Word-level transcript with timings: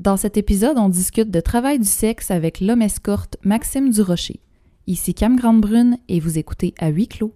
Dans 0.00 0.16
cet 0.16 0.38
épisode, 0.38 0.78
on 0.78 0.88
discute 0.88 1.30
de 1.30 1.40
travail 1.40 1.78
du 1.78 1.84
sexe 1.84 2.30
avec 2.30 2.62
l'homme 2.62 2.80
escorte 2.80 3.36
Maxime 3.44 3.90
Durocher. 3.90 4.40
Ici 4.86 5.12
Cam 5.12 5.36
Grande-Brune 5.36 5.98
et 6.08 6.20
vous 6.20 6.38
écoutez 6.38 6.72
à 6.78 6.88
huis 6.88 7.06
clos. 7.06 7.34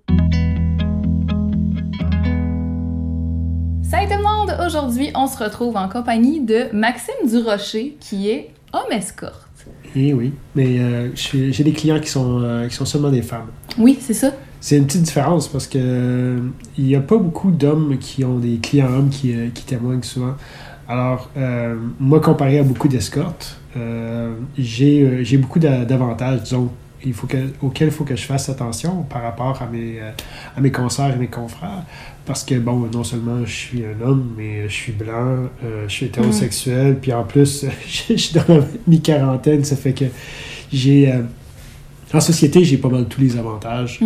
Salut 3.83 4.09
tout 4.09 4.17
le 4.17 4.23
monde! 4.23 4.57
Aujourd'hui, 4.67 5.11
on 5.15 5.27
se 5.27 5.37
retrouve 5.45 5.77
en 5.77 5.91
compagnie 5.91 6.41
de 6.41 6.69
Maxime 6.73 7.29
Durocher, 7.29 7.99
qui 8.01 8.31
est 8.31 8.49
homme 8.73 8.93
escorte. 8.93 9.67
Eh 9.95 10.15
oui, 10.15 10.33
mais 10.55 10.79
euh, 10.79 11.11
j'ai 11.15 11.65
des 11.65 11.73
clients 11.75 12.01
qui 12.01 12.09
sont, 12.09 12.41
euh, 12.41 12.67
qui 12.67 12.75
sont 12.75 12.87
seulement 12.87 13.11
des 13.11 13.21
femmes. 13.21 13.51
Oui, 13.77 13.99
c'est 14.01 14.15
ça. 14.15 14.33
C'est 14.65 14.79
une 14.79 14.87
petite 14.87 15.03
différence 15.03 15.47
parce 15.47 15.67
que 15.67 15.77
euh, 15.79 16.39
il 16.79 16.85
n'y 16.85 16.97
a 16.97 17.01
pas 17.03 17.19
beaucoup 17.19 17.51
d'hommes 17.51 17.99
qui 17.99 18.25
ont 18.25 18.39
des 18.39 18.57
clients 18.57 18.87
hommes 18.87 19.11
qui, 19.11 19.35
euh, 19.35 19.49
qui 19.53 19.63
témoignent 19.65 20.03
souvent. 20.03 20.37
Alors, 20.89 21.31
euh, 21.37 21.77
moi, 21.99 22.21
comparé 22.21 22.59
à 22.59 22.63
beaucoup 22.63 22.89
d'escortes, 22.89 23.59
euh, 23.77 24.35
j'ai 24.59 25.03
euh, 25.03 25.25
j'ai 25.25 25.39
beaucoup 25.39 25.59
d'a- 25.59 25.85
d'avantages, 25.85 26.43
disons, 26.43 26.71
il 27.05 27.13
faut 27.13 27.27
que, 27.27 27.37
auxquels 27.63 27.89
il 27.89 27.91
faut 27.95 28.05
que 28.05 28.17
je 28.17 28.25
fasse 28.25 28.49
attention 28.49 29.03
par 29.03 29.23
rapport 29.23 29.61
à 29.63 29.67
mes, 29.67 30.01
à 30.57 30.61
mes 30.61 30.69
et 30.71 31.19
mes 31.19 31.27
confrères. 31.29 31.85
Parce 32.27 32.45
que, 32.45 32.55
bon, 32.55 32.89
non 32.93 33.05
seulement 33.05 33.45
je 33.45 33.53
suis 33.53 33.83
un 33.85 34.03
homme, 34.07 34.33
mais 34.39 34.69
je 34.69 34.73
suis 34.73 34.93
blanc, 34.93 35.37
je 35.87 35.93
suis 35.93 36.07
hétérosexuel, 36.07 36.99
puis 37.01 37.13
en 37.13 37.25
plus, 37.25 37.67
je 37.87 38.15
suis 38.17 38.33
dans 38.35 38.55
ma 38.55 38.65
mi-quarantaine, 38.87 39.65
ça 39.65 39.77
fait 39.77 39.93
que 39.93 40.07
j'ai... 40.73 41.13
en 42.15 42.21
société, 42.21 42.65
j'ai 42.65 42.79
pas 42.79 42.89
mal 42.89 43.07
tous 43.07 43.21
les 43.21 43.37
avantages. 43.37 44.01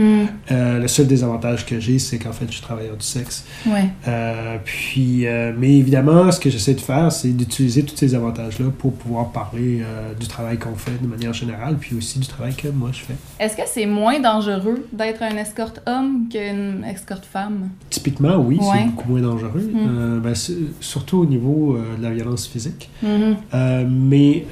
Euh, 0.50 0.78
le 0.80 0.88
seul 0.88 1.06
désavantage 1.06 1.66
que 1.66 1.78
j'ai, 1.80 1.98
c'est 1.98 2.18
qu'en 2.18 2.32
fait, 2.32 2.46
je 2.48 2.52
suis 2.52 2.62
travailleur 2.62 2.96
du 2.96 3.04
sexe. 3.04 3.44
Ouais. 3.66 3.84
Euh, 4.06 4.56
puis, 4.64 5.26
euh, 5.26 5.52
mais 5.56 5.76
évidemment, 5.76 6.30
ce 6.32 6.40
que 6.40 6.50
j'essaie 6.50 6.74
de 6.74 6.80
faire, 6.80 7.10
c'est 7.12 7.28
d'utiliser 7.36 7.82
tous 7.84 7.96
ces 7.96 8.14
avantages-là 8.14 8.66
pour 8.78 8.92
pouvoir 8.94 9.30
parler 9.30 9.82
du 10.18 10.26
travail 10.26 10.58
qu'on 10.58 10.74
fait 10.74 11.00
de 11.02 11.06
manière 11.06 11.32
générale, 11.32 11.76
puis 11.78 11.96
aussi 11.96 12.18
du 12.18 12.26
travail 12.26 12.54
que 12.54 12.68
moi 12.68 12.90
je 12.92 13.00
fais. 13.00 13.14
Est-ce 13.38 13.56
que 13.56 13.62
c'est 13.66 13.86
moins 13.86 14.20
dangereux 14.20 14.86
d'être 14.92 15.22
un 15.22 15.36
escorte 15.36 15.80
homme 15.86 16.28
qu'une 16.30 16.84
escorte 16.84 17.24
femme? 17.26 17.68
Typiquement, 17.90 18.36
oui, 18.36 18.58
Ouais. 18.60 18.66
c'est 18.74 18.84
beaucoup 18.86 19.10
moins 19.10 19.20
dangereux, 19.22 19.70
Mm. 19.72 19.78
Euh, 19.88 20.20
ben, 20.20 20.34
surtout 20.80 21.18
au 21.18 21.26
niveau 21.26 21.76
de 21.98 22.02
la 22.02 22.10
violence 22.10 22.46
physique. 22.46 22.88
Euh, 23.04 23.84
mais 23.88 24.44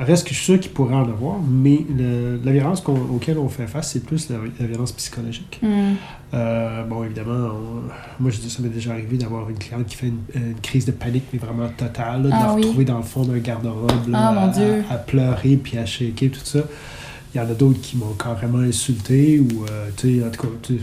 reste 0.00 0.24
que 0.26 0.30
je 0.30 0.36
suis 0.36 0.44
sûr 0.52 0.60
qu'il 0.60 0.72
pourrait 0.72 0.94
en 0.94 1.02
avoir, 1.08 1.36
mais 1.48 1.84
le- 1.96 2.40
la 2.44 2.52
violence 2.52 2.71
qu'on- 2.80 2.94
auquel 3.14 3.38
on 3.38 3.48
fait 3.48 3.66
face, 3.66 3.92
c'est 3.92 4.04
plus 4.04 4.28
la, 4.30 4.36
la 4.60 4.66
violence 4.66 4.92
psychologique. 4.92 5.58
Mhm. 5.62 5.94
Euh, 6.34 6.84
bon, 6.84 7.04
évidemment, 7.04 7.50
on- 7.52 8.22
moi, 8.22 8.30
je 8.30 8.48
ça 8.48 8.62
m'est 8.62 8.68
déjà 8.68 8.92
arrivé 8.92 9.18
d'avoir 9.18 9.48
une 9.50 9.58
cliente 9.58 9.86
qui 9.86 9.96
fait 9.96 10.06
une, 10.08 10.20
une 10.34 10.54
crise 10.62 10.86
de 10.86 10.92
panique, 10.92 11.24
mais 11.32 11.38
vraiment 11.38 11.68
totale, 11.76 12.22
là, 12.22 12.28
de 12.28 12.34
Ah 12.34 12.46
la 12.46 12.54
oui. 12.54 12.62
retrouver 12.62 12.84
dans 12.84 12.96
le 12.98 13.02
fond 13.02 13.24
d'un 13.24 13.38
garde-robe, 13.38 13.90
Ah, 14.14 14.50
à, 14.90 14.96
pleurer 14.96 15.56
puis 15.56 15.76
à 15.78 15.84
shaker, 15.86 16.30
tout 16.30 16.40
ça. 16.44 16.60
Il 17.34 17.38
y 17.38 17.40
en 17.40 17.44
a 17.50 17.54
d'autres 17.54 17.80
qui 17.80 17.96
m'ont 17.96 18.12
carrément 18.12 18.58
insulté, 18.58 19.40
ou, 19.40 19.64
euh, 19.70 19.88
tu 19.96 20.18
sais, 20.20 20.24
en 20.26 20.30
tout 20.30 20.42
cas, 20.42 20.74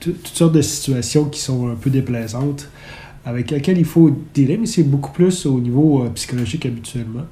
toutes 0.00 0.26
sortes 0.28 0.52
de 0.54 0.60
situations 0.62 1.26
qui 1.26 1.40
sont 1.40 1.68
un 1.68 1.76
peu 1.76 1.88
déplaisantes, 1.90 2.68
avec 3.24 3.50
lesquelles 3.50 3.78
il 3.78 3.84
faut 3.84 4.10
dealer, 4.34 4.58
mais 4.58 4.66
c'est 4.66 4.82
beaucoup 4.82 5.12
plus 5.12 5.46
au 5.46 5.60
niveau 5.60 6.02
euh, 6.04 6.08
psychologique 6.10 6.66
habituellement. 6.66 7.24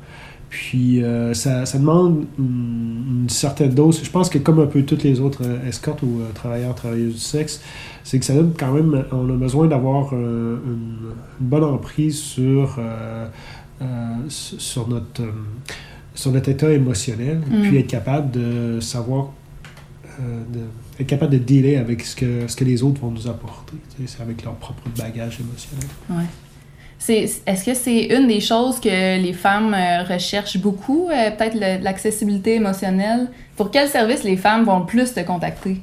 Puis 0.54 1.02
euh, 1.02 1.32
ça, 1.32 1.64
ça 1.64 1.78
demande 1.78 2.26
une, 2.38 3.22
une 3.22 3.28
certaine 3.30 3.72
dose. 3.74 4.02
Je 4.04 4.10
pense 4.10 4.28
que 4.28 4.36
comme 4.36 4.60
un 4.60 4.66
peu 4.66 4.82
toutes 4.82 5.02
les 5.02 5.18
autres 5.18 5.42
euh, 5.46 5.66
escortes 5.66 6.02
ou 6.02 6.20
euh, 6.20 6.30
travailleurs, 6.34 6.74
travailleuses 6.74 7.14
du 7.14 7.20
sexe, 7.20 7.62
c'est 8.04 8.18
que 8.18 8.24
ça 8.26 8.34
donne 8.34 8.52
quand 8.58 8.70
même, 8.70 9.02
on 9.12 9.30
a 9.30 9.36
besoin 9.36 9.66
d'avoir 9.66 10.10
euh, 10.12 10.58
une, 10.66 10.72
une 11.40 11.46
bonne 11.46 11.64
emprise 11.64 12.18
sur, 12.18 12.78
sur 14.28 14.88
notre, 14.88 15.22
sur 16.14 16.32
notre 16.32 16.48
état 16.50 16.70
émotionnel, 16.70 17.40
Mm. 17.48 17.62
puis 17.62 17.78
être 17.78 17.86
capable 17.86 18.30
de 18.30 18.78
savoir, 18.80 19.28
de- 20.20 20.60
être 21.00 21.06
capable 21.06 21.32
de 21.32 21.38
dealer 21.38 21.76
avec 21.78 22.02
ce 22.02 22.14
que, 22.14 22.46
ce 22.46 22.54
que 22.56 22.64
les 22.64 22.82
autres 22.82 23.00
vont 23.00 23.10
nous 23.10 23.26
apporter, 23.26 23.76
c'est 24.06 24.20
avec 24.20 24.44
leur 24.44 24.54
propre 24.56 24.82
bagage 24.98 25.40
émotionnel. 25.40 25.86
Ouais. 26.10 26.24
Est-ce 27.08 27.64
que 27.64 27.74
c'est 27.74 28.04
une 28.16 28.28
des 28.28 28.40
choses 28.40 28.78
que 28.80 29.20
les 29.20 29.32
femmes 29.32 29.74
euh, 29.74 30.02
recherchent 30.04 30.58
beaucoup, 30.58 31.08
euh, 31.10 31.30
peut-être 31.30 31.56
l'accessibilité 31.82 32.54
émotionnelle? 32.54 33.28
Pour 33.56 33.70
quel 33.70 33.88
service 33.88 34.22
les 34.24 34.36
femmes 34.36 34.64
vont 34.64 34.80
le 34.80 34.86
plus 34.86 35.12
te 35.12 35.20
contacter? 35.20 35.80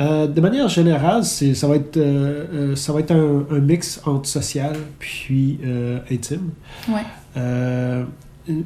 Euh, 0.00 0.28
de 0.28 0.40
manière 0.40 0.68
générale, 0.68 1.24
ça 1.24 1.66
va 1.66 1.74
être, 1.76 1.96
euh, 1.96 2.76
ça 2.76 2.92
va 2.92 3.00
être 3.00 3.10
un, 3.10 3.44
un 3.50 3.58
mix 3.58 4.00
entre 4.06 4.28
social 4.28 4.76
puis 5.00 5.58
euh, 5.64 5.98
intime. 6.10 6.50
Ouais. 6.88 7.02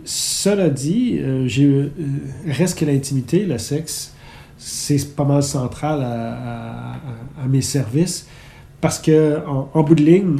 Cela 0.04 0.68
dit, 0.68 1.20
reste 2.46 2.78
que 2.78 2.84
l'intimité, 2.84 3.44
le 3.46 3.58
sexe, 3.58 4.12
c'est 4.58 5.16
pas 5.16 5.24
mal 5.24 5.42
central 5.42 6.02
à, 6.02 6.06
à- 6.06 6.92
à- 6.92 7.44
à 7.44 7.48
mes 7.48 7.62
services 7.62 8.28
parce 8.80 8.98
que 9.00 9.38
en, 9.46 9.68
en 9.74 9.82
bout 9.82 9.94
de 9.96 10.04
ligne, 10.04 10.36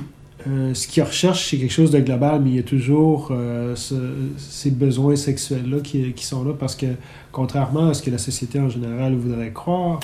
euh, 0.48 0.74
ce 0.74 0.86
qu'ils 0.88 1.02
recherchent, 1.02 1.50
c'est 1.50 1.56
quelque 1.58 1.72
chose 1.72 1.90
de 1.90 2.00
global, 2.00 2.40
mais 2.42 2.50
il 2.50 2.56
y 2.56 2.58
a 2.58 2.62
toujours 2.62 3.28
euh, 3.30 3.74
ce- 3.76 3.94
ces 4.38 4.70
besoins 4.70 5.16
sexuels-là 5.16 5.78
qui, 5.82 6.12
qui 6.12 6.24
sont 6.24 6.44
là 6.44 6.52
parce 6.58 6.74
que, 6.74 6.86
contrairement 7.32 7.88
à 7.88 7.94
ce 7.94 8.02
que 8.02 8.10
la 8.10 8.18
société 8.18 8.58
en 8.60 8.68
général 8.68 9.14
voudrait 9.14 9.50
croire, 9.52 10.00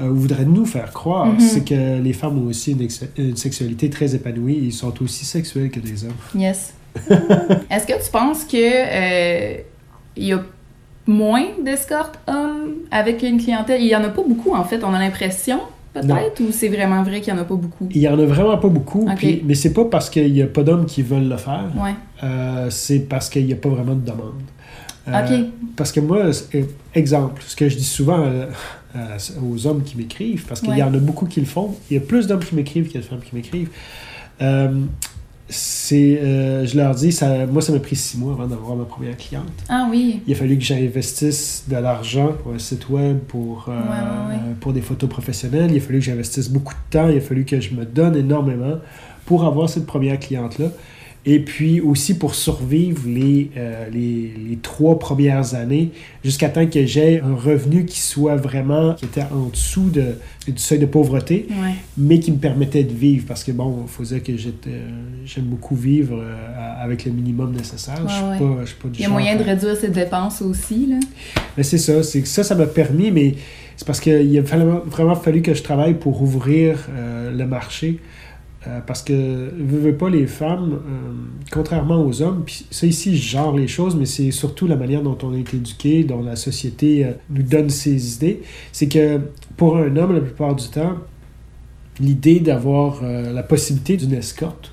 euh, 0.00 0.08
ou 0.08 0.14
voudrait 0.16 0.44
nous 0.46 0.64
faire 0.66 0.92
croire, 0.92 1.26
Mhm. 1.26 1.40
c'est 1.40 1.64
que 1.64 2.00
les 2.00 2.12
femmes 2.12 2.38
ont 2.38 2.48
aussi 2.48 2.72
une, 2.72 2.82
ex- 2.82 3.04
une 3.18 3.36
sexualité 3.36 3.90
très 3.90 4.14
épanouie 4.14 4.54
et 4.54 4.64
ils 4.64 4.72
sont 4.72 4.92
aussi 5.02 5.24
sexuels 5.24 5.70
que 5.70 5.80
des 5.80 6.04
hommes. 6.04 6.12
Yes. 6.34 6.74
Est-ce 7.70 7.86
que 7.86 8.04
tu 8.04 8.10
penses 8.10 8.44
que 8.44 8.56
euh, 8.56 9.56
il 10.16 10.24
y 10.24 10.32
a 10.32 10.42
moins 11.06 11.46
d'escortes 11.64 12.18
hommes 12.28 12.74
avec 12.90 13.22
une 13.22 13.38
clientèle? 13.42 13.80
Il 13.80 13.88
y 13.88 13.96
en 13.96 14.04
a 14.04 14.08
pas 14.10 14.22
beaucoup, 14.26 14.54
en 14.54 14.64
fait, 14.64 14.82
on 14.84 14.92
a 14.94 14.98
l'impression, 14.98 15.60
peut-être, 15.94 16.40
ou 16.40 16.52
c'est 16.52 16.68
vraiment 16.68 17.02
vrai 17.02 17.20
qu'il 17.20 17.32
y 17.32 17.36
en 17.36 17.40
a 17.40 17.44
pas 17.44 17.54
beaucoup? 17.54 17.88
Il 17.90 18.00
y 18.00 18.08
en 18.08 18.18
a 18.18 18.24
vraiment 18.24 18.58
pas 18.58 18.68
beaucoup, 18.68 19.02
Ok. 19.08 19.16
puis- 19.16 19.42
mais 19.44 19.54
c'est 19.54 19.72
pas 19.72 19.84
parce 19.84 20.08
qu'il 20.10 20.32
n'y 20.32 20.42
a 20.42 20.46
pas 20.46 20.62
d'hommes 20.62 20.86
qui 20.86 21.02
veulent 21.02 21.28
le 21.28 21.36
faire, 21.36 21.64
Ouais. 21.76 21.94
euh, 22.22 22.68
c'est 22.70 23.00
parce 23.00 23.28
qu'il 23.28 23.44
n'y 23.46 23.52
a 23.52 23.56
pas 23.56 23.68
vraiment 23.68 23.94
de 23.94 24.00
demande. 24.04 24.34
Euh. 25.08 25.42
Parce 25.76 25.90
que 25.90 25.98
moi, 26.00 26.18
euh, 26.54 26.62
exemple, 26.94 27.42
ce 27.46 27.56
que 27.56 27.68
je 27.68 27.76
dis 27.76 27.84
souvent 27.84 28.20
euh, 28.24 28.46
aux 29.42 29.66
hommes 29.66 29.82
qui 29.82 29.96
m'écrivent, 29.96 30.46
parce 30.46 30.60
qu'il 30.60 30.70
Ouais. 30.70 30.78
y 30.78 30.82
en 30.82 30.94
a 30.94 30.98
beaucoup 30.98 31.26
qui 31.26 31.40
le 31.40 31.46
font, 31.46 31.74
il 31.90 31.94
y 31.94 31.96
a 31.96 32.00
plus 32.00 32.26
d'hommes 32.26 32.44
qui 32.44 32.54
m'écrivent 32.54 32.86
qu'il 32.86 32.94
y 32.94 32.98
a 32.98 33.00
de 33.00 33.06
femmes 33.06 33.20
qui 33.20 33.34
m'écrivent. 33.34 33.70
C'est, 35.54 36.18
euh, 36.22 36.64
je 36.66 36.76
leur 36.76 36.94
dis, 36.94 37.12
ça, 37.12 37.44
moi, 37.46 37.60
ça 37.60 37.72
m'a 37.72 37.78
pris 37.78 37.94
six 37.94 38.16
mois 38.16 38.32
avant 38.32 38.46
d'avoir 38.46 38.74
ma 38.74 38.84
première 38.84 39.16
cliente. 39.18 39.44
Ah 39.68 39.86
oui. 39.90 40.20
Il 40.26 40.32
a 40.32 40.36
fallu 40.36 40.56
que 40.56 40.64
j'investisse 40.64 41.64
de 41.68 41.76
l'argent 41.76 42.32
pour 42.42 42.54
un 42.54 42.58
site 42.58 42.88
web, 42.88 43.18
pour, 43.28 43.66
euh, 43.68 43.72
Ouais, 43.72 43.78
ouais, 43.88 44.34
ouais. 44.34 44.54
pour 44.60 44.72
des 44.72 44.80
photos 44.80 45.10
professionnelles. 45.10 45.70
Il 45.70 45.76
a 45.76 45.80
fallu 45.80 45.98
que 45.98 46.04
j'investisse 46.06 46.48
beaucoup 46.48 46.72
de 46.72 46.90
temps. 46.98 47.08
Il 47.08 47.18
a 47.18 47.20
fallu 47.20 47.44
que 47.44 47.60
je 47.60 47.74
me 47.74 47.84
donne 47.84 48.16
énormément 48.16 48.78
pour 49.26 49.44
avoir 49.44 49.68
cette 49.68 49.84
première 49.86 50.18
cliente-là. 50.18 50.66
Et 51.24 51.38
puis 51.38 51.80
aussi 51.80 52.14
pour 52.18 52.34
survivre 52.34 53.02
les, 53.06 53.48
euh, 53.56 53.88
les, 53.92 54.32
les 54.48 54.56
trois 54.60 54.98
premières 54.98 55.54
années 55.54 55.90
jusqu'à 56.24 56.48
temps 56.48 56.66
que 56.66 56.84
j'ai 56.84 57.20
un 57.20 57.36
revenu 57.36 57.84
qui 57.86 58.00
soit 58.00 58.34
vraiment, 58.34 58.94
qui 58.94 59.04
était 59.04 59.22
en 59.32 59.46
dessous 59.46 59.88
de, 59.88 60.16
du 60.48 60.58
seuil 60.58 60.80
de 60.80 60.86
pauvreté, 60.86 61.46
Ouais. 61.50 61.74
mais 61.96 62.18
qui 62.18 62.32
me 62.32 62.38
permettait 62.38 62.82
de 62.82 62.92
vivre. 62.92 63.24
Parce 63.28 63.44
que 63.44 63.52
bon, 63.52 63.82
il 63.84 63.88
faut 63.88 64.02
dire 64.02 64.20
que 64.20 64.32
euh, 64.32 64.88
j'aime 65.24 65.44
beaucoup 65.44 65.76
vivre 65.76 66.16
euh, 66.20 66.34
avec 66.84 67.04
le 67.04 67.12
minimum 67.12 67.52
nécessaire. 67.52 68.00
je 68.04 68.12
suis 68.12 68.24
Ouais, 68.24 68.38
pas, 68.38 68.60
je 68.62 68.66
suis 68.66 68.76
pas 68.82 68.88
du 68.88 68.98
Il 68.98 69.02
y 69.02 69.04
a 69.04 69.08
genre 69.08 69.12
moyen 69.12 69.36
de 69.36 69.44
réduire 69.44 69.76
ses 69.76 69.90
dépenses 69.90 70.42
aussi, 70.42 70.86
là. 70.88 70.96
mais 71.56 71.62
c'est 71.62 71.78
ça, 71.78 72.02
c'est 72.02 72.22
que 72.22 72.28
ça, 72.28 72.42
ça 72.42 72.56
m'a 72.56 72.66
permis, 72.66 73.12
mais 73.12 73.36
c'est 73.76 73.86
parce 73.86 74.00
qu'il 74.00 74.36
a 74.38 74.42
vraiment, 74.42 74.80
vraiment 74.86 75.14
fallu 75.14 75.40
que 75.40 75.54
je 75.54 75.62
travaille 75.62 75.94
pour 75.94 76.20
ouvrir 76.20 76.88
le 77.32 77.44
marché. 77.46 77.98
Euh, 78.68 78.80
parce 78.86 79.02
que, 79.02 79.12
veux, 79.12 79.78
veux 79.78 79.96
pas, 79.96 80.08
les 80.08 80.28
femmes, 80.28 80.74
euh, 80.74 81.12
contrairement 81.50 82.00
aux 82.06 82.22
hommes, 82.22 82.44
puis 82.46 82.64
ça 82.70 82.86
ici, 82.86 83.16
je 83.16 83.30
genre 83.30 83.56
les 83.56 83.66
choses, 83.66 83.96
mais 83.96 84.06
c'est 84.06 84.30
surtout 84.30 84.68
la 84.68 84.76
manière 84.76 85.02
dont 85.02 85.18
on 85.22 85.34
été 85.34 85.56
éduqué, 85.56 86.04
dont 86.04 86.22
la 86.22 86.36
société 86.36 87.04
euh, 87.04 87.12
nous 87.30 87.42
donne 87.42 87.70
ses 87.70 88.14
idées, 88.14 88.42
c'est 88.70 88.88
que 88.88 89.20
pour 89.56 89.76
un 89.78 89.96
homme, 89.96 90.14
la 90.14 90.20
plupart 90.20 90.54
du 90.54 90.68
temps, 90.68 90.96
l'idée 91.98 92.38
d'avoir 92.38 93.02
la 93.02 93.42
possibilité 93.42 93.98
d'une 93.98 94.14
escorte 94.14 94.72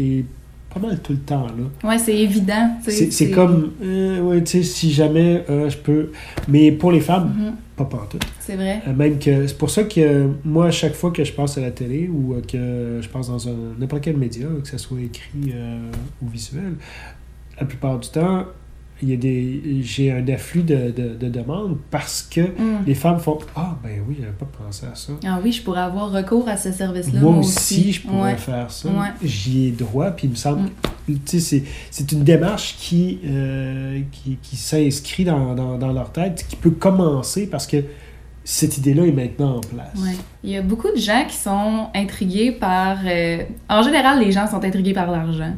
est 0.00 0.24
pas 0.72 0.80
mal 0.80 0.98
tout 1.02 1.12
le 1.12 1.18
temps 1.18 1.46
là. 1.46 1.88
Ouais, 1.88 1.98
c'est 1.98 2.16
évident. 2.16 2.70
C'est 2.86 3.30
comme, 3.30 3.72
euh, 3.82 4.20
ouais, 4.20 4.42
tu 4.42 4.58
sais, 4.58 4.62
si 4.62 4.92
jamais 4.92 5.44
euh, 5.50 5.68
je 5.68 5.76
peux. 5.76 6.10
Mais 6.48 6.72
pour 6.72 6.92
les 6.92 7.00
femmes, 7.00 7.32
Mhm, 7.36 7.52
pas 7.76 7.84
pantoute. 7.84 8.24
C'est 8.40 8.56
vrai. 8.56 8.80
Euh, 8.88 8.92
Même 8.94 9.18
que 9.18 9.46
c'est 9.46 9.56
pour 9.58 9.70
ça 9.70 9.84
que 9.84 10.28
moi, 10.44 10.66
à 10.66 10.70
chaque 10.70 10.94
fois 10.94 11.10
que 11.10 11.24
je 11.24 11.32
passe 11.32 11.58
à 11.58 11.60
la 11.60 11.70
télé 11.70 12.08
ou 12.08 12.34
que 12.46 13.00
je 13.00 13.08
passe 13.08 13.28
dans 13.28 13.48
un 13.48 13.54
n'importe 13.78 14.02
quel 14.04 14.16
média, 14.16 14.46
que 14.62 14.68
ce 14.68 14.78
soit 14.78 15.00
écrit 15.00 15.52
ou 16.22 16.28
visuel, 16.28 16.74
la 17.60 17.66
plupart 17.66 17.98
du 17.98 18.08
temps, 18.08 18.44
il 19.02 19.10
y 19.10 19.12
a 19.12 19.16
des 19.16 19.80
j'ai 19.82 20.12
un 20.12 20.26
afflux 20.28 20.62
de, 20.62 20.90
de, 20.90 21.14
de 21.14 21.28
demandes 21.28 21.76
parce 21.90 22.22
que 22.22 22.40
Mm. 22.40 22.84
les 22.86 22.94
femmes 22.94 23.18
font 23.18 23.38
Ah, 23.56 23.76
ben 23.82 24.00
oui, 24.08 24.16
j'avais 24.20 24.32
pas 24.32 24.46
pensé 24.64 24.86
à 24.86 24.94
ça. 24.94 25.12
Ah 25.26 25.40
oui, 25.42 25.52
je 25.52 25.62
pourrais 25.62 25.80
avoir 25.80 26.10
recours 26.12 26.48
à 26.48 26.56
ce 26.56 26.70
service-là. 26.72 27.20
Moi, 27.20 27.36
aussi, 27.38 27.92
je 27.92 28.02
pourrais 28.02 28.32
Ouais. 28.32 28.36
faire 28.38 28.70
ça. 28.70 28.88
Ouais. 28.88 29.08
J'y 29.22 29.66
ai 29.66 29.70
droit, 29.72 30.10
puis 30.12 30.26
il 30.28 30.30
me 30.30 30.36
semble 30.36 30.62
Mm. 30.62 30.68
Tu 31.08 31.18
sais, 31.26 31.40
c'est- 31.40 31.64
c'est 31.90 32.12
une 32.12 32.22
démarche 32.22 32.76
qui, 32.78 33.18
euh, 33.26 34.00
qui, 34.12 34.38
qui 34.40 34.54
s'inscrit 34.56 35.24
dans, 35.24 35.52
dans, 35.54 35.76
dans 35.76 35.92
leur 35.92 36.12
tête, 36.12 36.46
qui 36.48 36.54
peut 36.54 36.70
commencer 36.70 37.48
parce 37.48 37.66
que 37.66 37.78
cette 38.44 38.78
idée-là 38.78 39.06
est 39.06 39.12
maintenant 39.12 39.56
en 39.56 39.60
place. 39.60 39.98
Ouais. 39.98 40.16
Il 40.44 40.50
y 40.50 40.56
a 40.56 40.62
beaucoup 40.62 40.90
de 40.90 40.96
gens 41.00 41.24
qui 41.28 41.36
sont 41.36 41.88
intrigués 41.94 42.52
par. 42.52 42.98
euh, 43.04 43.38
en 43.68 43.82
général, 43.82 44.20
les 44.20 44.30
gens 44.30 44.46
sont 44.48 44.64
intrigués 44.64 44.92
par 44.92 45.10
l'argent. 45.10 45.54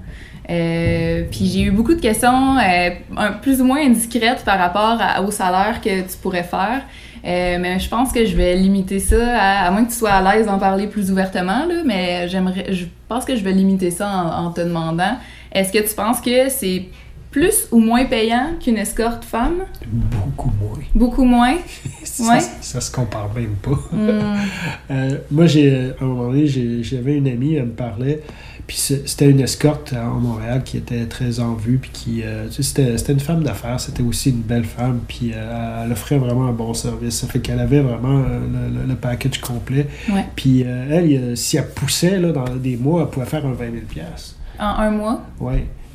Euh, 0.50 1.24
puis 1.30 1.46
j'ai 1.46 1.62
eu 1.62 1.70
beaucoup 1.70 1.94
de 1.94 2.00
questions 2.00 2.58
euh, 2.58 2.90
un- 3.16 3.32
plus 3.32 3.60
ou 3.60 3.64
moins 3.64 3.80
indiscrètes 3.84 4.42
par 4.44 4.58
rapport 4.58 4.98
à- 5.00 5.22
au 5.22 5.30
salaire 5.30 5.80
que 5.82 6.02
tu 6.02 6.16
pourrais 6.22 6.42
faire. 6.42 6.82
Euh, 7.26 7.56
mais 7.58 7.78
je 7.78 7.88
pense 7.88 8.12
que 8.12 8.26
je 8.26 8.36
vais 8.36 8.54
limiter 8.54 8.98
ça, 8.98 9.16
à, 9.38 9.66
à 9.66 9.70
moins 9.70 9.84
que 9.84 9.90
tu 9.90 9.96
sois 9.96 10.10
à 10.10 10.34
l'aise 10.36 10.44
d'en 10.46 10.58
parler 10.58 10.86
plus 10.86 11.10
ouvertement, 11.10 11.64
là, 11.66 11.76
mais 11.86 12.28
j'aimerais, 12.28 12.66
je 12.74 12.84
pense 13.08 13.24
que 13.24 13.34
je 13.34 13.42
vais 13.42 13.52
limiter 13.52 13.90
ça 13.90 14.06
en, 14.10 14.46
en 14.46 14.50
te 14.50 14.60
demandant, 14.60 15.16
est-ce 15.50 15.72
que 15.72 15.78
tu 15.78 15.94
penses 15.94 16.20
que 16.20 16.50
c'est 16.50 16.84
plus 17.30 17.66
ou 17.72 17.78
moins 17.80 18.04
payant 18.04 18.50
qu'une 18.62 18.76
escorte 18.76 19.24
femme? 19.24 19.62
Beaucoup 19.86 20.52
moins. 20.60 20.78
Beaucoup 20.94 21.24
moins? 21.24 21.54
Ça, 22.04 22.22
Ouais. 22.34 22.40
ça, 22.60 22.80
se 22.80 22.92
compare 22.92 23.28
même 23.34 23.56
pas. 23.62 23.78
Hmm. 23.90 25.08
Moi, 25.32 25.46
j'ai, 25.46 25.92
à 25.98 26.04
un 26.04 26.06
moment 26.06 26.28
donné, 26.28 26.46
j'avais 26.46 27.16
une 27.16 27.26
amie, 27.26 27.54
elle 27.56 27.64
me 27.66 27.72
parlait, 27.72 28.20
puis 28.66 28.76
c'était 28.76 29.28
une 29.28 29.40
escorte 29.40 29.92
à 29.92 30.04
Montréal 30.04 30.62
qui 30.64 30.76
était 30.76 31.06
très 31.06 31.40
en 31.40 31.54
vue, 31.54 31.78
puis 31.78 31.90
qui, 31.92 32.22
euh, 32.22 32.46
tu 32.48 32.54
sais, 32.54 32.62
c'était, 32.62 32.98
c'était 32.98 33.12
une 33.12 33.20
femme 33.20 33.42
d'affaires, 33.42 33.78
c'était 33.80 34.02
aussi 34.02 34.30
une 34.30 34.40
belle 34.42 34.64
femme, 34.64 35.00
puis 35.06 35.32
euh, 35.34 35.84
elle 35.84 35.92
offrait 35.92 36.18
vraiment 36.18 36.46
un 36.46 36.52
bon 36.52 36.72
service. 36.74 37.14
Ça 37.20 37.26
fait 37.26 37.40
qu'elle 37.40 37.60
avait 37.60 37.80
vraiment 37.80 38.18
euh, 38.20 38.40
le, 38.72 38.80
le- 38.80 38.86
le 38.86 38.94
package 38.94 39.40
complet. 39.40 39.86
Ouais. 40.10 40.24
Puis 40.36 40.62
euh, 40.64 40.86
elle, 40.90 41.36
si 41.36 41.56
elle 41.56 41.68
poussait 41.68 42.18
là, 42.18 42.32
dans 42.32 42.44
des 42.56 42.76
mois, 42.76 43.02
elle 43.02 43.08
pouvait 43.10 43.26
faire 43.26 43.44
un 43.46 43.52
20 43.52 43.64
000 43.64 43.76
piastres. 43.88 44.36
En 44.58 44.66
un 44.66 44.90
mois? 44.90 45.20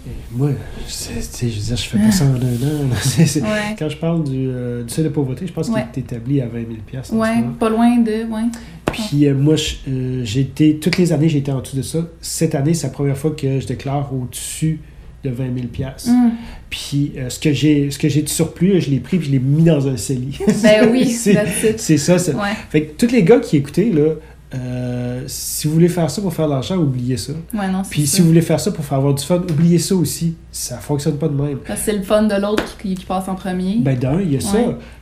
Et 0.08 0.12
moi, 0.32 0.50
je 0.88 1.14
veux 1.46 1.52
dire, 1.52 1.76
je 1.76 1.84
fais 1.84 1.98
pas 1.98 2.12
ça 2.12 2.24
en 2.26 2.30
un 2.36 2.36
an. 2.36 2.40
Ouais. 3.20 3.76
Quand 3.78 3.90
je 3.90 3.98
parle 3.98 4.24
du, 4.24 4.48
du 4.48 4.94
seuil 4.94 5.04
de 5.04 5.10
pauvreté, 5.10 5.46
je 5.46 5.52
pense 5.54 5.68
Ouais. 5.70 5.86
qu'il 5.94 6.04
est 6.04 6.06
établi 6.06 6.42
à 6.42 6.46
20 6.48 6.52
000 6.52 6.66
piastres. 6.86 7.14
en 7.14 7.18
ce 7.18 7.22
Ouais, 7.22 7.36
moment. 7.42 7.54
pas 7.60 7.70
loin 7.70 7.98
de. 7.98 8.24
Ouais. 8.32 8.44
Puis 8.92 9.26
euh, 9.28 9.34
moi, 9.36 9.56
euh, 9.88 10.26
été, 10.36 10.78
toutes 10.78 10.98
les 10.98 11.12
années, 11.14 11.34
été 11.36 11.52
en 11.52 11.62
dessous 11.62 11.78
de 11.78 11.82
ça. 11.82 12.08
Cette 12.22 12.56
année, 12.56 12.74
c'est 12.74 12.88
la 12.88 12.94
première 12.94 13.18
fois 13.18 13.32
que 13.32 13.60
je 13.60 13.68
déclare 13.68 14.14
au-dessus 14.14 14.80
de 15.24 15.30
20 15.30 15.54
000 15.56 15.68
piastres. 15.68 16.10
Hmm. 16.12 16.32
Puis 16.70 17.12
euh, 17.18 17.30
ce 17.30 17.40
que 17.40 17.52
j'ai 17.52 17.92
ce 17.92 18.00
que 18.00 18.08
j'ai 18.08 18.22
de 18.22 18.30
surplus, 18.30 18.80
je 18.82 18.90
l'ai 18.90 19.00
pris 19.00 19.18
puis 19.18 19.28
je 19.28 19.32
l'ai 19.34 19.40
mis 19.40 19.64
dans 19.64 19.88
un 19.88 19.98
CELI. 19.98 20.38
Ben 20.64 20.90
oui, 20.92 21.06
c'est 21.78 21.98
ça. 21.98 22.18
c'est- 22.18 22.34
Ouais, 22.34 22.42
Fait 22.70 22.84
que 22.84 23.06
tous 23.06 23.12
les 23.12 23.24
gars 23.24 23.40
qui 23.40 23.58
écoutaient, 23.58 23.90
là, 23.94 24.14
euh, 24.56 25.24
si 25.28 25.68
vous 25.68 25.74
voulez 25.76 25.90
faire 25.90 26.10
ça 26.10 26.22
pour 26.24 26.34
faire 26.34 26.48
de 26.48 26.54
l'argent, 26.54 26.76
oubliez 26.76 27.18
ça. 27.18 27.34
ouais, 27.54 27.68
non, 27.70 27.84
c'est 27.84 27.92
Puis 27.92 28.08
ça. 28.08 28.16
si 28.16 28.22
vous 28.22 28.28
voulez 28.30 28.42
faire 28.42 28.60
ça 28.60 28.72
pour 28.72 28.84
faire 28.84 28.98
avoir 28.98 29.14
du 29.14 29.24
fun, 29.24 29.36
oubliez 29.50 29.78
ça 29.78 29.94
aussi. 29.96 30.36
Ça 30.52 30.78
fonctionne 30.78 31.18
pas 31.18 31.28
de 31.28 31.40
même. 31.40 31.60
C'est 31.76 31.94
le 31.94 32.02
fun 32.02 32.24
de 32.24 32.34
l'autre 32.36 32.78
qui, 32.82 32.96
qui 32.96 33.06
passe 33.06 33.28
en 33.28 33.36
premier. 33.36 33.78
Ben 33.82 33.98
d'un, 33.98 34.20
il 34.22 34.34
y 34.34 34.38
a 34.38 34.40
ça, 34.40 34.58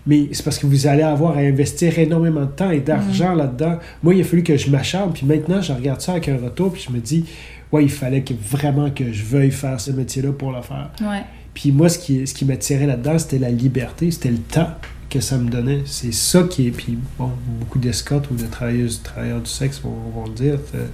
mais 0.05 0.27
c'est 0.33 0.43
parce 0.43 0.59
que 0.59 0.67
vous 0.67 0.85
allez 0.87 1.03
avoir 1.03 1.37
à 1.37 1.39
investir 1.39 1.97
énormément 1.97 2.41
de 2.41 2.45
temps 2.51 2.71
et 2.71 2.81
d'argent 2.81 3.35
Mm. 3.35 3.37
là-dedans. 3.37 3.77
Moi, 4.03 4.15
il 4.15 4.21
a 4.21 4.23
fallu 4.25 4.43
que 4.43 4.57
je 4.57 4.69
m'acharne, 4.69 5.13
puis 5.13 5.25
maintenant, 5.25 5.61
je 5.61 5.71
regarde 5.71 6.01
ça 6.01 6.11
avec 6.13 6.27
un 6.27 6.37
retour, 6.37 6.73
puis 6.73 6.85
je 6.87 6.93
me 6.93 6.99
dis, 6.99 7.23
ouais, 7.71 7.83
il 7.83 7.89
fallait 7.89 8.21
que 8.23 8.33
vraiment 8.33 8.89
que 8.89 9.11
je 9.13 9.23
veuille 9.23 9.51
faire 9.51 9.79
ce 9.79 9.91
métier-là 9.91 10.31
pour 10.33 10.51
le 10.51 10.61
faire. 10.61 10.89
ouais. 11.01 11.23
Puis 11.53 11.71
moi, 11.71 11.89
ce 11.89 11.97
qui, 11.97 12.27
ce 12.27 12.33
qui 12.35 12.45
m'attirait 12.45 12.85
là-dedans, 12.85 13.17
c'était 13.17 13.39
la 13.39 13.49
liberté, 13.49 14.11
c'était 14.11 14.29
le 14.29 14.37
temps 14.37 14.67
que 15.09 15.19
ça 15.21 15.37
me 15.37 15.49
donnait. 15.49 15.83
C'est 15.85 16.13
ça 16.13 16.43
qui 16.43 16.67
est. 16.67 16.71
Puis 16.71 16.97
bon, 17.17 17.31
beaucoup 17.59 17.79
d'escortes 17.79 18.29
ou 18.31 18.35
de 18.35 18.45
travailleuses, 18.45 19.01
travailleurs 19.03 19.41
du 19.41 19.49
sexe 19.49 19.79
vont, 19.81 19.95
vont 20.13 20.25
le 20.25 20.33
dire. 20.33 20.59
euh, 20.75 20.85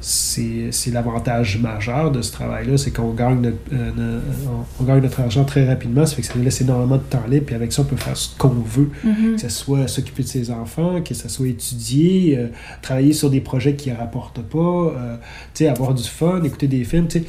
C'est 0.00 0.72
c'est 0.72 0.90
l'avantage 0.90 1.58
majeur 1.58 2.10
de 2.10 2.22
ce 2.22 2.32
travail-là, 2.32 2.76
c'est 2.76 2.90
qu'on 2.90 3.12
gagne, 3.14 3.40
notre, 3.40 3.56
euh, 3.72 4.20
on, 4.48 4.82
on 4.82 4.84
gagne 4.86 5.00
notre 5.00 5.20
argent 5.20 5.44
très 5.44 5.64
rapidement. 5.68 6.04
Ça 6.06 6.16
fait 6.16 6.22
que 6.22 6.28
ça 6.28 6.34
nous 6.36 6.42
laisse 6.42 6.60
énormément 6.60 6.96
de 6.96 7.02
temps 7.02 7.22
libre. 7.28 7.46
Puis 7.46 7.54
avec 7.54 7.72
ça, 7.72 7.82
on 7.82 7.84
peut 7.84 7.96
faire 7.96 8.16
ce 8.16 8.36
qu'on 8.36 8.48
veut. 8.48 8.90
Mhm. 9.04 9.36
Que 9.36 9.40
ce 9.42 9.48
soit 9.48 9.86
s'occuper 9.86 10.24
de 10.24 10.28
ses 10.28 10.50
enfants, 10.50 11.00
que 11.02 11.14
ce 11.14 11.28
soit 11.28 11.46
étudier, 11.46 12.36
euh, 12.38 12.48
travailler 12.82 13.12
sur 13.12 13.30
des 13.30 13.40
projets 13.40 13.76
qui 13.76 13.90
ne 13.92 13.96
rapportent 13.96 14.42
pas, 14.42 14.58
euh, 14.58 15.16
tu 15.54 15.64
sais, 15.64 15.68
avoir 15.68 15.94
du 15.94 16.02
fun, 16.02 16.42
écouter 16.42 16.66
des 16.66 16.82
films. 16.84 17.06
tu 17.06 17.20
sais. 17.20 17.24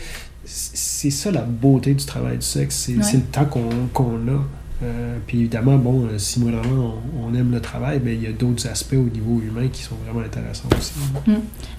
C'est 0.45 1.09
ça 1.11 1.31
la 1.31 1.41
beauté 1.43 1.93
du 1.93 2.03
travail 2.05 2.37
du 2.37 2.45
sexe, 2.45 2.75
c'est 2.75 2.95
Ouais. 2.97 3.13
le 3.13 3.21
temps 3.21 3.45
qu'on 3.45 3.69
qu'on 3.93 4.15
a. 4.27 4.43
Euh, 4.83 5.17
puis 5.25 5.39
évidemment, 5.39 5.77
bon, 5.77 6.05
euh, 6.05 6.17
si 6.17 6.39
moindrement 6.41 6.95
on, 7.17 7.27
on 7.29 7.33
aime 7.35 7.51
le 7.51 7.61
travail, 7.61 7.99
ben, 7.99 8.13
il 8.13 8.23
y 8.23 8.27
a 8.27 8.31
d'autres 8.33 8.67
aspects 8.67 8.93
au 8.95 9.09
niveau 9.09 9.39
humain 9.41 9.67
qui 9.71 9.81
sont 9.81 9.95
vraiment 10.05 10.19
intéressants 10.25 10.67
aussi. 10.77 10.93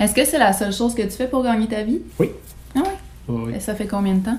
Est-ce 0.01 0.15
que 0.15 0.25
c'est 0.25 0.39
la 0.39 0.53
seule 0.53 0.73
chose 0.73 0.95
que 0.95 1.03
tu 1.03 1.11
fais 1.11 1.29
pour 1.29 1.43
gagner 1.45 1.67
ta 1.69 1.83
vie? 1.83 2.01
Oui. 2.19 2.31
Ah 2.75 2.81
ouais? 2.81 2.85
Ouais, 3.29 3.45
ouais. 3.47 3.57
Et 3.57 3.61
ça 3.61 3.75
fait 3.75 3.87
combien 3.87 4.15
de 4.15 4.25
temps? 4.25 4.39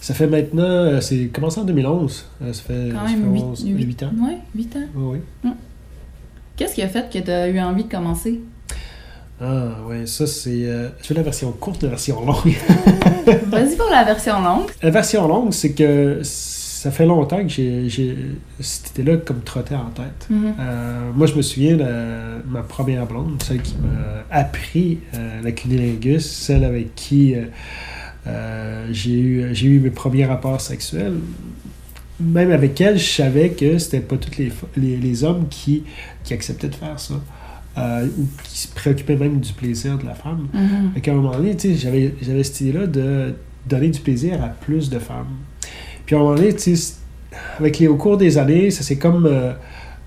Ça 0.00 0.14
fait 0.14 0.26
maintenant, 0.26 0.62
euh, 0.64 1.00
c'est 1.00 1.26
commencé 1.26 1.60
en 1.60 1.64
2011, 1.64 2.24
euh, 2.42 2.52
ça 2.52 2.62
fait, 2.62 2.88
Quand 2.92 3.06
ça 3.06 3.12
même 3.12 3.22
fait 3.22 3.30
8, 3.40 3.42
11, 3.42 3.64
huit 3.66 4.02
ans. 4.02 4.12
Ouais, 4.22 4.38
8 4.56 4.76
ans. 4.76 4.80
Ouais, 4.96 5.20
ouais. 5.44 5.50
Qu'est-ce 6.56 6.74
qui 6.74 6.82
a 6.82 6.88
fait 6.88 7.10
que 7.12 7.18
tu 7.18 7.30
as 7.30 7.48
eu 7.48 7.60
envie 7.60 7.84
de 7.84 7.90
commencer? 7.90 8.40
Ah, 9.42 9.76
ouais, 9.88 10.04
ça 10.06 10.26
c'est. 10.26 10.64
euh, 10.66 10.88
je 11.00 11.06
fais 11.08 11.14
la 11.14 11.22
version 11.22 11.50
courte, 11.52 11.82
la 11.82 11.90
version 11.90 12.24
longue. 12.24 12.36
Vas-y 13.46 13.76
pour 13.76 13.88
la 13.90 14.04
version 14.04 14.40
longue. 14.42 14.66
La 14.82 14.90
version 14.90 15.26
longue, 15.26 15.52
c'est 15.52 15.72
que 15.72 16.20
ça 16.80 16.90
fait 16.90 17.04
longtemps 17.04 17.42
que 17.42 17.48
j'ai, 17.48 18.16
cette 18.58 18.92
idée-là 18.96 19.18
comme 19.18 19.42
trottait 19.42 19.74
en 19.74 19.90
tête. 19.90 20.26
Mhm. 20.30 20.54
Euh, 20.58 21.10
moi, 21.14 21.26
je 21.26 21.34
me 21.34 21.42
souviens 21.42 21.76
de 21.76 21.84
ma 22.48 22.62
première 22.62 23.04
blonde, 23.04 23.42
celle 23.42 23.60
qui 23.60 23.74
m'a 23.74 24.24
appris 24.30 25.00
euh, 25.12 25.42
la 25.42 25.52
cunilingus, 25.52 26.24
celle 26.24 26.64
avec 26.64 26.94
qui 26.94 27.34
euh, 28.26 28.86
j'ai, 28.92 29.20
eu, 29.20 29.54
j'ai 29.54 29.66
eu 29.66 29.78
mes 29.78 29.90
premiers 29.90 30.24
rapports 30.24 30.62
sexuels. 30.62 31.18
Même 32.18 32.50
avec 32.50 32.80
elle, 32.80 32.98
je 32.98 33.10
savais 33.10 33.50
que 33.50 33.76
c'était 33.76 34.00
pas 34.00 34.16
tous 34.16 34.38
les, 34.38 34.50
les, 34.78 34.96
les 34.96 35.22
hommes 35.22 35.48
qui, 35.50 35.84
qui 36.24 36.32
acceptaient 36.32 36.70
de 36.70 36.76
faire 36.76 36.98
ça. 36.98 37.16
ou 37.76 38.26
qui 38.44 38.58
se 38.58 38.68
préoccupaient 38.68 39.16
même 39.16 39.38
du 39.38 39.52
plaisir 39.52 39.98
de 39.98 40.06
la 40.06 40.14
femme. 40.14 40.48
Mhm. 40.54 40.92
Fait 40.94 41.00
qu'à 41.02 41.12
un 41.12 41.16
moment 41.16 41.32
donné, 41.32 41.54
j'avais 41.76 42.14
cette 42.42 42.62
idée-là 42.62 42.86
de 42.86 43.34
donner 43.68 43.90
du 43.90 44.00
plaisir 44.00 44.42
à 44.42 44.48
plus 44.48 44.88
de 44.88 44.98
femmes. 44.98 45.36
Puis 46.10 46.16
à 46.16 46.18
un 46.18 46.22
moment 46.24 46.34
donné, 46.34 46.52
tu 46.56 46.74
sais, 46.76 46.94
avec 47.60 47.78
les, 47.78 47.86
au 47.86 47.94
cours 47.94 48.16
des 48.16 48.36
années, 48.36 48.72
ça 48.72 48.82
c'est 48.82 48.98
comme... 48.98 49.26
euh, 49.26 49.52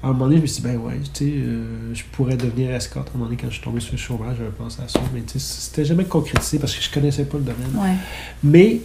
à 0.03 0.07
un 0.07 0.11
moment 0.11 0.25
donné, 0.25 0.35
je 0.35 0.41
me 0.41 0.47
suis 0.47 0.61
dit, 0.61 0.67
ben 0.67 0.75
ouais, 0.75 0.95
tu 1.13 1.23
sais, 1.23 1.31
euh, 1.31 1.93
je 1.93 2.03
pourrais 2.11 2.35
devenir 2.35 2.75
escorte. 2.75 3.07
À 3.07 3.11
un 3.11 3.13
moment 3.13 3.29
donné, 3.29 3.39
quand 3.41 3.47
je 3.47 3.53
suis 3.53 3.63
tombé 3.63 3.79
sur 3.79 3.93
le 3.93 3.97
chômage, 3.97 4.35
j'avais 4.37 4.49
pensé 4.49 4.81
à 4.85 4.89
ça. 4.89 4.99
Mais 5.13 5.21
tu 5.21 5.39
sais, 5.39 5.61
c'était 5.61 5.85
jamais 5.85 6.03
concrétisé 6.03 6.59
parce 6.59 6.75
que 6.75 6.83
je 6.83 6.91
connaissais 6.91 7.23
pas 7.23 7.37
le 7.37 7.45
domaine. 7.45 7.69
Ouais. 7.77 7.95
Mais 8.43 8.81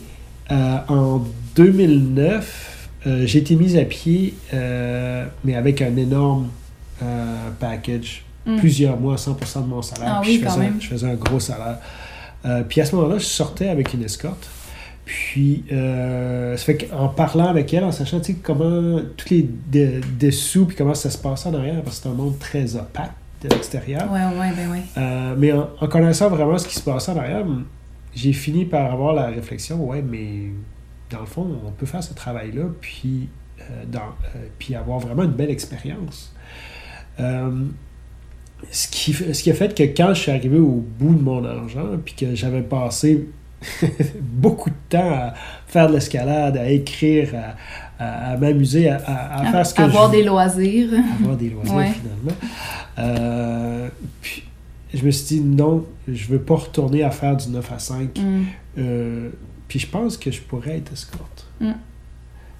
euh, 0.53 0.77
en 0.87 1.27
2009, 1.57 2.89
euh, 3.09 3.27
j'ai 3.27 3.41
été 3.41 3.57
mise 3.57 3.77
à 3.77 3.85
pied, 3.85 4.35
mais 5.43 5.57
avec 5.57 5.83
un 5.83 5.97
énorme 5.97 6.51
package. 7.59 8.23
Mm. 8.47 8.59
Plusieurs 8.59 8.97
mois, 8.97 9.17
100% 9.17 9.63
de 9.63 9.67
mon 9.67 9.83
salaire. 9.83 10.19
Ah 10.19 10.21
puis 10.23 10.35
oui, 10.35 10.39
je, 10.39 10.45
quand 10.45 10.53
faisais, 10.53 10.61
même. 10.61 10.81
je 10.81 10.87
faisais 10.87 11.11
un 11.11 11.17
gros 11.17 11.41
salaire. 11.41 11.79
Puis 12.69 12.81
à 12.81 12.85
ce 12.85 12.95
moment-là, 12.95 13.19
je 13.19 13.25
sortais 13.25 13.71
avec 13.71 13.93
une 13.93 14.05
escorte. 14.05 14.49
Puis, 15.09 15.65
euh, 15.73 16.55
ça 16.59 16.65
fait 16.67 16.77
qu'en 16.87 17.09
parlant 17.09 17.47
avec 17.47 17.73
elle, 17.73 17.83
en 17.85 17.93
sachant 17.93 18.21
comment, 18.43 19.01
tous 19.17 19.31
les 19.31 19.49
de- 19.73 20.03
dessous, 20.21 20.67
puis 20.67 20.77
comment 20.77 20.93
ça 20.93 21.09
se 21.09 21.17
passait 21.17 21.49
en 21.49 21.55
arrière, 21.55 21.81
parce 21.83 21.97
que 21.97 22.03
c'est 22.03 22.09
un 22.11 22.13
monde 22.13 22.39
très 22.39 22.77
opaque 22.77 23.13
de 23.43 23.49
l'extérieur. 23.49 24.13
Ouais, 24.13 24.21
ouais, 24.39 24.53
ben 24.55 24.71
ouais. 24.71 24.83
Euh, 24.99 25.35
mais 25.39 25.53
en, 25.53 25.71
en 25.81 25.87
connaissant 25.89 26.29
vraiment 26.29 26.59
ce 26.59 26.69
qui 26.69 26.75
se 26.75 26.83
passait 26.83 27.11
en 27.13 27.17
arrière, 27.17 27.47
j'ai 28.15 28.35
fini 28.35 28.67
par 28.67 28.93
avoir 28.93 29.15
la 29.15 29.29
réflexion, 29.29 29.83
ouais, 29.83 30.03
mais 30.03 30.51
dans 31.11 31.21
le 31.21 31.27
fond, 31.27 31.47
on 31.67 31.71
peut 31.71 31.87
faire 31.87 32.03
ce 32.05 32.13
travail-là, 32.13 32.65
puis, 32.79 33.31
euh, 33.63 33.85
dans, 33.91 34.01
euh, 34.01 34.45
puis 34.59 34.75
avoir 34.75 34.99
vraiment 34.99 35.23
une 35.23 35.33
belle 35.33 35.51
expérience. 35.51 36.35
Ce, 38.71 38.89
qui, 38.89 39.15
ce 39.15 39.43
qui 39.43 39.51
a 39.51 39.55
fait 39.55 39.75
que 39.75 39.85
quand 39.85 40.13
je 40.13 40.21
suis 40.21 40.31
arrivé 40.33 40.59
au 40.59 40.85
bout 40.99 41.15
de 41.15 41.23
mon 41.23 41.43
argent, 41.47 41.97
puis 42.05 42.13
que 42.15 42.35
j'avais 42.35 42.61
passé 42.61 43.27
beaucoup 44.21 44.71
de 44.71 44.75
temps 44.89 45.13
à 45.13 45.35
faire 45.67 45.89
de 45.89 45.95
l'escalade, 45.95 46.57
à 46.57 46.69
écrire, 46.69 47.31
à, 47.35 48.03
à- 48.05 48.33
à 48.33 48.37
m'amuser, 48.37 48.89
à, 48.89 48.99
faire 49.51 49.67
ce 49.67 49.75
que 49.75 49.83
Avoir 49.83 50.11
je 50.13 50.17
des 50.19 50.25
loisirs. 50.25 50.91
avoir 51.21 51.37
des 51.37 51.51
loisirs 51.51 51.75
Ouais. 51.75 51.91
finalement. 51.93 52.37
Euh, 52.99 53.89
puis 54.21 54.45
je 54.95 55.05
me 55.05 55.11
suis 55.11 55.37
dit 55.37 55.41
non, 55.41 55.85
je 56.07 56.27
veux 56.29 56.39
pas 56.41 56.55
retourner 56.57 57.03
à 57.03 57.11
faire 57.11 57.37
du 57.37 57.49
9 57.51 57.73
à 57.73 57.79
5. 57.79 58.19
Mm. 58.19 58.45
Euh, 58.79 59.31
puis 59.67 59.79
je 59.79 59.87
pense 59.87 60.17
que 60.17 60.31
je 60.31 60.41
pourrais 60.41 60.79
être 60.79 60.93
escorte. 60.93 61.47
Mm. 61.61 61.73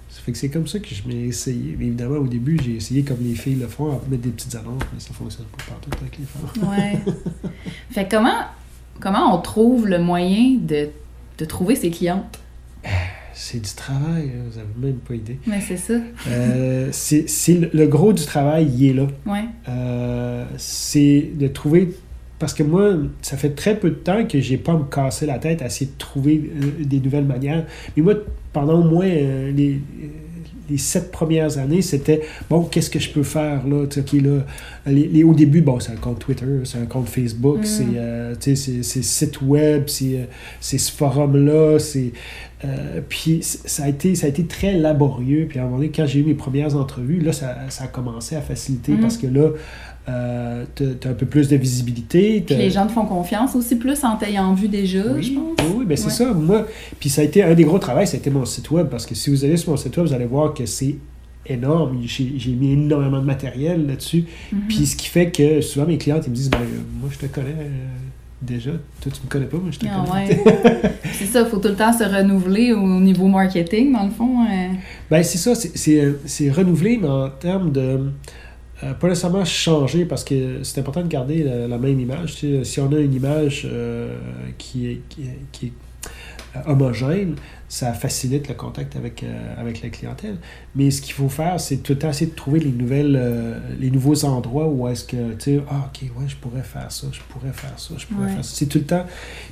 Ça 0.09 0.21
fait 0.21 0.31
que 0.31 0.37
c'est 0.37 0.49
comme 0.49 0.67
ça 0.67 0.79
que 0.79 0.87
je 0.93 1.07
m'ai 1.07 1.25
essayé. 1.27 1.75
Mais 1.77 1.85
évidemment, 1.85 2.17
au 2.17 2.27
début, 2.27 2.57
j'ai 2.63 2.75
essayé 2.75 3.03
comme 3.03 3.19
les 3.21 3.35
filles 3.35 3.55
le 3.55 3.67
font, 3.67 3.91
à 3.91 3.99
mettre 4.09 4.23
des 4.23 4.31
petites 4.31 4.55
annonces, 4.55 4.81
mais 4.93 4.99
ça 4.99 5.13
fonctionne 5.13 5.45
pas 5.45 5.63
partout 5.69 5.89
avec 6.01 6.17
les 6.17 6.25
femmes. 6.25 6.69
Ouais. 6.69 6.99
fait 7.91 8.07
comment, 8.09 8.41
comment 8.99 9.35
on 9.35 9.41
trouve 9.41 9.87
le 9.87 9.99
moyen 9.99 10.57
de, 10.59 10.89
de 11.37 11.45
trouver 11.45 11.75
ses 11.75 11.89
clientes? 11.89 12.39
C'est 13.33 13.61
du 13.61 13.73
travail, 13.73 14.31
hein, 14.35 14.43
vous 14.49 14.57
avez 14.57 14.67
même 14.77 14.99
pas 14.99 15.15
idée. 15.15 15.39
Mais 15.47 15.61
c'est 15.61 15.77
ça. 15.77 15.93
Euh, 16.27 16.89
c'est 16.91 17.53
le, 17.53 17.69
le 17.73 17.87
gros 17.87 18.11
du 18.11 18.25
travail, 18.25 18.69
il 18.77 18.89
est 18.89 18.93
là. 18.93 19.07
Ouais. 19.25 19.45
Euh, 19.69 20.45
c'est 20.57 21.31
de 21.35 21.47
trouver 21.47 21.93
parce 22.39 22.53
que 22.53 22.63
moi, 22.63 22.93
ça 23.21 23.35
fait 23.35 23.49
très 23.49 23.77
peu 23.77 23.89
de 23.89 23.95
temps 23.95 24.25
que 24.25 24.39
j'ai 24.39 24.57
pas 24.57 24.71
à 24.71 24.77
me 24.77 24.85
casser 24.85 25.25
la 25.25 25.39
tête 25.39 25.61
à 25.61 25.65
essayer 25.65 25.91
de 25.91 25.97
trouver 25.97 26.49
euh, 26.55 26.83
des 26.85 26.99
nouvelles 27.01 27.25
manières. 27.25 27.65
Mais 27.95 28.03
moi, 28.03 28.13
pendant 28.53 28.79
au 28.79 28.83
moins 28.83 29.07
euh, 29.07 29.51
les, 29.51 29.81
les 30.69 30.77
sept 30.77 31.11
premières 31.11 31.57
années, 31.57 31.81
c'était 31.81 32.21
bon, 32.49 32.63
qu'est-ce 32.63 32.89
que 32.89 32.99
je 32.99 33.09
peux 33.09 33.23
faire 33.23 33.67
là? 33.67 33.85
Là? 34.13 34.45
Les, 34.85 35.07
les- 35.07 35.23
au 35.23 35.33
début, 35.33 35.61
bon, 35.61 35.79
c'est 35.79 35.91
un 35.91 35.95
compte 35.97 36.19
Twitter, 36.19 36.45
c'est 36.63 36.77
un 36.77 36.85
compte 36.85 37.07
Facebook, 37.09 37.59
Mm. 37.59 37.65
c'est 37.65 37.85
euh, 37.97 38.35
c'est- 38.39 38.55
c'est 38.83 39.03
site 39.03 39.41
web, 39.41 39.83
c'est 39.87 40.15
euh, 40.15 40.23
c'est 40.59 40.77
ce 40.77 40.91
forum-là, 40.91 41.77
c'est. 41.79 42.11
euh, 42.65 42.99
puis 43.07 43.39
ça 43.41 43.83
a, 43.83 43.87
été, 43.89 44.15
ça 44.15 44.25
a 44.25 44.29
été 44.29 44.43
très 44.45 44.73
laborieux. 44.73 45.45
Puis 45.49 45.59
à 45.59 45.61
un 45.61 45.65
moment 45.65 45.77
donné, 45.77 45.91
quand 45.95 46.05
j'ai 46.05 46.19
eu 46.19 46.23
mes 46.23 46.33
premières 46.33 46.75
entrevues, 46.75 47.19
là, 47.21 47.31
ça, 47.31 47.55
ça 47.69 47.85
a 47.85 47.87
commencé 47.87 48.35
à 48.35 48.41
faciliter 48.41 48.93
Mm. 48.93 48.99
parce 49.01 49.17
que 49.17 49.27
là, 49.27 49.49
euh, 50.09 50.65
t'as 50.75 51.07
as 51.07 51.11
un 51.11 51.15
peu 51.15 51.25
plus 51.25 51.47
de 51.47 51.55
visibilité. 51.55 52.41
Puis 52.45 52.55
les 52.55 52.69
gens 52.69 52.87
te 52.87 52.91
font 52.91 53.05
confiance 53.05 53.55
aussi 53.55 53.75
plus 53.75 54.03
en 54.03 54.15
t'ayant 54.17 54.53
vu 54.53 54.67
déjà, 54.67 55.03
oui, 55.13 55.23
je 55.23 55.33
pense. 55.33 55.75
oui, 55.75 55.85
ben 55.85 55.95
c'est 55.97 56.05
Ouais. 56.05 56.11
ça. 56.11 56.33
Moi, 56.33 56.65
puis 56.99 57.09
ça 57.09 57.21
a 57.21 57.23
été 57.25 57.43
un 57.43 57.53
des 57.53 57.63
gros 57.63 57.79
travaux, 57.79 58.05
ça 58.05 58.15
a 58.15 58.19
été 58.19 58.29
mon 58.29 58.45
site 58.45 58.69
web 58.71 58.87
parce 58.87 59.05
que 59.05 59.15
si 59.15 59.29
vous 59.29 59.45
allez 59.45 59.57
sur 59.57 59.71
mon 59.71 59.77
site 59.77 59.95
web, 59.97 60.07
vous 60.07 60.13
allez 60.13 60.25
voir 60.25 60.53
que 60.53 60.65
c'est 60.65 60.95
énorme. 61.45 61.97
J'ai 62.05 62.51
mis 62.51 62.73
énormément 62.73 63.19
de 63.19 63.25
matériel 63.25 63.87
là-dessus. 63.87 64.25
Mhm. 64.51 64.59
Puis 64.67 64.85
ce 64.85 64.95
qui 64.95 65.07
fait 65.07 65.31
que 65.31 65.61
souvent 65.61 65.85
mes 65.85 65.97
clientes 65.97 66.23
ils 66.27 66.29
me 66.31 66.35
disent 66.35 66.49
ben, 66.49 66.59
Moi, 66.99 67.09
je 67.11 67.17
te 67.17 67.25
connais 67.33 67.49
euh, 67.59 67.69
déjà. 68.41 68.71
Toi, 69.01 69.11
tu 69.11 69.21
me 69.25 69.29
connais 69.29 69.45
pas, 69.45 69.57
moi, 69.57 69.69
je 69.71 69.79
te 69.79 69.85
Ah 69.89 70.05
connais. 70.07 70.43
ouais. 70.43 70.91
c'est 71.13 71.25
ça, 71.25 71.41
il 71.41 71.47
faut 71.47 71.57
tout 71.57 71.67
le 71.69 71.75
temps 71.75 71.91
se 71.91 72.03
renouveler 72.03 72.73
au 72.73 72.99
niveau 72.99 73.27
marketing, 73.27 73.93
dans 73.93 74.03
le 74.05 74.11
fond. 74.11 74.41
euh. 74.43 74.67
Ben, 75.09 75.23
c'est 75.23 75.37
ça, 75.37 75.55
c'est- 75.55 75.99
euh, 75.99 76.19
c'est 76.25 76.51
renouvelé, 76.51 76.97
mais 77.01 77.07
en 77.07 77.29
termes 77.29 77.71
de. 77.71 78.11
Euh, 78.83 78.93
pas 78.93 79.07
nécessairement 79.09 79.45
changer 79.45 80.05
parce 80.05 80.23
que 80.23 80.63
c'est 80.63 80.79
important 80.79 81.01
de 81.01 81.07
garder 81.07 81.43
la, 81.43 81.67
la 81.67 81.77
même 81.77 81.99
image. 81.99 82.35
Tu 82.35 82.57
sais, 82.57 82.63
si 82.63 82.79
on 82.79 82.91
a 82.93 82.99
une 82.99 83.13
image 83.13 83.67
euh, 83.69 84.17
qui 84.57 84.87
est, 84.87 85.01
qui 85.09 85.23
est, 85.23 85.37
qui 85.51 85.65
est, 85.67 85.71
euh, 86.55 86.59
homogène, 86.65 87.35
ça 87.67 87.93
facilite 87.93 88.47
le 88.47 88.55
contact 88.55 88.95
avec, 88.95 89.21
euh, 89.21 89.53
avec 89.61 89.83
la 89.83 89.89
clientèle. 89.89 90.37
Mais 90.75 90.89
ce 90.89 91.01
qu'il 91.03 91.13
faut 91.13 91.29
faire, 91.29 91.59
c'est 91.59 91.77
tout 91.77 91.93
le 91.93 91.99
temps 91.99 92.09
essayer 92.09 92.31
de 92.31 92.35
trouver 92.35 92.59
les, 92.59 92.71
nouvelles, 92.71 93.15
euh, 93.19 93.59
les 93.79 93.91
nouveaux 93.91 94.25
endroits 94.25 94.67
où 94.67 94.87
est-ce 94.87 95.03
que, 95.05 95.33
tu 95.33 95.57
sais, 95.57 95.59
ah, 95.69 95.87
ok, 95.93 96.09
ouais, 96.17 96.25
je 96.27 96.35
pourrais 96.37 96.63
faire 96.63 96.91
ça, 96.91 97.05
je 97.11 97.19
pourrais 97.29 97.53
faire 97.53 97.77
ça, 97.77 97.93
je 97.97 98.07
pourrais 98.07 98.25
Ouais. 98.27 98.33
faire 98.33 98.43
ça. 98.43 98.51
C'est 98.55 98.65
tout 98.65 98.79
le 98.79 98.85
temps. 98.85 99.05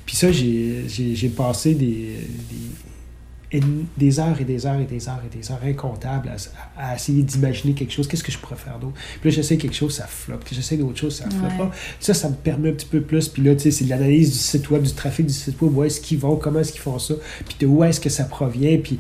Puis 0.08 0.16
ça, 0.16 0.32
j'ai 0.32 1.32
passé 1.36 1.76
des, 1.76 1.86
des, 1.86 2.56
des 3.52 4.20
heures 4.20 4.40
et 4.42 4.44
des 4.44 4.66
heures 4.66 4.80
et 4.80 4.86
des 4.86 5.08
heures 5.08 5.22
et 5.26 5.36
des 5.38 5.52
heures 5.52 5.62
incomptables 5.66 6.30
à, 6.78 6.90
à 6.92 6.96
essayer 6.96 7.24
d'imaginer 7.24 7.74
quelque 7.74 7.94
chose. 7.94 8.08
Qu'est-ce 8.08 8.24
que 8.24 8.32
je 8.32 8.38
pourrais 8.38 8.58
faire 8.58 8.78
d'autre? 8.78 8.96
Puis 9.22 9.30
là, 9.30 9.36
j'essaie 9.36 9.58
quelque 9.58 9.76
chose, 9.76 9.96
ça 9.96 10.06
floppe. 10.06 10.44
Puis 10.44 10.56
j'essaie 10.56 10.76
d'autre 10.78 10.98
chose, 11.00 11.16
ça 11.16 11.30
floppe 11.30 11.52
Ouais. 11.52 11.58
pas. 11.58 11.72
Ça, 12.00 12.14
ça 12.14 12.30
me 12.30 12.36
permet 12.36 12.70
un 12.70 12.74
petit 12.74 12.86
peu 12.86 13.02
plus. 13.02 13.30
Puis 13.30 13.42
là, 13.44 13.54
tu 13.56 13.62
sais, 13.64 13.72
c'est 13.72 13.86
de 13.86 13.90
l'analyse 13.90 14.32
du 14.32 14.38
site 14.38 14.70
web, 14.70 14.84
du 14.84 14.92
trafic 14.94 15.26
du 15.26 15.34
site 15.34 15.62
web. 15.62 15.76
Où 15.78 15.84
est-ce 15.84 16.02
qu'ils 16.02 16.20
vont? 16.20 16.36
Comment 16.36 16.60
est-ce 16.60 16.74
qu'ils 16.74 16.82
font 16.82 17.00
ça? 17.00 17.14
Puis 17.48 17.56
de 17.60 17.66
où 17.68 17.84
est-ce 17.84 18.02
que 18.02 18.10
ça 18.10 18.26
provient? 18.26 18.78
Puis, 18.84 19.00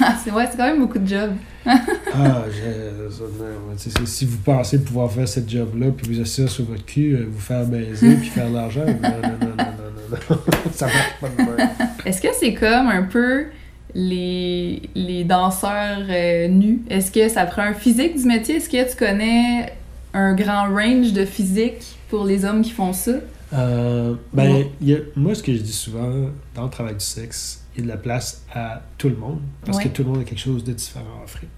Ah, 0.00 0.16
c'est 0.24 0.32
ouais, 0.32 0.44
c'est 0.50 0.56
quand 0.56 0.66
même 0.66 0.80
beaucoup 0.80 0.98
de 0.98 1.06
job. 1.06 1.30
ah, 1.66 2.42
je, 2.50 4.04
si 4.06 4.24
vous 4.26 4.38
pensez 4.38 4.80
pouvoir 4.82 5.10
faire 5.12 5.28
ce 5.28 5.38
job-là, 5.46 5.92
puis 5.96 6.12
vous 6.14 6.20
asseoir 6.20 6.48
sur 6.48 6.64
votre 6.64 6.84
cul, 6.84 7.14
euh, 7.14 7.28
vous 7.30 7.40
faire 7.40 7.64
baiser, 7.64 8.16
puis 8.16 8.28
faire 8.28 8.48
de 8.50 8.54
l'argent, 8.54 8.84
non, 8.84 8.92
non, 8.94 9.00
non, 9.00 9.38
non, 9.40 9.56
non, 9.56 9.64
non, 10.10 10.26
non. 10.30 10.38
ça 10.72 10.86
marche 10.86 11.14
pas 11.20 11.28
de 11.28 11.36
même. 11.36 11.68
Est-ce 12.04 12.20
que 12.20 12.28
c'est 12.38 12.54
comme 12.54 12.88
un 12.88 13.02
peu 13.04 13.46
les, 13.94 14.82
les 14.94 15.24
danseurs 15.24 16.02
euh, 16.08 16.48
nus? 16.48 16.82
Est-ce 16.90 17.10
que 17.12 17.28
ça 17.28 17.46
prend 17.46 17.62
un 17.62 17.74
physique 17.74 18.16
du 18.16 18.24
métier? 18.26 18.56
Est-ce 18.56 18.68
que 18.68 18.90
tu 18.90 18.96
connais 18.96 19.72
un 20.12 20.34
grand 20.34 20.68
range 20.74 21.12
de 21.12 21.24
physique 21.24 21.96
pour 22.08 22.24
les 22.24 22.44
hommes 22.44 22.62
qui 22.62 22.70
font 22.70 22.92
ça? 22.92 23.12
Euh, 23.52 24.14
ben, 24.32 24.52
Ouais. 24.52 24.70
il 24.80 24.88
y 24.88 24.94
a- 24.94 24.98
moi, 25.16 25.34
ce 25.34 25.42
que 25.42 25.52
je 25.54 25.60
dis 25.62 25.72
souvent 25.72 26.28
dans 26.54 26.64
le 26.64 26.70
travail 26.70 26.94
du 26.94 27.04
sexe, 27.04 27.64
il 27.76 27.80
y 27.80 27.82
a 27.82 27.84
de 27.84 27.88
la 27.90 27.96
place 27.96 28.44
à 28.54 28.82
tout 28.98 29.08
le 29.08 29.16
monde 29.16 29.40
parce 29.64 29.78
Ouais. 29.78 29.84
que 29.84 29.88
tout 29.88 30.02
le 30.02 30.08
monde 30.10 30.20
a 30.20 30.24
quelque 30.24 30.38
chose 30.40 30.64
de 30.64 30.72
différent 30.72 31.04
à 31.20 31.24
offrir. 31.24 31.48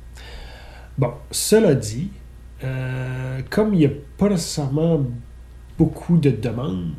Bon, 0.98 1.12
cela 1.30 1.74
dit, 1.74 2.10
euh, 2.64 3.40
comme 3.50 3.74
il 3.74 3.78
n'y 3.80 3.86
a 3.86 3.90
pas 4.18 4.28
nécessairement 4.28 5.00
beaucoup 5.78 6.16
de 6.18 6.30
demandes, 6.30 6.90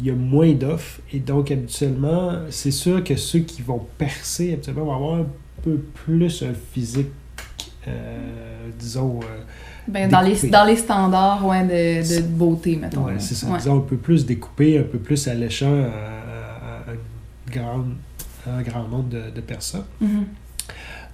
il 0.00 0.06
y 0.06 0.10
a 0.10 0.14
moins 0.14 0.52
d'offres 0.52 1.00
et 1.12 1.18
donc 1.18 1.50
habituellement, 1.50 2.32
c'est 2.50 2.70
sûr 2.70 3.02
que 3.02 3.16
ceux 3.16 3.40
qui 3.40 3.62
vont 3.62 3.86
percer 3.96 4.52
habituellement 4.52 4.84
vont 4.84 4.94
avoir 4.96 5.14
un 5.20 5.26
peu 5.62 5.76
plus 5.78 6.42
un 6.42 6.52
physique, 6.72 7.08
euh, 7.86 8.18
disons, 8.78 9.20
euh, 9.22 9.42
Ben, 9.88 10.08
dans, 10.10 10.20
les, 10.20 10.36
dans 10.50 10.64
les 10.64 10.76
standards 10.76 11.46
ouais, 11.46 11.64
de, 11.64 12.20
beauté, 12.22 12.76
mettons. 12.76 13.04
Ouais, 13.04 13.14
c'est 13.18 13.34
ça. 13.34 13.46
Ouais. 13.48 13.58
Disons 13.58 13.78
un 13.78 13.80
peu 13.80 13.96
plus 13.96 14.26
découpé, 14.26 14.78
un 14.78 14.82
peu 14.82 14.98
plus 14.98 15.26
alléchant 15.28 15.72
à, 15.84 15.86
à- 15.86 16.90
à 16.90 16.92
une 16.92 17.52
grande- 17.52 17.94
à 18.46 18.56
un 18.56 18.62
grand 18.62 18.86
nombre 18.88 19.08
de, 19.08 19.30
de 19.34 19.40
personnes. 19.40 19.84
Mhm. 20.00 20.24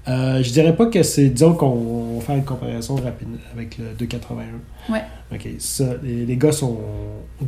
Euh, 0.06 0.42
je 0.42 0.52
dirais 0.52 0.76
pas 0.76 0.86
que 0.86 1.02
c'est. 1.02 1.28
Disons 1.28 1.54
qu'on 1.54 2.20
faire 2.20 2.36
une 2.36 2.44
comparaison 2.44 2.96
rapide 2.96 3.28
avec 3.54 3.78
le 3.78 3.86
281. 3.98 4.92
Ouais. 4.92 5.02
Ok, 5.32 5.48
ça, 5.58 5.84
les, 6.02 6.26
les 6.26 6.36
gars 6.36 6.52
sont 6.52 6.78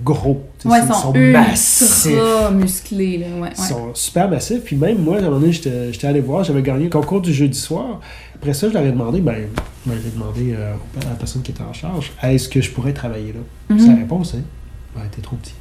gros. 0.02 0.42
Ouais, 0.64 0.78
ils 0.80 0.86
sont, 0.86 0.94
sont, 0.94 1.12
massifs. 1.12 2.50
musclés. 2.52 3.18
Là. 3.18 3.26
Ouais, 3.40 3.50
Ils 3.56 3.62
sont 3.62 3.94
super 3.94 4.28
massifs. 4.30 4.62
Puis 4.64 4.76
même 4.76 4.98
moi, 5.02 5.16
à 5.16 5.18
un 5.18 5.22
moment 5.22 5.40
donné, 5.40 5.52
j'étais 5.52 5.92
j'étais 5.92 6.06
allé 6.06 6.20
voir, 6.20 6.44
j'avais 6.44 6.62
gagné 6.62 6.84
le 6.84 6.90
concours 6.90 7.20
du 7.20 7.32
jeudi 7.32 7.58
soir. 7.58 8.00
Après 8.34 8.54
ça, 8.54 8.68
je 8.68 8.74
leur 8.74 8.84
ai 8.84 8.90
demandé, 8.90 9.20
ben, 9.20 9.48
ben, 9.84 9.94
j'ai 10.02 10.10
demandé 10.10 10.54
euh, 10.54 10.74
à 11.04 11.10
la 11.10 11.14
personne 11.16 11.42
qui 11.42 11.52
était 11.52 11.62
en 11.62 11.72
charge, 11.72 12.12
est-ce 12.22 12.48
que 12.48 12.60
je 12.60 12.70
pourrais 12.70 12.92
travailler 12.92 13.32
là? 13.32 13.74
Mhm. 13.74 13.80
Sa 13.80 13.94
réponse, 13.94 14.30
c'est, 14.32 14.42
ben, 14.94 15.06
t'es 15.10 15.22
trop 15.22 15.36
petit. 15.36 15.54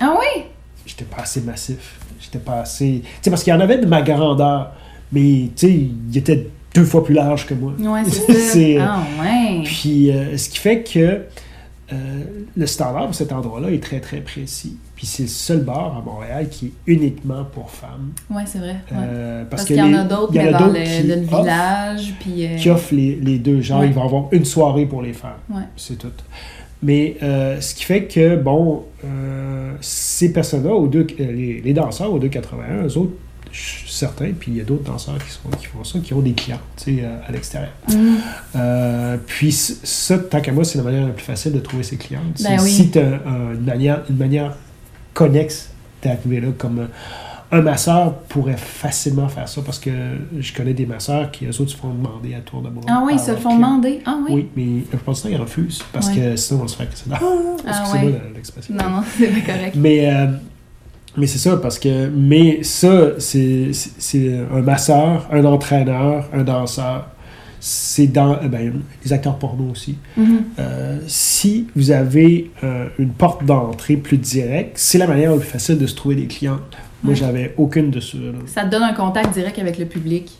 Ah 0.00 0.14
oui? 0.18 0.44
j'étais 0.86 1.04
pas 1.04 1.22
assez 1.22 1.40
massif. 1.40 1.98
J'étais 2.20 2.38
pas 2.38 2.60
assez. 2.60 3.02
Tu 3.02 3.08
sais, 3.22 3.30
parce 3.30 3.42
qu'il 3.42 3.52
y 3.52 3.56
en 3.56 3.60
avait 3.60 3.78
de 3.78 3.86
ma 3.86 4.02
grandeur, 4.02 4.72
mais 5.12 5.50
tu 5.54 5.66
sais, 5.66 5.72
il 6.10 6.16
était 6.16 6.46
deux 6.74 6.84
fois 6.84 7.04
plus 7.04 7.14
large 7.14 7.46
que 7.46 7.54
moi. 7.54 7.72
Ouais, 7.78 8.02
c'est 8.08 8.32
ça. 8.32 8.58
Euh, 8.58 8.78
Ah 8.80 9.02
ouais. 9.22 9.62
Puis, 9.64 10.10
euh, 10.10 10.36
ce 10.36 10.48
qui 10.48 10.58
fait 10.58 10.82
que 10.82 11.20
euh, 11.92 11.96
le 12.56 12.66
standard 12.66 13.06
pour 13.06 13.14
cet 13.14 13.32
endroit-là 13.32 13.70
est 13.70 13.82
très, 13.82 14.00
très 14.00 14.20
précis. 14.22 14.78
Puis, 14.96 15.06
c'est 15.06 15.24
le 15.24 15.28
seul 15.28 15.60
bar 15.60 15.98
à 15.98 16.00
Montréal 16.00 16.48
qui 16.48 16.66
est 16.66 16.72
uniquement 16.86 17.44
pour 17.44 17.70
femmes. 17.70 18.12
Ouais, 18.30 18.44
c'est 18.46 18.58
vrai. 18.58 18.76
ouais. 18.90 18.96
Euh, 18.98 19.44
Parce, 19.50 19.64
qu'il 19.64 19.76
y 19.76 19.82
en 19.82 19.92
a 19.92 20.04
d'autres, 20.04 20.32
mais 20.32 20.50
dans 20.50 20.68
le, 20.68 20.72
le 20.72 21.22
offrent- 21.26 21.40
village. 21.42 22.14
Puis, 22.20 22.46
qui 22.58 22.70
offrent 22.70 22.94
les, 22.94 23.16
les 23.16 23.38
deux. 23.38 23.60
Genre, 23.60 23.80
Ouais. 23.80 23.88
il 23.88 23.92
va 23.92 24.00
y 24.00 24.04
avoir 24.04 24.24
une 24.32 24.44
soirée 24.46 24.86
pour 24.86 25.02
les 25.02 25.12
femmes. 25.12 25.32
Ouais. 25.50 25.64
C'est 25.76 25.98
tout. 25.98 26.08
Mais 26.82 27.16
euh, 27.22 27.60
ce 27.60 27.74
qui 27.74 27.84
fait 27.84 28.04
que, 28.04 28.36
bon, 28.36 28.84
ces 29.80 30.32
personnes-là, 30.32 30.72
aux 30.72 30.86
deux, 30.88 31.06
les, 31.18 31.60
les 31.60 31.72
danseurs 31.74 32.12
au 32.12 32.18
281, 32.18 32.86
eux 32.86 32.96
autres, 32.98 33.12
je 33.50 33.60
suis 33.60 33.90
certain, 33.92 34.30
puis 34.38 34.52
il 34.52 34.56
y 34.58 34.60
a 34.60 34.64
d'autres 34.64 34.84
danseurs 34.84 35.18
qui, 35.18 35.30
sont, 35.30 35.48
qui 35.58 35.66
font 35.66 35.84
ça, 35.84 35.98
qui 35.98 36.14
ont 36.14 36.20
des 36.20 36.32
clients, 36.32 36.60
sais, 36.76 36.98
euh, 37.02 37.18
à 37.26 37.32
l'extérieur. 37.32 37.70
Mhm. 37.88 38.16
Euh, 38.56 39.16
puis 39.26 39.52
ça, 39.52 40.18
tant 40.18 40.40
qu'à 40.40 40.52
moi, 40.52 40.64
c'est 40.64 40.78
la 40.78 40.84
manière 40.84 41.06
la 41.06 41.12
plus 41.12 41.24
facile 41.24 41.52
de 41.52 41.58
trouver 41.60 41.82
ses 41.82 41.96
clientes. 41.96 42.40
Ben 42.42 42.58
oui. 42.62 42.70
Si 42.70 42.90
tu 42.90 42.98
as 42.98 43.02
une 43.26 43.64
manière, 43.64 44.02
une 44.08 44.16
manière 44.16 44.54
connexe 45.14 45.70
d'arriver 46.02 46.40
là, 46.40 46.48
comme 46.56 46.78
euh, 46.80 46.86
un 47.54 47.60
masseur 47.60 48.14
pourrait 48.30 48.56
facilement 48.56 49.28
faire 49.28 49.46
ça, 49.46 49.60
parce 49.62 49.78
que 49.78 49.90
je 50.38 50.52
connais 50.54 50.72
des 50.72 50.86
masseurs 50.86 51.30
qui, 51.30 51.44
eux 51.44 51.60
autres, 51.60 51.70
se 51.72 51.76
font 51.76 51.90
demander 51.92 52.34
à 52.34 52.40
tour 52.40 52.62
de 52.62 52.70
bras. 52.70 52.84
Ah 52.88 53.02
oui, 53.04 53.12
ils 53.16 53.20
se 53.20 53.30
le 53.30 53.36
font 53.36 53.50
clients. 53.50 53.56
demander. 53.56 54.00
Ah 54.06 54.16
oui? 54.26 54.32
Oui, 54.32 54.48
mais 54.56 54.80
la 54.90 54.96
plupart 54.96 55.14
du 55.14 55.20
temps, 55.20 55.28
ils 55.30 55.36
refusent 55.36 55.82
parce 55.92 56.08
que 56.08 56.34
sinon, 56.36 56.62
on 56.64 56.68
se 56.68 56.76
faire 56.76 56.88
que 56.88 56.96
c'est 56.96 57.10
Ah 57.12 57.20
Excusez-moi 57.68 58.10
ouais. 58.12 58.20
la- 58.28 58.34
l'expression. 58.34 58.74
Non, 58.74 58.88
non, 58.88 59.02
c'est 59.18 59.26
pas 59.26 59.52
correct. 59.52 59.76
Mais, 59.76 60.10
euh, 60.10 60.28
mais 61.16 61.26
c'est 61.26 61.38
ça, 61.38 61.56
parce 61.56 61.78
que. 61.78 62.08
Mais 62.08 62.62
ça, 62.62 63.10
c'est 63.18 63.70
un 64.52 64.62
masseur, 64.62 65.28
un 65.30 65.44
entraîneur, 65.44 66.28
un 66.32 66.42
danseur. 66.42 67.08
C'est 67.60 68.08
dans. 68.08 68.32
euh, 68.42 68.48
Ben, 68.48 68.72
les 69.04 69.12
acteurs 69.12 69.38
porno 69.38 69.70
aussi. 69.70 69.96
Mhm. 70.16 70.44
Euh, 70.58 70.98
si 71.06 71.68
vous 71.76 71.90
avez 71.92 72.50
euh, 72.64 72.86
une 72.98 73.10
porte 73.10 73.44
d'entrée 73.44 73.96
plus 73.96 74.18
directe, 74.18 74.72
c'est 74.76 74.98
la 74.98 75.06
manière 75.06 75.30
la 75.30 75.36
plus 75.38 75.46
facile 75.48 75.78
de 75.78 75.86
se 75.86 75.94
trouver 75.94 76.16
des 76.16 76.26
clients. 76.26 76.58
Moi, 77.04 77.14
j'avais 77.14 77.54
aucune 77.56 77.90
de 77.90 78.00
ceux 78.00 78.32
là. 78.32 78.38
Ça 78.46 78.64
te 78.64 78.70
donne 78.70 78.82
un 78.84 78.94
contact 78.94 79.32
direct 79.34 79.58
avec 79.58 79.78
le 79.78 79.86
public. 79.86 80.30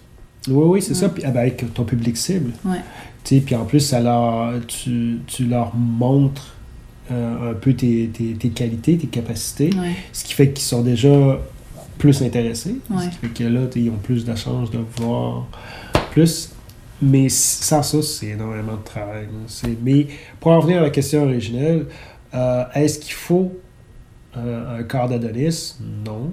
Oui, 0.49 0.65
oui, 0.67 0.83
c'est 0.83 0.95
ça. 0.95 1.09
Puis, 1.09 1.23
ah 1.25 1.31
ben, 1.31 1.41
avec 1.41 1.73
ton 1.75 1.85
public 1.85 2.17
cible. 2.17 2.53
Ouais. 2.65 2.79
Tu 3.25 3.37
sais, 3.37 3.41
puis 3.41 3.55
en 3.55 3.65
plus, 3.65 3.81
ça 3.81 4.01
leur, 4.01 4.55
tu, 4.67 5.19
tu 5.27 5.45
leur 5.45 5.73
montres 5.77 6.55
un 7.13 7.55
peu 7.55 7.75
tes, 7.75 8.09
tes, 8.13 8.35
tes 8.35 8.49
qualités, 8.51 8.97
tes 8.97 9.07
capacités, 9.07 9.71
Ouais. 9.79 9.93
ce 10.13 10.25
qui 10.25 10.33
fait 10.35 10.51
qu'ils 10.51 10.65
sont 10.65 10.83
déjà 10.83 11.39
plus 11.99 12.23
intéressés. 12.23 12.77
Ouais. 12.91 13.05
Ce 13.05 13.09
qui 13.11 13.17
fait 13.17 13.29
que 13.29 13.45
là, 13.45 13.61
ils 13.77 13.91
ont 13.91 13.97
plus 14.03 14.25
de 14.25 14.35
chances 14.35 14.71
de 14.71 14.79
voir 14.99 15.47
plus. 16.11 16.51
Mais 17.01 17.29
sans 17.29 17.83
ça, 17.83 18.01
c'est 18.03 18.29
énormément 18.29 18.77
de 18.77 18.85
travail. 18.85 19.27
Mais 19.83 20.07
pour 20.41 20.53
en 20.53 20.61
revenir 20.61 20.79
à 20.79 20.83
la 20.83 20.91
question 20.91 21.25
originelle, 21.25 21.87
euh, 22.35 22.65
est-ce 22.75 22.99
qu'il 23.01 23.13
faut 23.15 23.53
euh, 24.37 24.79
un 24.79 24.83
corps 24.85 25.09
d'Adonis? 25.09 25.77
Non. 26.07 26.33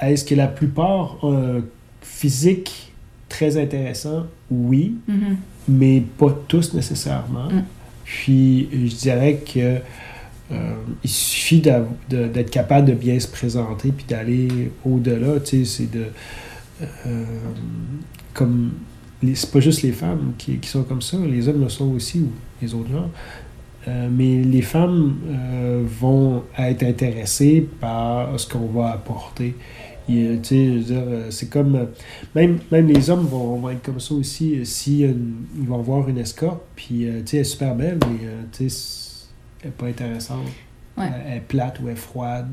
Est-ce 0.00 0.24
que 0.24 0.34
la 0.34 0.46
plupart 0.46 1.16
ont 1.22 1.58
un 1.58 1.60
physique 2.00 2.92
très 3.28 3.56
intéressant? 3.56 4.26
Oui 4.50 4.94
Mhm. 5.08 5.36
mais 5.68 6.02
pas 6.18 6.34
tous 6.48 6.72
nécessairement. 6.74 7.48
Mm. 7.50 7.64
Puis 8.10 8.68
je 8.72 8.96
dirais 8.96 9.36
que 9.36 9.80
Euh, 10.52 10.74
il 11.04 11.10
suffit 11.10 11.60
d'être 11.60 12.50
capable 12.50 12.88
de 12.88 12.94
bien 12.94 13.18
se 13.20 13.28
présenter 13.28 13.92
puis 13.92 14.04
d'aller 14.08 14.72
au-delà. 14.84 15.34
C'est 15.44 15.90
de. 15.90 16.06
Euh, 17.06 17.24
comme. 18.34 18.72
C'est 19.34 19.50
pas 19.50 19.60
juste 19.60 19.82
les 19.82 19.92
femmes 19.92 20.32
qui, 20.38 20.56
qui, 20.56 20.68
sont 20.68 20.82
comme 20.82 21.02
ça, 21.02 21.18
les 21.18 21.46
hommes 21.46 21.60
le 21.60 21.68
sont 21.68 21.92
aussi, 21.92 22.20
ou 22.20 22.30
les 22.62 22.74
autres 22.74 22.90
genres. 22.90 23.10
Euh, 23.86 24.08
mais 24.10 24.42
les 24.42 24.62
femmes 24.62 25.16
vont 26.00 26.44
être 26.58 26.82
intéressées 26.82 27.68
par 27.80 28.40
ce 28.40 28.48
qu'on 28.48 28.66
va 28.66 28.92
apporter. 28.92 29.54
C'est 31.30 31.50
comme. 31.50 31.88
Même, 32.34 32.58
même 32.70 32.86
les 32.88 33.10
hommes 33.10 33.26
vont, 33.26 33.68
être 33.70 33.82
comme 33.82 34.00
ça 34.00 34.14
aussi. 34.14 34.64
Si 34.64 35.00
ils 35.00 35.66
vont 35.66 35.82
voir 35.82 36.08
une 36.08 36.18
escorte, 36.18 36.62
puis 36.76 37.04
elle 37.04 37.24
est 37.32 37.44
super 37.44 37.74
belle, 37.74 37.98
mais 38.08 38.28
elle 38.60 38.66
n'est 39.64 39.70
pas 39.70 39.86
intéressante, 39.86 40.46
elle 40.98 41.36
est 41.36 41.40
plate 41.46 41.80
ou 41.80 41.88
elle 41.88 41.94
est 41.94 41.96
froide, 41.96 42.48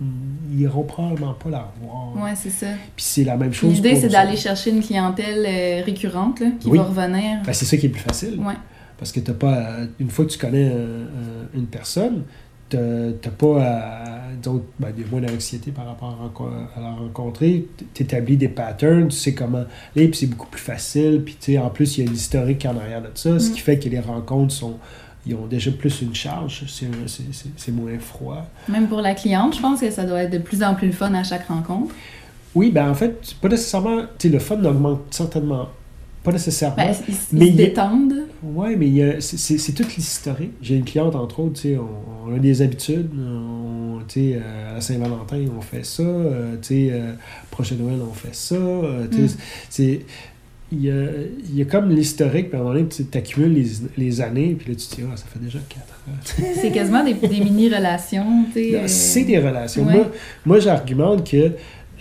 ils 0.00 0.56
n'iront 0.56 0.84
probablement 0.84 1.34
pas 1.34 1.50
la 1.50 1.72
revoir. 1.74 2.12
Oui, 2.16 2.30
c'est 2.34 2.50
ça. 2.50 2.68
Puis 2.96 3.04
c'est 3.04 3.24
la 3.24 3.36
même 3.36 3.52
chose. 3.52 3.74
L'idée, 3.74 3.96
c'est 3.96 4.08
d'aller 4.08 4.36
chercher 4.36 4.70
une 4.70 4.82
clientèle 4.82 5.44
euh, 5.46 5.84
récurrente 5.84 6.42
qui 6.58 6.70
va 6.70 6.82
revenir. 6.84 7.42
Ben, 7.44 7.52
c'est 7.52 7.66
ça 7.66 7.76
qui 7.76 7.86
est 7.86 7.90
plus 7.90 8.00
facile. 8.00 8.38
Ouais. 8.38 8.54
Parce 8.98 9.12
que 9.12 9.20
t'as 9.20 9.34
pas. 9.34 9.56
Euh, 9.56 9.86
une 9.98 10.10
fois 10.10 10.24
que 10.24 10.30
tu 10.30 10.38
connais 10.38 10.70
euh, 10.72 11.06
une 11.54 11.66
personne, 11.66 12.22
tu 12.70 12.76
n'as 12.76 13.32
pas 13.36 13.62
à. 13.62 14.04
Disons, 14.40 14.62
ben, 14.78 14.92
moins 15.10 15.20
d'anxiété 15.20 15.70
par 15.70 15.86
rapport 15.86 16.16
à, 16.76 16.80
la 16.80 16.90
rencontrer. 16.92 17.66
Tu 17.94 18.02
établis 18.02 18.36
des 18.36 18.48
patterns, 18.48 19.08
tu 19.08 19.16
sais 19.16 19.34
comment. 19.34 19.64
Et 19.96 20.08
puis 20.08 20.20
c'est 20.20 20.26
beaucoup 20.26 20.48
plus 20.48 20.60
facile. 20.60 21.22
Puis 21.24 21.58
en 21.58 21.68
plus, 21.68 21.98
il 21.98 22.04
y 22.04 22.08
a 22.08 22.10
l'historique 22.10 22.64
en 22.64 22.76
arrière 22.76 23.02
de 23.02 23.10
ça, 23.14 23.38
ce 23.38 23.50
mm. 23.50 23.52
qui 23.52 23.60
fait 23.60 23.78
que 23.78 23.88
les 23.88 24.00
rencontres 24.00 24.54
sont 24.54 24.76
ils 25.26 25.34
ont 25.34 25.46
déjà 25.46 25.70
plus 25.70 26.00
une 26.00 26.14
charge, 26.14 26.64
c'est 26.66 27.72
moins 27.72 27.98
froid. 27.98 28.46
Même 28.68 28.88
pour 28.88 29.02
la 29.02 29.14
cliente, 29.14 29.54
je 29.54 29.60
pense 29.60 29.80
que 29.80 29.90
ça 29.90 30.04
doit 30.04 30.22
être 30.22 30.32
de 30.32 30.38
plus 30.38 30.62
en 30.62 30.74
plus 30.74 30.86
le 30.86 30.92
fun 30.94 31.12
à 31.12 31.22
chaque 31.22 31.46
rencontre. 31.46 31.94
Oui, 32.54 32.70
ben 32.70 32.88
en 32.88 32.94
fait, 32.94 33.34
pas 33.40 33.48
nécessairement, 33.48 34.02
tu 34.18 34.28
sais, 34.28 34.28
le 34.30 34.38
fun 34.38 34.56
n'augmente 34.56 35.02
certainement 35.10 35.68
pas 36.22 36.32
nécessairement. 36.32 36.76
Ben, 36.76 36.94
ils, 37.08 37.14
mais 37.32 37.46
se 37.46 37.56
détendent. 37.56 38.24
Oui, 38.42 38.76
mais 38.76 39.20
c'est 39.20 39.72
toute 39.72 39.96
l'historique. 39.96 40.52
J'ai 40.62 40.76
une 40.76 40.84
cliente, 40.84 41.14
entre 41.14 41.40
autres, 41.40 41.60
sais, 41.60 41.76
on, 41.76 42.34
a 42.34 42.38
des 42.38 42.62
habitudes. 42.62 43.10
Euh, 44.16 44.76
à 44.76 44.80
Saint-Valentin, 44.80 45.44
on 45.56 45.60
fait 45.60 45.84
ça. 45.84 46.02
Euh, 46.02 46.56
euh, 46.70 47.12
prochain 47.50 47.76
Noël, 47.76 47.98
on 48.08 48.12
fait 48.12 48.34
ça. 48.34 48.56
sais, 49.12 49.22
mm. 49.22 49.28
c'est 49.68 50.00
il 50.72 50.84
y 50.84 50.90
a, 50.90 50.94
il 51.48 51.58
y 51.58 51.62
a 51.62 51.64
comme 51.64 51.90
l'historique, 51.90 52.48
puis 52.48 52.56
à 52.56 52.60
un 52.60 52.62
moment 52.62 52.76
donné, 52.76 52.88
tu 52.88 53.18
accumules 53.18 53.52
les, 53.52 53.66
les, 53.98 54.20
années, 54.20 54.54
puis 54.56 54.72
là, 54.72 54.78
tu 54.78 54.86
te 54.86 54.94
dis, 54.94 55.02
ah, 55.12 55.16
ça 55.16 55.24
fait 55.26 55.40
déjà 55.40 55.58
quatre 55.68 55.98
ans. 56.06 56.52
c'est 56.60 56.70
quasiment 56.70 57.02
des, 57.02 57.14
des 57.14 57.40
mini-relations, 57.40 58.44
tu 58.54 58.70
sais. 58.70 58.86
C'est 58.86 59.24
des 59.24 59.38
relations. 59.40 59.84
Moi, 59.84 60.12
moi 60.46 60.60
j'argumente 60.60 61.28
que 61.28 61.50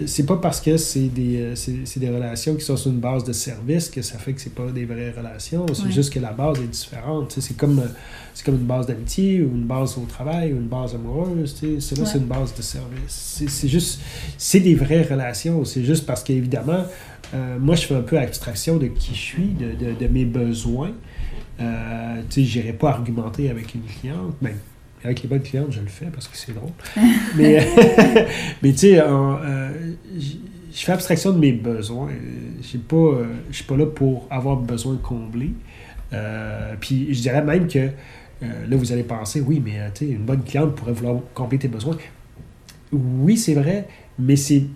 c'est 0.05 0.25
pas 0.25 0.37
parce 0.37 0.61
que 0.61 0.77
c'est 0.77 1.07
des, 1.07 1.37
euh, 1.37 1.55
c'est, 1.55 1.99
des 1.99 2.09
relations 2.09 2.55
qui 2.55 2.63
sont 2.63 2.77
sur 2.77 2.91
une 2.91 2.99
base 2.99 3.23
de 3.23 3.33
service 3.33 3.89
que 3.89 4.01
ça 4.01 4.17
fait 4.17 4.33
que 4.33 4.41
c'est 4.41 4.53
pas 4.53 4.71
des 4.71 4.85
vraies 4.85 5.11
relations. 5.11 5.65
C'est 5.73 5.91
juste 5.91 6.13
que 6.13 6.19
la 6.19 6.31
base 6.31 6.59
est 6.59 6.67
différente. 6.67 7.35
C'est 7.39 7.57
comme, 7.57 7.81
c'est 8.33 8.45
comme 8.45 8.55
une 8.55 8.65
base 8.65 8.87
d'amitié 8.87 9.41
ou 9.41 9.55
une 9.55 9.65
base 9.65 9.97
au 9.97 10.05
travail 10.05 10.53
ou 10.53 10.57
une 10.57 10.67
base 10.67 10.95
amoureuse. 10.95 11.55
C'est 11.79 11.97
là, 11.97 12.05
c'est 12.05 12.17
une 12.17 12.25
base 12.25 12.53
de 12.55 12.61
service. 12.61 13.43
C'est 13.47 13.67
juste, 13.67 14.01
c'est 14.37 14.59
des 14.59 14.75
vraies 14.75 15.03
relations. 15.03 15.63
C'est 15.65 15.83
juste 15.83 16.05
parce 16.05 16.23
qu'évidemment, 16.23 16.85
euh, 17.33 17.59
moi, 17.59 17.75
je 17.75 17.85
fais 17.85 17.95
un 17.95 18.01
peu 18.01 18.17
abstraction 18.17 18.77
de 18.77 18.87
qui 18.87 19.13
je 19.13 19.19
suis, 19.19 19.47
de, 19.47 19.71
de, 19.73 19.93
de 19.99 20.07
mes 20.07 20.25
besoins. 20.25 20.91
Euh, 21.59 22.21
tu 22.29 22.41
sais, 22.41 22.47
j'irai 22.47 22.73
pas 22.73 22.89
argumenter 22.89 23.49
avec 23.49 23.75
une 23.75 23.81
cliente. 23.81 24.35
Avec 25.03 25.23
les 25.23 25.29
bonnes 25.29 25.41
clientes, 25.41 25.71
je 25.71 25.79
le 25.79 25.87
fais 25.87 26.07
parce 26.07 26.27
que 26.27 26.35
c'est 26.35 26.53
drôle. 26.53 26.71
mais, 27.37 27.65
mais 28.61 28.71
tu 28.71 28.77
sais, 28.77 28.99
euh, 28.99 29.93
je 30.17 30.85
fais 30.85 30.91
abstraction 30.91 31.31
de 31.31 31.39
mes 31.39 31.53
besoins. 31.53 32.09
Je 32.61 32.77
ne 32.77 33.53
suis 33.53 33.63
pas 33.63 33.77
là 33.77 33.85
pour 33.85 34.27
avoir 34.29 34.57
besoin 34.57 34.97
comblé. 34.97 35.51
Euh, 36.11 36.73
puis 36.79 37.13
je 37.13 37.21
dirais 37.21 37.43
même 37.43 37.67
que 37.67 37.79
euh, 37.79 38.67
là, 38.67 38.75
vous 38.75 38.91
allez 38.91 39.03
penser, 39.03 39.41
oui, 39.41 39.61
mais 39.63 39.79
tu 39.93 40.05
sais, 40.05 40.11
une 40.11 40.25
bonne 40.25 40.43
cliente 40.43 40.75
pourrait 40.75 40.93
vouloir 40.93 41.17
combler 41.33 41.59
tes 41.59 41.67
besoins. 41.67 41.97
Oui, 42.91 43.37
c'est 43.37 43.53
vrai, 43.53 43.87
mais 44.17 44.35
c'est 44.35 44.67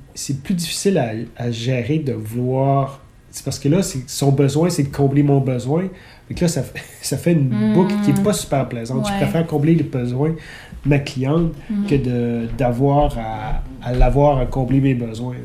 plus 0.44 0.54
difficile 0.54 0.98
à, 0.98 1.12
à, 1.38 1.52
gérer 1.52 2.00
de 2.00 2.14
vouloir. 2.14 3.02
C'est 3.32 3.44
parce 3.44 3.58
que 3.58 3.68
là, 3.68 3.82
son 3.82 4.32
besoin, 4.32 4.70
c'est 4.70 4.84
de 4.84 4.96
combler 4.96 5.24
mon 5.24 5.40
besoin. 5.40 5.90
Donc 6.30 6.40
là, 6.40 6.48
ça, 6.48 6.64
ça 7.02 7.18
fait 7.18 7.34
une 7.34 7.74
boucle 7.74 7.94
qui 8.04 8.14
n'est 8.14 8.22
pas 8.22 8.34
super 8.34 8.68
plaisante. 8.68 9.08
Je 9.08 9.14
préfère 9.18 9.46
combler 9.46 9.76
les 9.76 9.84
besoins 9.84 10.30
de 10.30 10.90
ma 10.90 11.00
cliente 11.00 11.54
mm. 11.70 11.86
que 11.88 12.46
d'avoir 12.58 13.18
à, 13.18 13.64
à 13.82 13.94
l'avoir 13.94 14.40
à 14.40 14.46
combler 14.46 14.80
mes 14.80 14.94
besoins. 14.94 15.36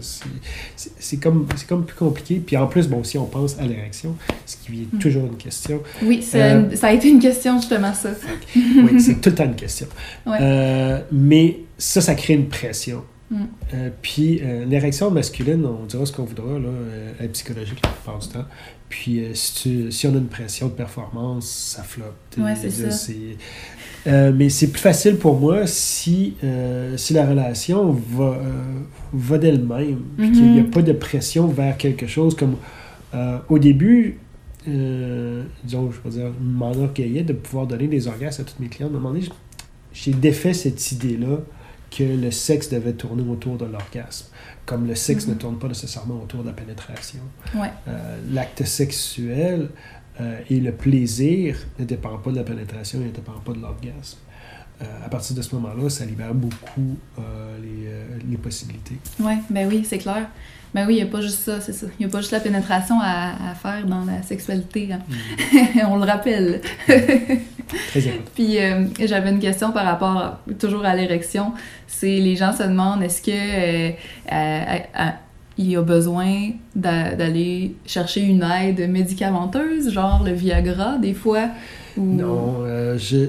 C'est 0.77 1.19
comme, 1.19 1.47
comme 1.69 1.85
plus 1.85 1.97
compliqué. 1.97 2.43
Puis 2.45 2.57
en 2.57 2.67
plus, 2.67 2.89
bon, 2.89 3.05
si 3.05 3.19
on 3.19 3.27
pense 3.27 3.59
à 3.59 3.65
l'érection, 3.65 4.17
ce 4.47 4.57
qui 4.57 4.83
est 4.83 4.95
mm. 4.95 4.99
toujours 4.99 5.27
une 5.27 5.37
question. 5.37 5.83
Oui, 6.03 6.25
euh, 6.35 6.75
ça 6.75 6.89
a 6.89 6.93
été 6.93 7.09
une 7.09 7.21
question 7.21 7.59
justement, 7.59 7.93
ça. 7.95 8.11
oui, 8.57 9.01
c'est 9.01 9.15
tout 9.21 9.31
le 9.31 9.35
temps 9.35 9.45
une 9.45 9.57
question. 9.57 9.87
Euh, 10.27 11.01
mais 11.13 11.61
ça, 11.77 12.01
ça 12.01 12.15
crée 12.15 12.35
une 12.35 12.49
pression. 12.49 13.03
Mm. 13.31 13.37
Euh, 13.75 13.91
puis 14.01 14.41
l'érection 14.67 15.11
masculine, 15.11 15.65
on 15.67 15.85
dira 15.85 16.07
ce 16.07 16.13
qu'on 16.13 16.25
voudra, 16.25 16.59
là, 16.59 16.69
elle 17.19 17.27
est 17.27 17.29
psychologique 17.29 17.79
la 17.83 17.91
plupart 17.91 18.19
du 18.19 18.29
temps. 18.29 18.45
Puis 18.89 19.21
euh, 19.21 19.31
si, 19.35 19.87
si, 19.91 20.07
on 20.07 20.15
a 20.15 20.19
une 20.19 20.29
pression 20.29 20.69
de 20.69 20.73
performance, 20.73 21.47
ça 21.47 21.83
floppe. 21.83 22.17
Ouais, 22.39 22.55
c'est 22.57 22.71
ça. 22.71 23.13
Euh, 24.07 24.33
mais 24.35 24.49
c'est 24.49 24.69
plus 24.69 24.81
facile 24.81 25.17
pour 25.17 25.39
moi 25.39 25.67
si, 25.67 26.35
euh, 26.43 26.97
si 26.97 27.13
la 27.13 27.27
relation 27.27 27.93
va, 27.93 28.39
va 29.13 29.39
d'elle-même, 29.39 30.01
puis 30.17 30.33
qu'il 30.33 30.53
n'y 30.53 30.61
a 30.61 30.63
mhm. 30.63 30.71
pas 30.71 30.83
de 30.83 30.93
pression 30.93 31.49
vers 31.49 31.77
quelque 31.77 32.07
chose. 32.07 32.35
Comme 32.35 32.57
au 33.49 33.59
début, 33.59 34.19
disons, 34.67 35.91
je 35.91 36.01
vais 36.05 36.17
dire, 36.17 36.33
m'enorgueillais 36.41 37.23
de 37.23 37.33
pouvoir 37.33 37.67
donner 37.67 37.89
des 37.89 38.07
orgasmes 38.07 38.43
à 38.43 38.45
toutes 38.45 38.61
mes 38.61 38.69
clientes. 38.69 38.93
À 38.93 38.97
un 38.97 39.01
moment 39.01 39.13
donné, 39.13 39.29
j'ai 39.93 40.13
défait 40.13 40.55
cette 40.55 40.93
idée-là 40.93 41.41
que 41.91 42.05
le 42.05 42.31
sexe 42.31 42.69
devait 42.69 42.93
tourner 42.93 43.23
autour 43.23 43.57
de 43.57 43.65
l'orgasme 43.65 44.27
comme 44.69 44.87
le 44.87 44.95
sexe 44.95 45.27
ne 45.27 45.33
mhm. 45.33 45.39
tourne 45.39 45.59
pas 45.59 45.69
nécessairement 45.69 46.23
autour 46.23 46.43
de 46.43 46.49
la 46.49 46.53
pénétration. 46.53 47.21
Euh, 47.57 48.19
l'acte 48.31 48.65
sexuel 48.65 49.71
euh, 50.21 50.39
et 50.51 50.61
le 50.61 50.73
plaisir 50.73 51.57
ne 51.79 51.87
dépendent 51.87 52.23
pas 52.23 52.31
de 52.31 52.37
la 52.37 52.43
pénétration, 52.43 52.99
ne 52.99 53.09
dépendent 53.09 53.43
pas 53.43 53.53
de 53.53 53.61
l'orgasme. 53.61 54.19
Euh, 54.83 54.85
à 55.07 55.09
partir 55.09 55.35
de 55.35 55.41
ce 55.41 55.55
moment-là, 55.55 55.89
ça 55.89 56.05
libère 56.05 56.35
beaucoup 56.35 56.99
les, 57.17 57.89
les, 58.31 58.37
possibilités. 58.37 58.99
Ouais, 59.19 59.39
ben 59.49 59.67
oui, 59.67 59.87
c'est 59.89 59.99
clair. 59.99 60.29
Ben 60.75 60.87
oui, 60.87 60.95
il 60.95 60.97
n'y 60.97 61.03
a 61.03 61.07
pas 61.07 61.21
juste 61.21 61.41
ça, 61.41 61.61
c'est 61.61 61.73
ça. 61.73 61.87
Il 61.99 62.05
n'y 62.05 62.11
a 62.11 62.13
pas 62.13 62.21
juste 62.21 62.33
la 62.33 62.41
pénétration 62.41 62.97
à, 63.01 63.51
à 63.51 63.55
faire 63.55 63.87
dans 63.87 64.05
la 64.05 64.23
sexualité. 64.23 64.91
Hein. 64.93 65.01
Mhm. 65.09 65.87
On 65.91 65.97
le 65.97 66.05
rappelle. 66.05 66.61
Très 66.87 68.01
bien. 68.01 68.13
Puis 68.35 68.59
j'avais 69.07 69.31
une 69.31 69.41
question 69.41 69.73
par 69.73 69.85
rapport 69.85 70.39
toujours 70.59 70.85
à 70.85 70.95
l'érection. 70.95 71.53
C'est 71.87 72.19
les 72.19 72.37
gens 72.37 72.53
se 72.53 72.63
demandent 72.63 73.03
est-ce 73.03 73.23
que 73.23 73.95
il 75.59 75.73
y 75.73 75.77
a 75.77 75.83
besoin 75.83 76.51
d'aller 76.75 77.75
chercher 77.85 78.23
une 78.23 78.45
aide 78.45 78.89
médicamenteuse, 78.89 79.93
genre 79.93 80.23
le 80.23 80.33
Viagra, 80.33 80.99
des 80.99 81.15
fois? 81.15 81.49
Non, 81.97 82.59
euh, 82.61 82.97
je... 82.97 83.27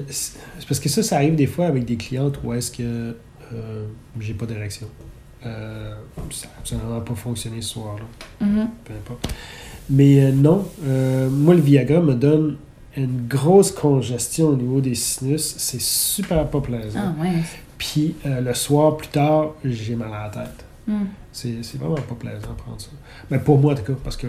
parce 0.68 0.78
que 0.78 0.88
ça, 0.88 1.02
ça 1.02 1.16
arrive 1.16 1.34
des 1.34 1.48
fois 1.48 1.66
avec 1.66 1.84
des 1.84 1.96
clientes 1.96 2.38
où 2.44 2.54
est-ce 2.54 2.70
que 2.70 3.16
euh, 3.52 3.86
j'ai 4.20 4.34
pas 4.34 4.46
d'érection. 4.46 4.86
Euh, 5.46 5.94
ça 6.30 6.46
n'a 6.46 6.52
absolument 6.58 7.00
pas 7.00 7.14
fonctionné 7.14 7.62
ce 7.62 7.70
soir-là. 7.70 8.46
Mm-hmm. 8.46 8.66
Peu 8.84 8.92
importe. 8.94 9.34
Mais 9.88 10.24
euh, 10.24 10.32
non, 10.32 10.66
moi, 11.30 11.54
le 11.54 11.60
Viagra 11.60 12.00
me 12.00 12.14
donne 12.14 12.56
une 12.96 13.26
grosse 13.26 13.70
congestion 13.70 14.48
au 14.48 14.56
niveau 14.56 14.80
des 14.80 14.94
sinus. 14.94 15.54
C'est 15.56 15.80
super 15.80 16.46
pas 16.48 16.60
plaisant. 16.60 17.00
Ah, 17.02 17.22
ouais. 17.22 17.42
Puis 17.78 18.14
le 18.24 18.52
soir, 18.54 18.96
plus 18.96 19.08
tard, 19.08 19.54
j'ai 19.64 19.96
mal 19.96 20.12
à 20.12 20.24
la 20.24 20.28
tête. 20.28 20.64
Hmm. 20.86 21.04
C'est 21.32 21.76
vraiment 21.76 21.94
pas 21.94 22.14
plaisant 22.18 22.38
de 22.38 22.60
prendre 22.60 22.80
ça. 22.80 22.88
Mais 23.30 23.38
pour 23.38 23.58
moi, 23.58 23.72
en 23.72 23.76
tout 23.76 23.84
cas, 23.84 23.98
parce 24.04 24.16
que 24.16 24.26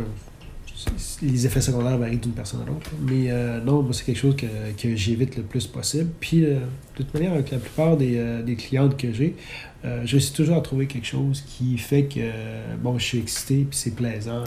les 1.21 1.45
effets 1.45 1.61
secondaires 1.61 1.97
varient 1.97 2.17
d'une 2.17 2.31
personne 2.31 2.61
à 2.61 2.65
l'autre. 2.65 2.91
Mais 3.01 3.29
euh, 3.29 3.59
non, 3.61 3.81
moi, 3.81 3.93
c'est 3.93 4.05
quelque 4.05 4.19
chose 4.19 4.35
que, 4.35 4.45
que 4.77 4.95
j'évite 4.95 5.37
le 5.37 5.43
plus 5.43 5.67
possible. 5.67 6.09
Puis, 6.19 6.45
euh, 6.45 6.55
de 6.55 7.03
toute 7.03 7.13
manière, 7.13 7.33
avec 7.33 7.51
la 7.51 7.57
plupart 7.57 7.97
des, 7.97 8.17
euh, 8.17 8.41
des 8.41 8.55
clientes 8.55 8.97
que 8.97 9.11
j'ai, 9.11 9.35
je 10.05 10.17
suis 10.19 10.33
toujours 10.33 10.57
à 10.57 10.61
trouver 10.61 10.85
quelque 10.85 11.07
chose 11.07 11.41
qui 11.41 11.75
fait 11.79 12.03
que, 12.03 12.19
bon, 12.83 12.99
je 12.99 13.03
suis 13.03 13.17
excité, 13.17 13.65
puis 13.67 13.77
c'est 13.77 13.95
plaisant. 13.95 14.43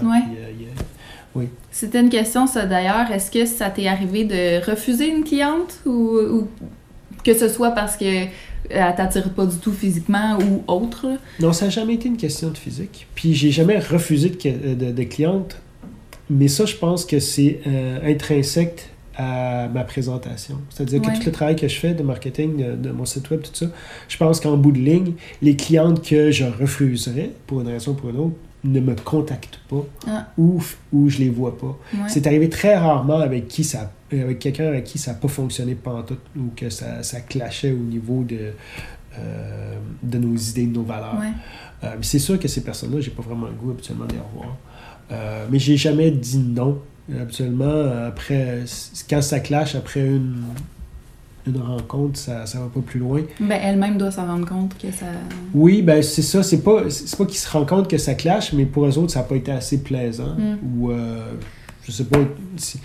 oui. 1.34 1.48
C'était 1.72 2.00
une 2.00 2.08
question, 2.08 2.46
ça, 2.46 2.66
d'ailleurs. 2.66 3.10
Est-ce 3.10 3.32
que 3.32 3.44
ça 3.44 3.68
t'est 3.68 3.88
arrivé 3.88 4.24
de 4.24 4.64
refuser 4.64 5.08
une 5.08 5.24
cliente 5.24 5.80
ou, 5.86 6.18
ou 6.18 6.48
que 7.24 7.34
ce 7.34 7.48
soit 7.48 7.72
parce 7.72 7.96
que 7.96 8.26
elle 8.70 8.94
t'attire 8.94 9.30
pas 9.30 9.46
du 9.46 9.56
tout 9.56 9.72
physiquement 9.72 10.38
ou 10.38 10.62
autre? 10.72 11.06
Non, 11.40 11.52
ça 11.52 11.66
n'a 11.66 11.70
jamais 11.70 11.94
été 11.94 12.08
une 12.08 12.16
question 12.16 12.50
de 12.50 12.56
physique. 12.56 13.06
Puis 13.14 13.34
j'ai 13.34 13.50
jamais 13.50 13.78
refusé 13.78 14.30
de, 14.30 14.74
de, 14.74 14.92
de 14.92 15.02
clientes, 15.04 15.58
mais 16.30 16.48
ça, 16.48 16.64
je 16.66 16.76
pense 16.76 17.04
que 17.04 17.18
c'est 17.20 17.60
euh, 17.66 17.98
intrinsèque 18.12 18.88
à 19.16 19.68
ma 19.68 19.84
présentation. 19.84 20.60
C'est-à-dire 20.70 21.00
que 21.00 21.06
tout 21.18 21.26
le 21.26 21.32
travail 21.32 21.54
que 21.56 21.68
je 21.68 21.76
fais 21.78 21.94
de 21.94 22.02
marketing 22.02 22.56
de, 22.56 22.74
de 22.74 22.90
mon 22.90 23.04
site 23.04 23.30
web, 23.30 23.42
tout 23.42 23.50
ça, 23.54 23.66
je 24.08 24.16
pense 24.16 24.40
qu'en 24.40 24.56
bout 24.56 24.72
de 24.72 24.78
ligne, 24.80 25.12
les 25.40 25.54
clientes 25.54 26.02
que 26.04 26.30
je 26.32 26.44
refuserais, 26.44 27.30
pour 27.46 27.60
une 27.60 27.68
raison 27.68 27.92
ou 27.92 27.94
pour 27.94 28.10
une 28.10 28.16
autre, 28.18 28.34
ne 28.64 28.80
me 28.80 28.94
contactent 28.96 29.60
pas 29.68 29.84
Ah. 30.08 30.28
ou, 30.38 30.60
ou 30.92 31.08
je 31.10 31.18
les 31.18 31.28
vois 31.28 31.56
pas. 31.58 31.78
Ouais. 31.92 32.08
C'est 32.08 32.26
arrivé 32.26 32.48
très 32.48 32.74
rarement 32.76 33.18
avec 33.18 33.46
qui 33.48 33.62
ça 33.62 33.92
avec 34.12 34.38
quelqu'un 34.38 34.66
avec 34.68 34.84
qui 34.84 34.96
ça 34.98 35.10
n'a 35.12 35.18
pas 35.18 35.26
fonctionné 35.28 35.74
pantoute 35.74 36.20
ou 36.36 36.50
que 36.56 36.70
ça, 36.70 37.02
ça 37.02 37.20
clashait 37.20 37.72
au 37.72 37.78
niveau 37.78 38.22
de, 38.22 38.52
euh, 39.18 39.74
de 40.02 40.18
nos 40.18 40.36
idées, 40.36 40.66
de 40.66 40.72
nos 40.74 40.82
valeurs. 40.84 41.16
Ouais. 41.18 41.28
Euh, 41.84 41.96
c'est 42.00 42.18
sûr 42.20 42.38
que 42.38 42.46
ces 42.48 42.62
personnes-là, 42.62 43.00
j'ai 43.00 43.10
pas 43.10 43.22
vraiment 43.22 43.46
le 43.46 43.52
goût 43.54 43.70
habituellement 43.72 44.04
d'y 44.06 44.14
revoir. 44.16 44.56
Euh, 45.12 45.46
mais 45.50 45.58
j'ai 45.58 45.76
jamais 45.76 46.10
dit 46.10 46.38
non. 46.38 46.78
Habituellement, 47.20 47.84
après, 48.06 48.64
quand 49.10 49.20
ça 49.20 49.38
clash 49.40 49.74
après 49.74 50.00
une, 50.06 50.36
une 51.46 51.58
rencontre, 51.58 52.18
ça, 52.18 52.46
ça 52.46 52.58
va 52.60 52.66
pas 52.66 52.80
plus 52.80 52.98
loin. 52.98 53.20
Ben, 53.40 53.60
elle-même 53.62 53.98
doit 53.98 54.10
s'en 54.10 54.26
rendre 54.26 54.48
compte 54.48 54.78
que 54.78 54.90
ça. 54.90 55.06
Oui, 55.52 55.82
ben 55.82 56.02
c'est 56.02 56.22
ça. 56.22 56.42
C'est 56.42 56.62
pas, 56.62 56.88
c'est 56.88 57.14
pas 57.16 57.26
qu'ils 57.26 57.36
se 57.38 57.50
rendent 57.50 57.68
compte 57.68 57.88
que 57.90 57.98
ça 57.98 58.14
clash, 58.14 58.54
mais 58.54 58.64
pour 58.64 58.86
eux 58.86 58.96
autres, 58.98 59.12
ça 59.12 59.20
n'a 59.20 59.26
pas 59.26 59.36
été 59.36 59.52
assez 59.52 59.82
plaisant. 59.82 60.34
Mm. 60.36 60.56
Ou, 60.78 60.90
euh, 60.92 61.32
je 61.86 61.92
sais 61.92 62.04
pas. 62.04 62.18
c'est- 62.56 62.78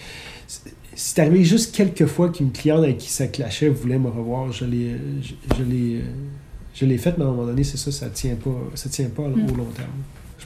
c'est- 0.95 1.19
arrivé 1.21 1.45
juste 1.45 1.73
quelques 1.73 2.05
fois 2.07 2.29
qu'une 2.29 2.51
cliente 2.51 2.83
avec 2.83 2.97
qui 2.97 3.09
ça 3.09 3.27
clashait 3.27 3.69
voulait 3.69 3.97
me 3.99 4.09
revoir. 4.09 4.51
Je 4.51 4.65
l'ai, 4.65 4.97
je, 5.21 5.33
je 5.57 5.63
l'ai, 5.63 5.95
euh, 5.99 6.01
je 6.73 6.85
l'ai 6.85 6.97
fait, 6.97 7.17
mais 7.17 7.23
à 7.23 7.27
un 7.27 7.31
moment 7.31 7.45
donné, 7.45 7.63
c'est 7.63 7.77
ça, 7.77 7.89
ça 7.89 8.09
tient 8.09 8.35
pas, 8.35 8.49
ça 8.75 8.89
tient 8.89 9.07
pas 9.07 9.23
Mm. 9.29 9.45
au 9.49 9.55
long 9.55 9.69
terme. 9.73 9.87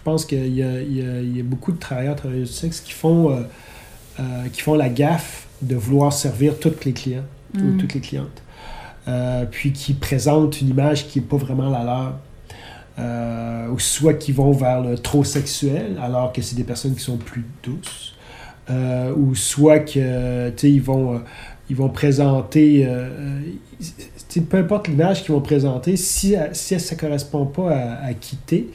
Je 0.04 0.12
pense 0.12 0.26
qu'il 0.26 0.54
y 0.54 0.62
a, 0.62 0.82
y 0.82 1.38
y 1.38 1.44
beaucoup 1.44 1.72
de 1.72 1.78
travailleurs, 1.78 2.18
travailleuses 2.18 2.50
du 2.50 2.54
sexe 2.54 2.82
qui 2.82 2.92
font, 2.92 3.32
euh, 3.32 3.44
euh, 4.20 4.24
qui 4.52 4.62
font 4.62 4.74
la 4.76 4.90
gaffe 4.90 5.48
de 5.62 5.78
vouloir 5.78 6.12
servir 6.12 6.60
tous 6.60 6.84
les 6.84 6.92
clients 6.92 7.24
ou 7.56 7.60
Mm. 7.60 7.78
toutes 7.78 7.94
les 7.94 8.02
clientes. 8.02 8.42
Euh, 9.08 9.46
puis 9.50 9.72
qui 9.72 9.94
présentent 9.94 10.60
une 10.60 10.72
image 10.72 11.08
qui 11.08 11.20
n'est 11.20 11.26
pas 11.26 11.38
vraiment 11.38 11.70
la 11.70 11.86
leur. 11.86 13.72
Ou 13.72 13.80
soit 13.80 14.16
qui 14.16 14.34
vont 14.34 14.52
vers 14.52 14.82
le 14.82 14.98
trop 14.98 15.24
sexuel, 15.24 15.98
alors 16.02 16.34
que 16.34 16.42
c'est 16.42 16.58
des 16.58 16.66
personnes 16.66 16.96
qui 16.96 17.04
sont 17.04 17.16
plus 17.18 17.46
douces. 17.64 18.14
Ou 19.16 19.36
soit 19.36 19.80
que, 19.80 20.50
tu 20.50 20.58
sais, 20.58 20.70
ils 20.70 20.82
vont, 20.82 21.22
ils 21.70 21.78
vont 21.78 21.90
présenter, 21.90 22.86
euh, 22.86 23.40
peu 24.50 24.58
importe 24.58 24.90
l'image 24.90 25.24
qu'ils 25.24 25.34
vont 25.34 25.42
présenter, 25.42 25.96
si, 25.96 26.36
si 26.52 26.78
ça 26.78 26.96
ne 26.96 27.00
correspond 27.00 27.46
pas 27.46 27.72
à, 27.72 28.06
à 28.08 28.14
quitter, 28.14 28.70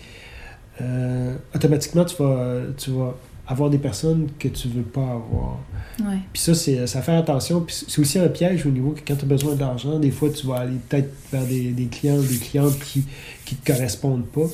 euh, 0.80 1.34
automatiquement, 1.54 2.04
tu 2.04 2.16
vas, 2.22 2.60
tu 2.76 2.90
vas 2.90 3.14
avoir 3.46 3.70
des 3.70 3.78
personnes 3.78 4.28
que 4.38 4.48
tu 4.48 4.68
veux 4.68 4.82
pas 4.82 5.00
avoir. 5.00 5.58
Ouais. 6.00 6.18
Puis 6.32 6.42
ça, 6.42 6.54
c'est, 6.54 6.86
ça 6.86 7.00
fait 7.02 7.16
attention. 7.16 7.60
Puis 7.60 7.84
c'est 7.88 8.00
aussi 8.00 8.18
un 8.18 8.28
piège 8.28 8.66
au 8.66 8.70
niveau 8.70 8.90
que 8.90 9.00
quand 9.06 9.16
tu 9.16 9.24
as 9.24 9.28
besoin 9.28 9.54
d'argent, 9.54 9.98
des 9.98 10.10
fois, 10.10 10.28
tu 10.30 10.46
vas 10.46 10.56
aller 10.56 10.76
peut-être 10.88 11.12
vers 11.32 11.46
des, 11.46 11.70
des 11.70 11.86
clients 11.86 12.18
ou 12.18 12.22
des 12.22 12.36
clientes 12.36 12.78
qui 12.78 13.04
ne 13.50 13.56
te 13.56 13.72
correspondent 13.72 14.26
pas. 14.26 14.46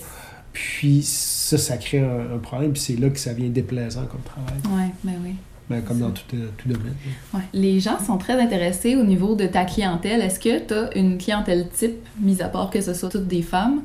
Puis 0.52 1.02
ça, 1.02 1.58
ça 1.58 1.76
crée 1.76 2.00
un, 2.00 2.36
un 2.36 2.38
problème. 2.38 2.72
Puis 2.72 2.82
c'est 2.82 2.96
là 2.96 3.10
que 3.10 3.18
ça 3.18 3.32
vient 3.32 3.48
déplaisant 3.48 4.06
comme 4.06 4.22
travail. 4.22 4.54
Ouais, 4.78 4.92
ben 5.02 5.14
oui. 5.24 5.34
Ben, 5.68 5.80
comme 5.80 5.98
dans 5.98 6.10
tout, 6.10 6.22
euh, 6.34 6.48
tout 6.58 6.68
domaine. 6.68 6.94
Ouais. 7.32 7.40
Les 7.54 7.80
gens 7.80 7.98
sont 7.98 8.18
très 8.18 8.40
intéressés 8.40 8.96
au 8.96 9.02
niveau 9.02 9.34
de 9.34 9.46
ta 9.46 9.64
clientèle. 9.64 10.20
Est-ce 10.20 10.38
que 10.38 10.58
tu 10.58 10.74
as 10.74 10.96
une 10.96 11.16
clientèle 11.16 11.68
type, 11.70 12.06
mis 12.20 12.42
à 12.42 12.48
part 12.48 12.68
que 12.68 12.82
ce 12.82 12.92
soit 12.92 13.08
toutes 13.08 13.28
des 13.28 13.40
femmes? 13.42 13.82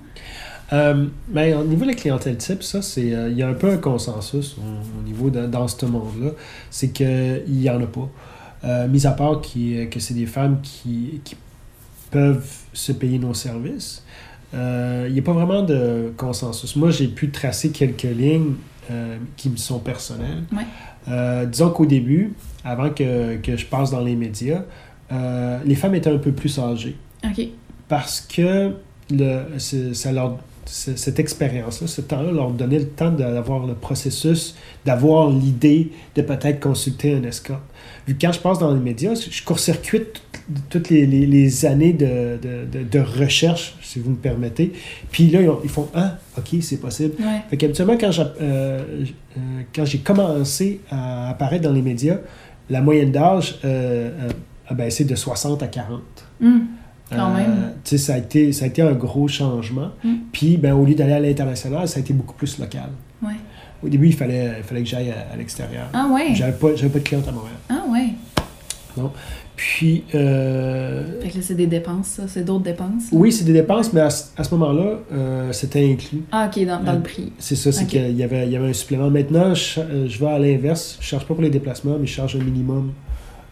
Euh, 0.71 1.07
ben, 1.27 1.57
au 1.57 1.63
niveau 1.63 1.83
de 1.83 1.89
la 1.89 1.95
clientèle 1.95 2.37
type, 2.37 2.63
ça, 2.63 2.81
c'est 2.81 3.13
euh, 3.13 3.29
il 3.29 3.37
y 3.37 3.43
a 3.43 3.47
un 3.47 3.53
peu 3.53 3.71
un 3.71 3.77
consensus 3.77 4.55
au, 4.57 4.99
au 4.99 5.03
niveau 5.03 5.29
de, 5.29 5.47
dans 5.47 5.67
ce 5.67 5.85
monde-là. 5.85 6.31
C'est 6.69 6.89
qu'il 6.89 7.43
n'y 7.47 7.69
en 7.69 7.81
a 7.81 7.87
pas. 7.87 8.09
Euh, 8.65 8.87
mis 8.87 9.07
à 9.07 9.11
part 9.11 9.41
qui, 9.41 9.87
que 9.89 9.99
c'est 9.99 10.13
des 10.13 10.25
femmes 10.25 10.59
qui, 10.61 11.21
qui 11.23 11.35
peuvent 12.11 12.47
se 12.73 12.91
payer 12.91 13.17
nos 13.17 13.33
services. 13.33 14.03
Il 14.51 15.11
n'y 15.11 15.19
a 15.19 15.21
pas 15.23 15.33
vraiment 15.33 15.61
de 15.61 16.11
consensus. 16.17 16.75
Moi, 16.75 16.89
j'ai 16.89 17.07
pu 17.07 17.29
tracer 17.29 17.69
quelques 17.69 18.01
lignes 18.01 18.55
qui 19.37 19.49
me 19.51 19.57
sont 19.57 19.77
personnelles. 19.77 20.43
Ouais. 20.51 21.45
Disons 21.45 21.69
qu'au 21.69 21.85
début, 21.85 22.33
avant 22.65 22.89
que, 22.89 23.37
que 23.37 23.55
je 23.55 23.65
passe 23.67 23.91
dans 23.91 24.01
les 24.01 24.15
médias, 24.15 24.63
les 25.11 25.75
femmes 25.75 25.93
étaient 25.93 26.11
un 26.11 26.17
peu 26.17 26.31
plus 26.31 26.57
âgées 26.57 26.97
OK. 27.23 27.45
parce 27.87 28.21
que 28.21 28.73
le, 29.11 29.59
ça 29.93 30.11
leur, 30.11 30.39
cette 30.71 31.19
expérience-là, 31.19 31.87
ce 31.87 32.01
temps-là 32.01 32.31
leur 32.31 32.51
donnait 32.51 32.79
le 32.79 32.87
temps 32.89 33.09
d'avoir 33.11 33.65
le 33.65 33.73
processus, 33.73 34.55
d'avoir 34.85 35.29
l'idée 35.29 35.91
de 36.15 36.21
peut-être 36.21 36.59
consulter 36.59 37.15
un 37.15 37.23
escorte. 37.23 37.63
Vu 38.07 38.15
que 38.15 38.25
quand 38.25 38.31
je 38.31 38.39
passe 38.39 38.59
dans 38.59 38.71
les 38.73 38.79
médias, 38.79 39.13
je 39.15 39.43
court-circuite 39.43 40.13
tout- 40.13 40.39
toutes 40.69 40.89
les, 40.89 41.05
les- 41.07 41.25
les 41.25 41.65
années 41.65 41.93
de, 41.93 42.37
de, 42.41 42.65
de- 42.71 42.83
de 42.83 42.99
recherche, 42.99 43.75
si 43.81 43.99
vous 43.99 44.11
me 44.11 44.15
permettez. 44.15 44.71
Puis 45.11 45.27
là, 45.29 45.41
ils, 45.41 45.49
ont- 45.49 45.59
ils 45.63 45.69
font 45.69 45.87
Ah, 45.95 46.17
OK, 46.37 46.55
c'est 46.61 46.77
possible. 46.77 47.13
Ouais. 47.19 47.41
Fait 47.49 47.57
qu'habituellement, 47.57 47.97
quand 47.99 48.11
j'ai 48.11 48.21
euh, 48.41 48.83
euh, 49.37 49.39
quand 49.75 49.85
j'ai 49.85 49.99
commencé 49.99 50.81
à 50.91 51.29
apparaître 51.29 51.63
dans 51.63 51.73
les 51.73 51.81
médias, 51.81 52.17
la 52.69 52.81
moyenne 52.81 53.11
d'âge 53.11 53.59
euh, 53.65 54.09
euh, 54.27 54.29
a 54.67 54.73
baissé 54.75 55.03
de 55.05 55.15
60 55.15 55.63
à 55.63 55.67
40. 55.67 56.01
Hum, 56.43 56.67
Quand 57.15 57.33
même. 57.33 57.51
Euh, 57.51 57.69
tu 57.83 57.91
sais, 57.91 57.97
ça 57.97 58.13
a, 58.13 58.17
été, 58.17 58.51
ça 58.51 58.65
a 58.65 58.67
été 58.67 58.81
un 58.81 58.93
gros 58.93 59.27
changement. 59.27 59.89
Mm. 60.03 60.13
Puis, 60.31 60.57
ben, 60.57 60.73
au 60.73 60.85
lieu 60.85 60.95
d'aller 60.95 61.13
à 61.13 61.19
l'international, 61.19 61.87
ça 61.87 61.97
a 61.97 62.01
été 62.01 62.13
beaucoup 62.13 62.35
plus 62.35 62.57
local. 62.59 62.89
Ouais. 63.23 63.33
Au 63.83 63.89
début, 63.89 64.07
il 64.07 64.13
fallait, 64.15 64.55
il 64.57 64.63
fallait 64.63 64.83
que 64.83 64.87
j'aille 64.89 65.09
à, 65.11 65.33
à 65.33 65.37
l'extérieur. 65.37 65.85
Ah 65.93 66.07
ouais? 66.13 66.35
J'avais 66.35 66.51
pas, 66.53 66.75
j'avais 66.75 66.89
pas 66.89 66.99
de 66.99 67.03
cliente 67.03 67.27
à 67.27 67.31
Montréal. 67.31 67.55
Ah 67.69 67.83
ouais. 67.91 68.13
Puis, 69.55 70.03
euh, 70.15 71.21
Fait 71.21 71.29
que 71.29 71.35
là, 71.37 71.41
c'est 71.43 71.55
des 71.55 71.67
dépenses, 71.67 72.07
ça. 72.07 72.23
C'est 72.27 72.43
d'autres 72.45 72.63
dépenses. 72.63 73.03
oui, 73.11 73.31
c'est 73.31 73.43
des 73.43 73.53
dépenses, 73.53 73.91
mais 73.93 74.01
à, 74.01 74.09
ce- 74.09 74.25
à 74.37 74.43
ce 74.43 74.53
moment-là, 74.55 74.99
euh, 75.11 75.51
c'était 75.51 75.85
inclus. 75.91 76.23
Ah, 76.31 76.49
OK, 76.53 76.65
dans, 76.65 76.81
dans 76.83 76.93
le 76.93 77.01
prix. 77.01 77.31
C'est 77.39 77.55
ça, 77.55 77.71
c'est 77.71 77.85
qu'il 77.85 78.15
y 78.17 78.23
avait, 78.23 78.45
il 78.45 78.51
y 78.53 78.55
avait 78.55 78.69
un 78.69 78.73
supplément. 78.73 79.09
Maintenant, 79.09 79.53
je, 79.53 79.81
je 80.07 80.19
vais 80.19 80.27
à 80.27 80.39
l'inverse. 80.39 80.97
Je 80.99 81.05
ne 81.05 81.09
charge 81.09 81.25
pas 81.25 81.33
pour 81.33 81.43
les 81.43 81.49
déplacements, 81.49 81.97
mais 81.99 82.07
je 82.07 82.13
charge 82.13 82.35
un 82.37 82.43
minimum 82.43 82.93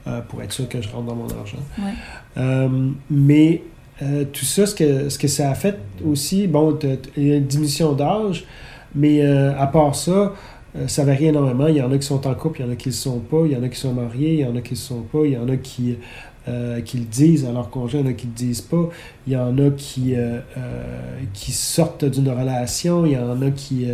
euh, 0.08 0.22
pour 0.22 0.42
être 0.42 0.52
sûr 0.52 0.68
que 0.70 0.82
je 0.82 0.90
rentre 0.90 1.06
dans 1.06 1.16
mon 1.16 1.30
argent. 1.30 1.58
Ouais. 1.78 1.92
Euh, 2.38 2.90
mais 3.10 3.64
euh, 4.02 4.26
tout 4.32 4.46
ça, 4.46 4.66
ce 4.66 4.74
que, 4.74 5.10
ce 5.10 5.18
que 5.18 5.28
ça 5.28 5.52
a 5.52 5.56
fait 5.56 5.78
aussi, 6.06 6.48
bon, 6.48 6.78
il 7.18 7.28
y 7.28 7.32
a 7.32 7.36
une 7.36 7.46
diminution 7.46 7.94
d'âge, 7.94 8.46
mais 8.96 9.22
à 9.26 9.68
part 9.68 9.96
ça, 9.96 10.34
ça 10.88 11.04
varie 11.04 11.28
énormément. 11.28 11.68
Il 11.68 11.76
y 11.76 11.82
en 11.82 11.92
a 11.92 11.98
qui 11.98 12.06
sont 12.06 12.26
en 12.28 12.34
couple, 12.36 12.62
il 12.62 12.66
y 12.66 12.70
en 12.70 12.72
a 12.72 12.76
qui 12.76 12.90
ne 12.90 12.94
le 12.94 12.98
sont 12.98 13.20
pas, 13.20 13.44
il 13.46 13.52
y 13.52 13.56
en 13.56 13.64
a 13.64 13.70
qui 13.70 13.80
sont 13.80 13.94
mariés, 13.94 14.34
il 14.34 14.40
y 14.40 14.46
en 14.46 14.56
a 14.56 14.62
qui 14.62 14.74
ne 14.74 14.78
le 14.78 14.82
sont 14.82 15.02
pas, 15.02 15.26
il 15.26 15.32
y 15.34 15.38
en 15.38 15.50
a 15.50 15.58
qui, 15.58 15.98
euh, 16.48 16.80
qui 16.80 17.00
le 17.00 17.04
disent 17.04 17.46
à 17.46 17.52
leur 17.52 17.70
conjoint, 17.70 18.00
il 18.00 18.06
y 18.06 18.08
en 18.08 18.12
a 18.12 18.14
qui 18.14 18.26
ne 18.28 18.32
le 18.32 18.38
disent 18.38 18.62
pas, 18.62 18.90
il 19.26 19.34
y 19.34 19.36
en 19.36 19.58
a 19.58 19.70
qui, 19.72 20.16
euh, 20.16 20.40
euh, 20.58 21.20
qui 21.34 21.52
sortent 21.52 22.06
d'une 22.06 22.30
relation, 22.30 23.06
il 23.06 23.12
y 23.14 23.18
en 23.18 23.42
a 23.42 23.52
qui, 23.52 23.86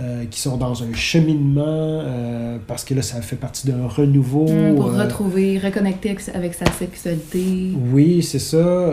euh, 0.00 0.26
qui 0.30 0.40
sont 0.40 0.56
dans 0.56 0.84
un 0.84 0.94
cheminement 0.94 1.64
euh, 1.66 2.58
parce 2.68 2.84
que 2.84 2.94
là, 2.94 3.02
ça 3.02 3.20
fait 3.20 3.34
partie 3.34 3.66
d'un 3.66 3.88
renouveau. 3.88 4.48
Hum, 4.48 4.76
pour 4.76 4.94
euh, 4.94 5.02
retrouver, 5.02 5.58
reconnecter 5.58 6.16
avec, 6.32 6.54
sa 6.54 6.70
sexualité. 6.70 7.72
oui, 7.92 8.22
c'est 8.22 8.38
ça. 8.38 8.92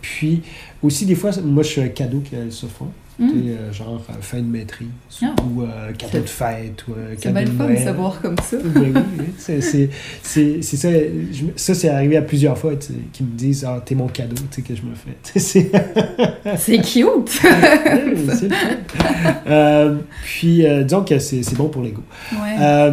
puis 0.00 0.42
aussi, 0.82 1.06
des 1.06 1.14
fois, 1.14 1.30
moi, 1.44 1.62
je 1.62 1.68
suis 1.68 1.80
un 1.80 1.88
cadeau 1.88 2.18
qu'elles 2.18 2.50
se 2.50 2.66
font. 2.66 2.88
Sais, 3.16 3.24
euh, 3.24 3.72
genre 3.72 4.02
euh, 4.10 4.12
fin 4.20 4.38
de 4.38 4.46
maîtrise 4.46 4.88
Ah. 5.22 5.34
ou 5.44 5.62
euh, 5.62 5.92
cadeau 5.96 6.18
de 6.18 6.28
fête 6.28 6.84
ou 6.88 6.92
euh, 6.92 7.14
C'est 7.16 7.32
cadeau 7.32 7.40
de 7.40 7.44
le 7.52 7.56
fun 7.56 7.64
de 7.64 7.68
Noël. 7.70 7.84
savoir 7.84 8.20
comme 8.20 8.36
ça. 8.42 8.56
Oui, 8.62 8.70
oui, 8.92 9.00
oui. 9.20 9.24
C'est, 9.38 9.60
c'est, 9.60 9.88
c'est, 10.22 10.62
c'est 10.62 10.76
ça. 10.76 10.88
je 10.90 11.44
ça, 11.54 11.74
c'est 11.74 11.88
arrivé 11.90 12.16
à 12.16 12.22
plusieurs 12.22 12.58
fois, 12.58 12.72
qui 13.12 13.22
me 13.22 13.30
disent 13.36 13.64
Ah, 13.68 13.80
t'es 13.84 13.94
mon 13.94 14.08
cadeau 14.08 14.34
tu 14.50 14.56
sais, 14.56 14.62
que 14.62 14.74
je 14.74 14.82
me 14.82 14.94
fais. 14.96 15.38
C'est, 15.38 15.70
C'est 16.58 16.78
cute! 16.78 17.06
Oui, 17.44 18.28
c'est 18.32 18.48
le 18.48 18.54
fun. 18.54 19.98
Puis, 20.24 20.64
disons 20.84 21.04
que 21.04 21.18
c'est, 21.18 21.42
c'est 21.42 21.56
bon 21.56 21.68
pour 21.68 21.82
l'ego. 21.82 22.02
ouais. 22.32 22.92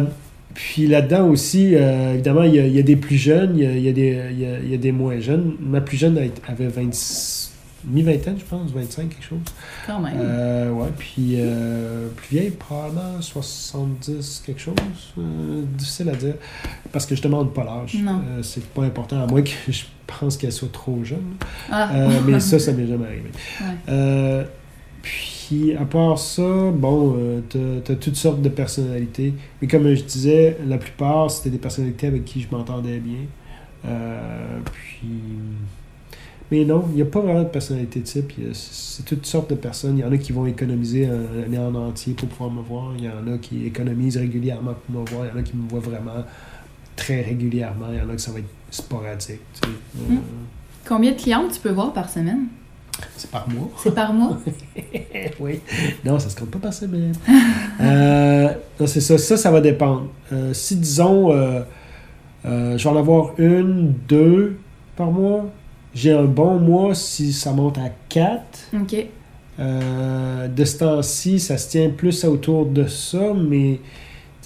Puis 0.54 0.86
là-dedans 0.86 1.28
aussi, 1.28 1.72
évidemment, 1.74 2.42
il 2.42 2.54
y, 2.54 2.60
a, 2.60 2.66
il 2.66 2.76
y 2.76 2.78
a 2.78 2.82
des 2.82 2.96
plus 2.96 3.16
jeunes, 3.16 3.54
il 3.56 3.64
y 3.64 3.66
a, 3.66 3.72
y 3.72 3.88
a 3.88 3.92
des, 3.92 4.20
il 4.32 4.38
y 4.40 4.44
a- 4.44 4.58
il 4.62 4.70
y 4.70 4.74
a 4.74 4.76
des 4.76 4.92
moins 4.92 5.18
jeunes. 5.18 5.54
Ma 5.60 5.80
plus 5.80 5.96
jeune 5.96 6.18
avait 6.46 6.66
26, 6.66 7.41
mi-vingtaine, 7.84 8.38
je 8.38 8.44
pense, 8.44 8.70
25, 8.70 9.08
quelque 9.08 9.24
chose. 9.24 9.38
Quand 9.86 10.00
même. 10.00 10.14
Euh, 10.16 10.70
ouais, 10.70 10.88
puis 10.96 11.34
euh, 11.36 12.08
plus 12.16 12.36
vieille, 12.36 12.50
probablement 12.50 13.20
70, 13.20 14.42
quelque 14.46 14.60
chose. 14.60 14.74
Euh, 15.18 15.62
difficile 15.76 16.08
à 16.10 16.14
dire, 16.14 16.34
parce 16.92 17.06
que 17.06 17.14
je 17.14 17.22
demande 17.22 17.52
pas 17.52 17.64
l'âge. 17.64 17.94
Non. 17.94 18.20
Euh, 18.26 18.42
c'est 18.42 18.64
pas 18.66 18.82
important, 18.82 19.22
à 19.22 19.26
moins 19.26 19.42
que 19.42 19.50
je 19.68 19.84
pense 20.06 20.36
qu'elle 20.36 20.52
soit 20.52 20.72
trop 20.72 21.02
jeune. 21.04 21.34
ah. 21.70 21.90
Mais 22.26 22.40
ça, 22.40 22.58
ça 22.58 22.72
m'est 22.72 22.86
jamais 22.86 23.06
arrivé. 23.06 23.30
Ouais. 23.60 24.46
Puis, 25.02 25.74
à 25.74 25.84
part 25.84 26.18
ça, 26.18 26.70
bon, 26.72 27.42
t'as 27.50 27.92
as 27.92 27.96
toutes 27.96 28.16
sortes 28.16 28.40
de 28.40 28.48
personnalités. 28.48 29.34
Mais 29.60 29.66
comme 29.68 29.92
je 29.92 30.02
disais, 30.02 30.56
la 30.66 30.78
plupart, 30.78 31.30
c'était 31.30 31.50
des 31.50 31.58
personnalités 31.58 32.06
avec 32.06 32.24
qui 32.24 32.40
je 32.40 32.48
m'entendais 32.50 32.98
bien. 32.98 33.26
Puis... 34.72 35.08
Mais 36.52 36.66
non, 36.66 36.84
il 36.90 36.96
n'y 36.96 37.02
a 37.02 37.06
pas 37.06 37.20
vraiment 37.20 37.44
de 37.44 37.48
personnalité 37.48 38.02
type. 38.02 38.34
C'est 38.52 39.06
toutes 39.06 39.24
sortes 39.24 39.48
de 39.48 39.54
personnes. 39.54 39.96
Il 39.96 40.02
y 40.02 40.04
en 40.04 40.12
a 40.12 40.18
qui 40.18 40.32
vont 40.32 40.44
économiser 40.44 41.06
un 41.06 41.44
année 41.46 41.56
en 41.56 41.74
entier 41.74 42.12
pour 42.12 42.28
pouvoir 42.28 42.50
me 42.50 42.60
voir. 42.60 42.92
Il 42.98 43.04
y 43.04 43.08
en 43.08 43.32
a 43.32 43.38
qui 43.38 43.64
économisent 43.64 44.18
régulièrement 44.18 44.74
pour 44.74 45.00
me 45.00 45.08
voir. 45.08 45.24
Il 45.24 45.30
y 45.30 45.32
en 45.32 45.40
a 45.40 45.42
qui 45.42 45.56
me 45.56 45.66
voient 45.66 45.80
vraiment 45.80 46.22
très 46.94 47.22
régulièrement, 47.22 47.86
il 47.90 47.98
y 47.98 48.00
en 48.02 48.10
a 48.10 48.14
que 48.14 48.20
ça 48.20 48.32
va 48.32 48.40
être 48.40 48.50
sporadique. 48.70 49.40
tu 49.54 49.60
sais. 49.60 49.74
Euh, 50.10 50.16
Combien 50.86 51.12
de 51.12 51.16
clientes 51.16 51.52
tu 51.52 51.60
peux 51.60 51.70
voir 51.70 51.94
par 51.94 52.10
semaine? 52.10 52.48
C'est 53.16 53.30
par 53.30 53.48
mois. 53.48 53.70
C'est 53.78 53.94
par 53.94 54.12
mois? 54.12 54.38
oui. 55.40 55.60
Non, 56.04 56.18
ça 56.18 56.28
se 56.28 56.36
compte 56.36 56.50
pas 56.50 56.58
par 56.58 56.74
semaine. 56.74 57.14
euh, 57.80 58.48
non, 58.78 58.86
c'est 58.86 59.00
ça. 59.00 59.16
Ça, 59.16 59.38
ça 59.38 59.50
va 59.50 59.62
dépendre. 59.62 60.08
Euh, 60.32 60.52
si, 60.52 60.76
disons, 60.76 61.32
euh, 61.32 61.62
euh, 62.44 62.76
je 62.76 62.84
vais 62.84 62.90
en 62.94 62.98
avoir 62.98 63.30
une, 63.38 63.94
deux 64.06 64.58
par 64.96 65.10
mois, 65.10 65.46
j'ai 65.94 66.12
un 66.12 66.24
bon 66.24 66.58
mois 66.58 66.94
si 66.94 67.32
ça 67.32 67.52
monte 67.52 67.78
à 67.78 67.90
quatre. 68.08 68.68
OK. 68.74 69.06
Euh, 69.60 70.48
de 70.48 70.64
ce 70.64 70.78
temps-ci, 70.78 71.38
ça 71.38 71.58
se 71.58 71.70
tient 71.70 71.90
plus 71.90 72.24
autour 72.24 72.66
de 72.66 72.86
ça, 72.86 73.34
mais 73.34 73.80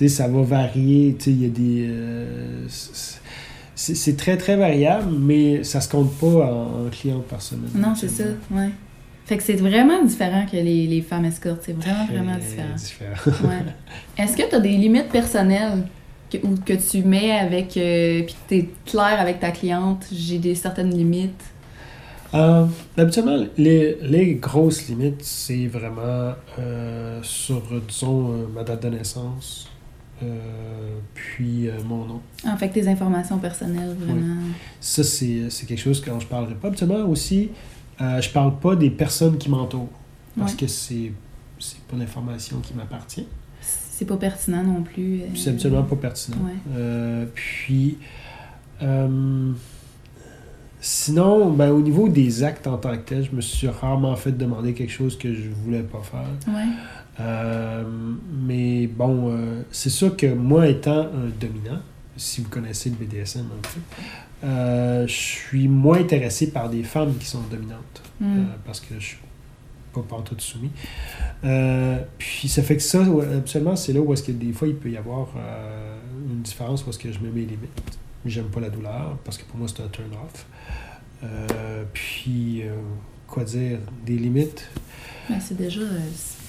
ça 0.09 0.29
va 0.29 0.43
varier. 0.43 1.17
Il 1.27 1.43
y 1.43 1.47
a 1.47 1.49
des. 1.49 1.87
euh, 1.89 2.65
c'est 2.69 3.95
c'est 3.95 4.17
très, 4.17 4.39
très 4.39 4.57
variable, 4.57 5.13
mais 5.19 5.63
ça 5.63 5.81
se 5.83 5.89
compte 5.89 6.13
pas 6.19 6.27
en, 6.51 6.87
en 6.87 6.91
clients 6.91 7.23
par 7.29 7.43
semaine. 7.43 7.71
Non, 7.75 7.95
c'est 7.95 8.09
ça, 8.09 8.25
ouais. 8.51 8.71
Fait 9.27 9.37
que 9.37 9.43
c'est 9.43 9.57
vraiment 9.57 10.03
différent 10.05 10.47
que 10.51 10.57
les, 10.57 10.87
les 10.87 11.03
femmes 11.03 11.27
escortes. 11.27 11.63
C'est 11.67 11.77
vraiment, 11.77 12.07
vraiment 12.07 12.37
différent. 12.37 12.75
différent. 12.75 13.49
Ouais. 13.49 13.65
Est-ce 14.23 14.37
que 14.37 14.49
tu 14.49 14.55
as 14.55 14.61
des 14.61 14.71
limites 14.77 15.09
personnelles? 15.09 15.83
Que, 16.31 16.39
ou 16.39 16.55
que 16.65 16.73
tu 16.75 17.03
mets 17.03 17.33
avec. 17.33 17.77
Euh, 17.77 18.23
puis 18.25 18.35
que 18.35 18.49
tu 18.49 18.55
es 18.57 18.69
clair 18.85 19.21
avec 19.21 19.41
ta 19.41 19.51
cliente? 19.51 20.07
J'ai 20.13 20.39
des 20.39 20.55
certaines 20.55 20.91
limites. 20.91 21.45
Euh, 22.35 22.67
habituellement, 22.99 23.47
les, 23.57 23.97
les 24.03 24.35
grosses 24.35 24.89
limites, 24.89 25.23
c'est 25.23 25.69
vraiment 25.69 26.35
euh, 26.59 27.21
sur, 27.23 27.63
disons, 27.89 28.33
euh, 28.33 28.47
ma 28.55 28.63
date 28.65 28.83
de 28.83 28.89
naissance, 28.91 29.69
puis 31.15 31.69
mon 31.87 32.05
nom. 32.05 32.21
En 32.47 32.57
fait, 32.57 32.69
tes 32.71 32.87
informations 32.89 33.39
personnelles, 33.39 33.95
vraiment. 33.99 34.37
Ça, 34.81 35.05
c'est 35.05 35.49
quelque 35.67 35.79
chose 35.81 36.03
dont 36.05 36.19
je 36.21 36.27
parlerai 36.27 36.55
pas. 36.55 36.69
Habituellement 36.69 37.07
aussi, 37.09 37.51
je 38.01 38.29
parle 38.31 38.59
pas 38.59 38.75
des 38.77 38.91
personnes 38.91 39.39
qui 39.39 39.49
m'entourent, 39.49 39.89
parce 40.37 40.53
Ouais. 40.53 40.59
que 40.59 40.67
c'est 40.67 41.13
c'est 41.59 41.81
pas 41.85 41.97
l'information 41.97 42.59
qui 42.61 42.75
m'appartient. 42.75 43.27
C'est 43.97 44.05
pas 44.05 44.19
pertinent 44.19 44.63
non 44.63 44.83
plus. 44.83 45.23
euh, 45.23 45.27
C'est 45.35 45.49
absolument 45.49 45.83
pas 45.85 45.97
pertinent. 45.97 46.37
Ouais. 46.45 46.53
Euh, 46.77 47.25
puis, 47.35 47.97
euh, 48.83 49.53
sinon, 50.83 51.51
ben, 51.51 51.71
au 51.71 51.81
niveau 51.81 52.07
des 52.11 52.45
actes 52.45 52.67
en 52.67 52.77
tant 52.77 52.91
que 52.91 53.09
tel, 53.09 53.25
je 53.25 53.35
me 53.35 53.41
suis 53.41 53.69
rarement 53.69 54.15
fait 54.17 54.33
demander 54.33 54.75
quelque 54.75 54.93
chose 54.93 55.17
que 55.17 55.33
je 55.33 55.49
voulais 55.49 55.81
pas 55.81 56.03
faire. 56.03 56.55
Ouais. 56.55 56.69
Euh, 57.21 57.85
mais 58.47 58.87
bon, 58.87 59.31
euh, 59.31 59.63
c'est 59.71 59.89
sûr 59.89 60.15
que 60.15 60.27
moi 60.27 60.69
étant 60.69 61.01
un 61.07 61.31
dominant, 61.41 61.81
si 62.19 62.43
vous 62.43 62.51
connaissez 62.51 62.91
le 62.91 62.97
BDSM 62.97 63.47
euh, 64.45 65.07
je 65.07 65.15
suis 65.15 65.69
moins 65.69 65.99
intéressé 66.01 66.51
par 66.51 66.69
des 66.69 66.83
femmes 66.83 67.17
qui 67.19 67.25
sont 67.25 67.41
dominantes. 67.51 68.03
Mm. 68.21 68.25
euh, 68.27 68.43
parce 68.67 68.81
que 68.81 68.95
je 68.99 69.05
suis 69.07 69.19
pas 70.01 70.17
partout 70.17 70.35
soumis. 70.39 70.71
Euh, 71.45 71.99
puis 72.19 72.49
ça 72.49 72.63
fait 72.63 72.77
que 72.77 72.83
ça, 72.83 73.03
absolument, 73.37 73.77
c'est 73.77 73.93
là 73.93 74.01
où 74.01 74.13
est-ce 74.13 74.23
que 74.23 74.33
des 74.33 74.53
fois 74.53 74.69
il 74.69 74.75
peut 74.77 74.91
y 74.91 74.97
avoir 74.97 75.29
euh, 75.37 75.97
une 76.31 76.43
différence 76.43 76.85
où 76.87 76.91
est-ce 76.91 76.99
que 76.99 77.11
je 77.13 77.19
me 77.21 77.31
mets 77.31 77.41
les 77.41 77.47
limites. 77.47 77.99
J'aime 78.25 78.47
pas 78.47 78.61
la 78.61 78.71
douleur 78.71 79.17
parce 79.25 79.39
que 79.39 79.45
pour 79.45 79.57
moi 79.59 79.69
c'est 79.69 79.83
un 79.83 79.89
turn 79.89 80.09
off. 80.13 80.47
Euh, 81.25 81.85
puis 81.93 82.63
euh, 82.63 82.73
quoi 83.27 83.45
dire, 83.45 83.79
des 84.05 84.17
limites? 84.17 84.69
Ben, 85.29 85.39
c'est 85.41 85.57
déjà. 85.57 85.81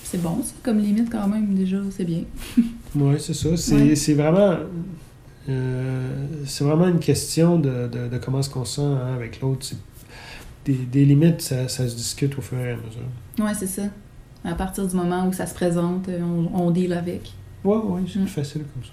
c'est 0.03 0.21
bon, 0.21 0.41
ça, 0.43 0.53
comme 0.63 0.79
limite 0.79 1.09
quand 1.11 1.27
même, 1.27 1.53
déjà, 1.55 1.77
c'est 1.91 2.05
bien. 2.05 2.23
Oui, 2.95 3.15
c'est 3.19 3.33
ça. 3.33 3.55
C'est 3.57 3.75
Ouais. 3.75 4.13
vraiment. 4.13 4.57
c'est 6.45 6.63
vraiment 6.63 6.87
une 6.87 6.99
question 6.99 7.59
de, 7.59 7.87
de, 7.87 8.07
de 8.07 8.17
comment 8.17 8.39
est-ce 8.39 8.49
qu'on 8.49 8.65
se 8.65 8.75
sent 8.75 8.81
hein, 8.81 9.13
avec 9.15 9.39
l'autre. 9.41 9.65
C'est- 9.65 9.77
Des, 10.67 10.73
des 10.73 11.05
limites, 11.05 11.41
ça, 11.41 11.67
ça 11.67 11.87
se 11.87 11.95
discute 11.95 12.37
au 12.37 12.41
fur 12.41 12.59
et 12.59 12.71
à 12.73 12.75
mesure. 12.75 13.01
Ouais, 13.39 13.53
c'est 13.55 13.67
ça. 13.67 13.83
À 14.43 14.53
partir 14.53 14.85
du 14.87 14.95
moment 14.95 15.25
où 15.27 15.33
ça 15.33 15.45
se 15.47 15.53
présente, 15.55 16.09
euh, 16.09 16.19
on, 16.21 16.51
on 16.67 16.71
deal 16.71 16.93
avec. 16.93 17.31
Ouais, 17.63 17.75
ouais, 17.77 18.01
c'est 18.07 18.19
Mm. 18.19 18.23
plus 18.23 18.31
facile 18.33 18.63
comme 18.73 18.83
ça. 18.83 18.91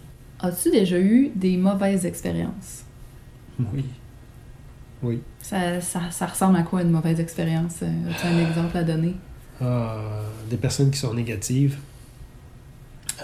As-tu 0.49 0.71
déjà 0.71 0.99
eu 0.99 1.31
des 1.35 1.57
mauvaises 1.57 2.07
expériences? 2.07 2.85
Oui. 3.59 3.85
Oui. 5.03 5.21
Ça, 5.41 5.81
ça, 5.81 6.11
ça 6.11 6.27
ressemble 6.27 6.57
à 6.57 6.63
quoi 6.63 6.83
une 6.83 6.91
mauvaise 6.91 7.21
expérience? 7.21 7.81
Euh, 7.83 8.11
As-tu 8.11 8.27
un 8.27 8.39
exemple 8.39 8.77
à 8.79 8.85
donner? 8.85 9.17
Ah, 9.61 9.99
des 10.49 10.57
personnes 10.57 10.91
qui 10.91 10.99
sont 10.99 11.13
négatives, 11.15 11.77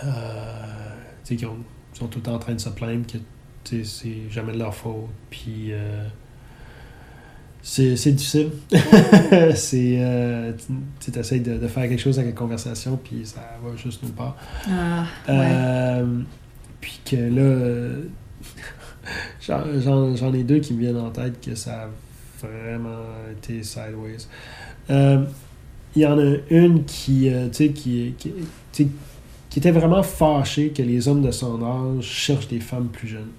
euh, 0.05 0.91
tu 1.25 1.29
sais, 1.29 1.37
qui 1.37 1.47
ont- 1.47 1.57
sont 1.95 2.07
tout 2.07 2.19
le 2.19 2.25
temps 2.25 2.35
en 2.35 2.39
train 2.39 2.55
de 2.55 2.61
se 2.61 2.69
plaindre 2.69 3.07
que 3.07 3.19
tu 3.65 3.85
sais, 3.85 3.85
c'est 3.85 4.31
jamais 4.31 4.53
de 4.53 4.59
leur 4.59 4.75
faute. 4.75 5.09
Puis 5.31 5.73
euh, 5.73 6.07
c'est 7.63 7.97
c'est 7.97 8.13
difficile. 8.13 8.51
c'est 9.55 9.97
euh, 10.01 10.53
tu 11.01 11.19
essaies 11.19 11.41
de, 11.41 11.59
de 11.59 11.69
faire 11.69 11.89
quelque 11.89 12.01
chose 12.01 12.19
avec 12.19 12.33
la 12.35 12.37
conversation, 12.39 12.99
puis 13.03 13.23
ça 13.25 13.41
va 13.63 13.77
juste 13.77 14.03
nulle 14.03 14.13
part. 14.13 14.37
Ah, 14.69 15.05
ouais. 15.29 15.35
Euh, 15.35 16.21
puis 16.81 17.01
que 17.05 17.17
là, 17.17 17.43
euh, 17.43 18.03
j'en- 19.41 19.81
j'en 19.81 20.17
j'en 20.17 20.33
ai 20.35 20.43
deux 20.45 20.59
qui 20.61 20.75
me 20.75 20.81
viennent 20.81 20.97
en 20.99 21.11
tête 21.11 21.41
que 21.45 21.55
ça 21.55 21.83
a 21.85 22.47
vraiment 22.47 23.05
été 23.33 23.63
sideways. 23.63 24.17
Euh, 24.91 25.25
Il 25.97 26.03
y 26.03 26.07
en 26.07 26.19
a 26.19 26.35
une 26.51 26.85
qui, 26.85 27.29
euh, 27.29 27.49
tu 27.51 27.73
qui, 27.73 28.15
qui, 28.19 28.33
qui 29.51 29.59
était 29.59 29.73
vraiment 29.73 30.03
fâchée 30.03 30.71
que 30.71 30.83
les 30.83 31.09
hommes 31.09 31.23
de 31.23 31.33
son 31.33 31.61
âge 31.63 32.05
cherchent 32.05 32.49
des 32.49 32.61
femmes 32.61 32.87
plus 32.89 33.09
jeunes. 33.09 33.31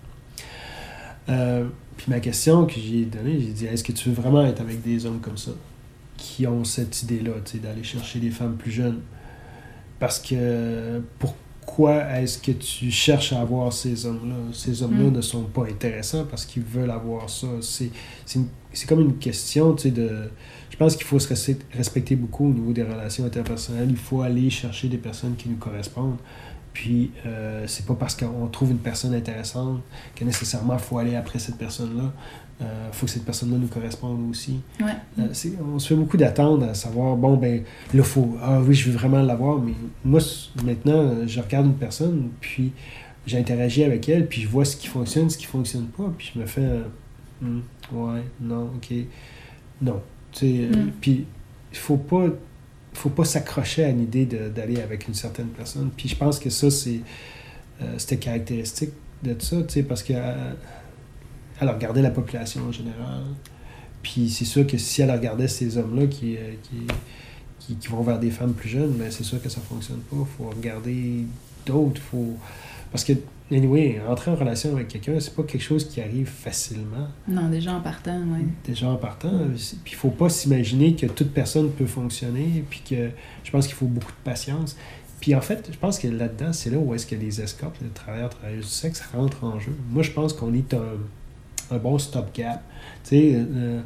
Euh, 1.30 1.66
puis 2.02 2.12
ma 2.12 2.20
question 2.20 2.66
que 2.66 2.74
j'ai 2.80 3.06
donnée, 3.06 3.40
j'ai 3.40 3.52
dit 3.54 3.66
est-ce 3.66 3.84
que 3.84 3.92
tu 3.92 4.10
veux 4.10 4.16
vraiment 4.16 4.44
être 4.46 4.62
avec 4.62 4.82
des 4.82 5.06
hommes 5.06 5.20
comme 5.20 5.38
ça 5.38 5.52
qui 6.18 6.46
ont 6.48 6.64
cette 6.64 7.04
idée-là, 7.04 7.34
tu 7.46 7.54
sais, 7.54 7.58
d'aller 7.60 7.84
chercher 7.84 8.20
des 8.20 8.32
femmes 8.32 8.56
plus 8.58 8.72
jeunes? 8.72 9.00
Parce 10.00 10.18
que 10.20 11.02
pourquoi 11.20 12.04
est-ce 12.20 12.40
que 12.40 12.52
tu 12.52 12.90
cherches 12.90 13.34
à 13.34 13.42
avoir 13.42 13.72
ces 13.72 14.06
hommes-là? 14.08 14.36
Ces 14.52 14.82
hommes-là 14.82 15.10
Mm. 15.10 15.14
ne 15.14 15.22
sont 15.22 15.44
pas 15.44 15.66
intéressants 15.68 16.26
parce 16.26 16.46
qu'ils 16.46 16.64
veulent 16.64 16.90
avoir 16.92 17.30
ça. 17.30 17.48
C'est 17.62 17.92
c'est 18.74 18.88
comme 18.88 19.02
une 19.02 19.18
question, 19.18 19.74
tu 19.76 19.84
sais, 19.84 19.92
de. 19.92 20.10
Je 20.72 20.78
pense 20.78 20.96
qu'il 20.96 21.06
faut 21.06 21.20
se 21.20 21.32
res- 21.32 21.58
respecter 21.74 22.16
beaucoup 22.16 22.48
au 22.50 22.54
niveau 22.54 22.72
des 22.74 22.82
relations 22.84 23.26
interpersonnelles. 23.26 23.90
Il 23.92 23.98
faut 23.98 24.22
aller 24.22 24.50
chercher 24.50 24.88
des 24.88 24.98
personnes 24.98 25.36
qui 25.36 25.50
nous 25.50 25.58
correspondent. 25.58 26.18
Puis, 26.74 27.12
euh, 27.26 27.66
c'est 27.68 27.86
pas 27.86 27.96
parce 27.96 28.16
qu'on 28.16 28.48
trouve 28.48 28.72
une 28.72 28.78
personne 28.80 29.14
intéressante 29.14 29.82
que 30.16 30.24
nécessairement 30.24 30.74
il 30.76 30.80
faut 30.80 30.98
aller 30.98 31.16
après 31.16 31.38
cette 31.40 31.58
personne-là. 31.58 32.12
Il 32.62 32.68
faut 32.94 33.08
que 33.08 33.12
cette 33.12 33.26
personne-là 33.26 33.58
nous 33.58 33.68
corresponde 33.68 34.30
aussi. 34.30 34.60
Ouais. 34.80 34.92
Euh, 35.18 35.28
on 35.74 35.80
se 35.80 35.88
fait 35.88 35.96
beaucoup 35.96 36.16
d'attendre 36.16 36.68
à 36.70 36.76
savoir, 36.76 37.16
bon, 37.18 37.36
ben, 37.36 37.64
là, 37.92 38.04
faut, 38.04 38.38
ah 38.40 38.60
oui, 38.62 38.76
je 38.76 38.92
veux 38.92 38.96
vraiment 38.96 39.22
l'avoir, 39.24 39.58
mais 39.60 39.74
moi, 40.06 40.20
maintenant, 40.64 41.00
euh, 41.00 41.24
je 41.28 41.40
regarde 41.42 41.66
une 41.66 41.74
personne, 41.74 42.30
puis 42.40 42.72
j'interagis 43.26 43.84
avec 43.84 44.08
elle, 44.10 44.28
puis 44.28 44.42
je 44.44 44.48
vois 44.48 44.64
ce 44.64 44.78
qui 44.78 44.86
fonctionne, 44.86 45.28
ce 45.32 45.40
qui 45.40 45.48
fonctionne 45.48 45.86
pas, 45.88 46.14
puis 46.16 46.32
je 46.36 46.40
me 46.40 46.46
fais, 46.46 46.62
euh, 46.62 46.84
Hmm, 47.42 47.62
ouais, 47.94 48.22
non, 48.40 48.66
ok, 48.76 48.94
non. 49.82 50.00
Tu 50.32 50.40
sais, 50.40 50.70
euh, 50.72 50.76
Mm. 50.86 50.92
puis 51.02 51.26
il 51.72 51.78
faut 51.80 51.98
pas, 51.98 52.26
faut 52.94 53.10
pas 53.10 53.26
s'accrocher 53.26 53.86
à 53.86 53.92
l'idée 53.92 54.26
de- 54.26 54.50
d'aller 54.50 54.82
avec 54.82 55.08
une 55.08 55.14
certaine 55.14 55.48
personne, 55.48 55.90
puis 55.96 56.10
je 56.10 56.16
pense 56.16 56.40
que 56.40 56.50
ça, 56.50 56.70
c'est, 56.70 57.00
euh, 57.82 57.96
c'était 57.98 58.18
caractéristique 58.18 58.92
de 59.24 59.36
ça, 59.40 59.58
tu 59.64 59.74
sais, 59.74 59.84
parce 59.84 60.04
que 60.04 60.14
euh, 60.16 60.54
elle 61.60 61.70
regardait 61.70 62.02
la 62.02 62.10
population 62.12 62.62
en 62.68 62.72
général. 62.72 63.24
Puis 64.04 64.30
c'est 64.30 64.46
sûr 64.46 64.66
que 64.66 64.78
si 64.78 65.02
elle 65.04 65.12
regardait 65.12 65.48
ces 65.48 65.78
hommes-là 65.78 66.08
qui, 66.08 66.36
euh, 66.36 66.54
qui, 66.64 66.88
qui, 67.60 67.76
qui 67.76 67.88
vont 67.88 68.02
vers 68.02 68.18
des 68.20 68.32
femmes 68.32 68.54
plus 68.54 68.70
jeunes, 68.70 68.94
ben 68.94 69.12
c'est 69.12 69.24
sûr 69.24 69.42
que 69.42 69.48
ça 69.50 69.62
fonctionne 69.62 70.00
pas. 70.00 70.18
Il 70.20 70.26
faut 70.38 70.50
regarder 70.50 71.26
d'autres. 71.66 72.02
Faut... 72.02 72.36
Parce 72.92 73.04
que, 73.04 73.14
anyway, 73.52 74.02
entrer 74.08 74.32
en 74.32 74.36
relation 74.36 74.74
avec 74.74 74.90
quelqu'un, 74.90 75.20
c'est 75.20 75.34
pas 75.34 75.44
quelque 75.44 75.64
chose 75.64 75.88
qui 75.88 76.02
arrive 76.02 76.28
facilement. 76.28 77.08
Non, 77.28 77.50
déjà 77.50 77.74
en 77.74 77.82
partant, 77.82 78.18
ouais. 78.18 78.46
Déjà 78.66 78.90
en 78.90 78.98
partant. 78.98 79.32
Puis 79.84 79.94
il 79.94 79.96
faut 79.96 80.10
pas 80.10 80.30
s'imaginer 80.30 80.96
que 80.96 81.06
toute 81.06 81.32
personne 81.32 81.72
peut 81.72 81.86
fonctionner. 81.86 82.66
Puis 82.70 82.82
que 82.88 83.10
je 83.44 83.52
pense 83.52 83.68
qu'il 83.68 83.76
faut 83.76 83.86
beaucoup 83.86 84.12
de 84.12 84.24
patience. 84.24 84.76
Puis 85.22 85.36
en 85.36 85.42
fait, 85.42 85.70
je 85.72 85.78
pense 85.78 86.00
que 86.00 86.08
là-dedans, 86.08 86.52
c'est 86.52 86.72
là 86.72 86.78
où 86.78 86.94
est-ce 86.94 87.06
que 87.06 87.16
les 87.16 87.42
escortes, 87.42 87.76
les 87.82 87.90
travailleurs, 87.90 88.32
travailleuses 88.32 88.66
du 88.66 88.72
sexe 88.72 89.02
rentrent 89.14 89.44
en 89.44 89.60
jeu. 89.60 89.76
Moi, 89.90 90.04
je 90.04 90.12
pense 90.12 90.34
qu'on 90.34 90.54
est 90.54 90.74
un, 90.74 90.98
un 91.70 91.78
bon 91.78 91.98
stopgap. 91.98 92.64
Tu 93.04 93.10
sais, 93.10 93.32
euh, 93.36 93.82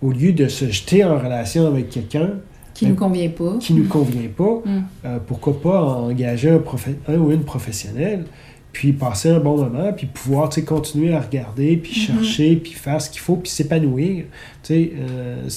au 0.00 0.12
lieu 0.12 0.32
de 0.32 0.48
se 0.48 0.70
jeter 0.70 1.04
en 1.04 1.18
relation 1.18 1.66
avec 1.66 1.90
quelqu'un 1.90 2.30
Qui 2.78 2.86
nous 2.86 2.94
convient 2.94 3.28
pas. 3.30 3.56
qui 3.60 3.74
ne 3.74 3.80
nous 3.82 3.88
convient 3.88 4.28
pas, 4.36 4.62
Mm. 4.64 4.82
euh, 5.04 5.18
pourquoi 5.26 5.60
pas 5.60 5.82
engager 5.82 6.50
un, 6.50 7.16
ou 7.18 7.30
une 7.32 7.42
professionnelle, 7.44 8.24
puis 8.72 8.92
passer 8.92 9.30
un 9.30 9.38
bon 9.40 9.56
moment, 9.56 9.90
puis 9.94 10.06
pouvoir 10.06 10.50
continuer 10.66 11.14
à 11.14 11.20
regarder, 11.20 11.78
puis 11.78 11.92
Mhm. 11.92 12.16
chercher, 12.22 12.56
puis 12.56 12.72
faire 12.72 13.00
ce 13.00 13.08
qu'il 13.08 13.20
faut, 13.20 13.36
puis 13.36 13.50
s'épanouir. 13.50 14.24
Euh, 14.70 15.48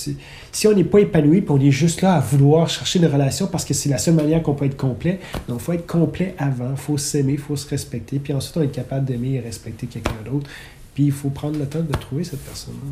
si 0.52 0.68
on 0.68 0.74
n'est 0.74 0.84
pas 0.86 1.00
épanoui, 1.00 1.42
puis 1.42 1.52
on 1.52 1.60
est 1.60 1.72
juste 1.72 2.02
là 2.02 2.14
à 2.14 2.20
vouloir 2.22 2.70
chercher 2.70 3.00
une 3.00 3.08
relation 3.08 3.48
parce 3.48 3.66
que 3.66 3.74
c'est 3.74 3.90
la 3.90 3.98
seule 3.98 4.14
manière 4.14 4.42
qu'on 4.42 4.54
peut 4.54 4.66
être 4.66 4.78
complet, 4.78 5.20
donc 5.50 5.58
il 5.60 5.64
faut 5.64 5.74
être 5.74 5.88
complet 5.88 6.34
avant, 6.38 6.72
il 6.72 6.78
faut 6.78 6.98
s'aimer, 6.98 7.34
il 7.34 7.38
faut 7.40 7.56
se 7.58 7.68
respecter, 7.68 8.20
puis 8.20 8.32
ensuite 8.34 8.56
on 8.56 8.62
est 8.62 8.68
capable 8.68 9.06
d'aimer 9.06 9.34
et 9.34 9.40
respecter 9.42 9.88
quelqu'un 9.88 10.12
d'autre, 10.24 10.50
puis 10.94 11.06
il 11.06 11.12
faut 11.12 11.30
prendre 11.30 11.60
le 11.60 11.66
temps 11.66 11.82
de 11.82 11.92
trouver 11.98 12.24
cette 12.24 12.40
personne-là. 12.46 12.92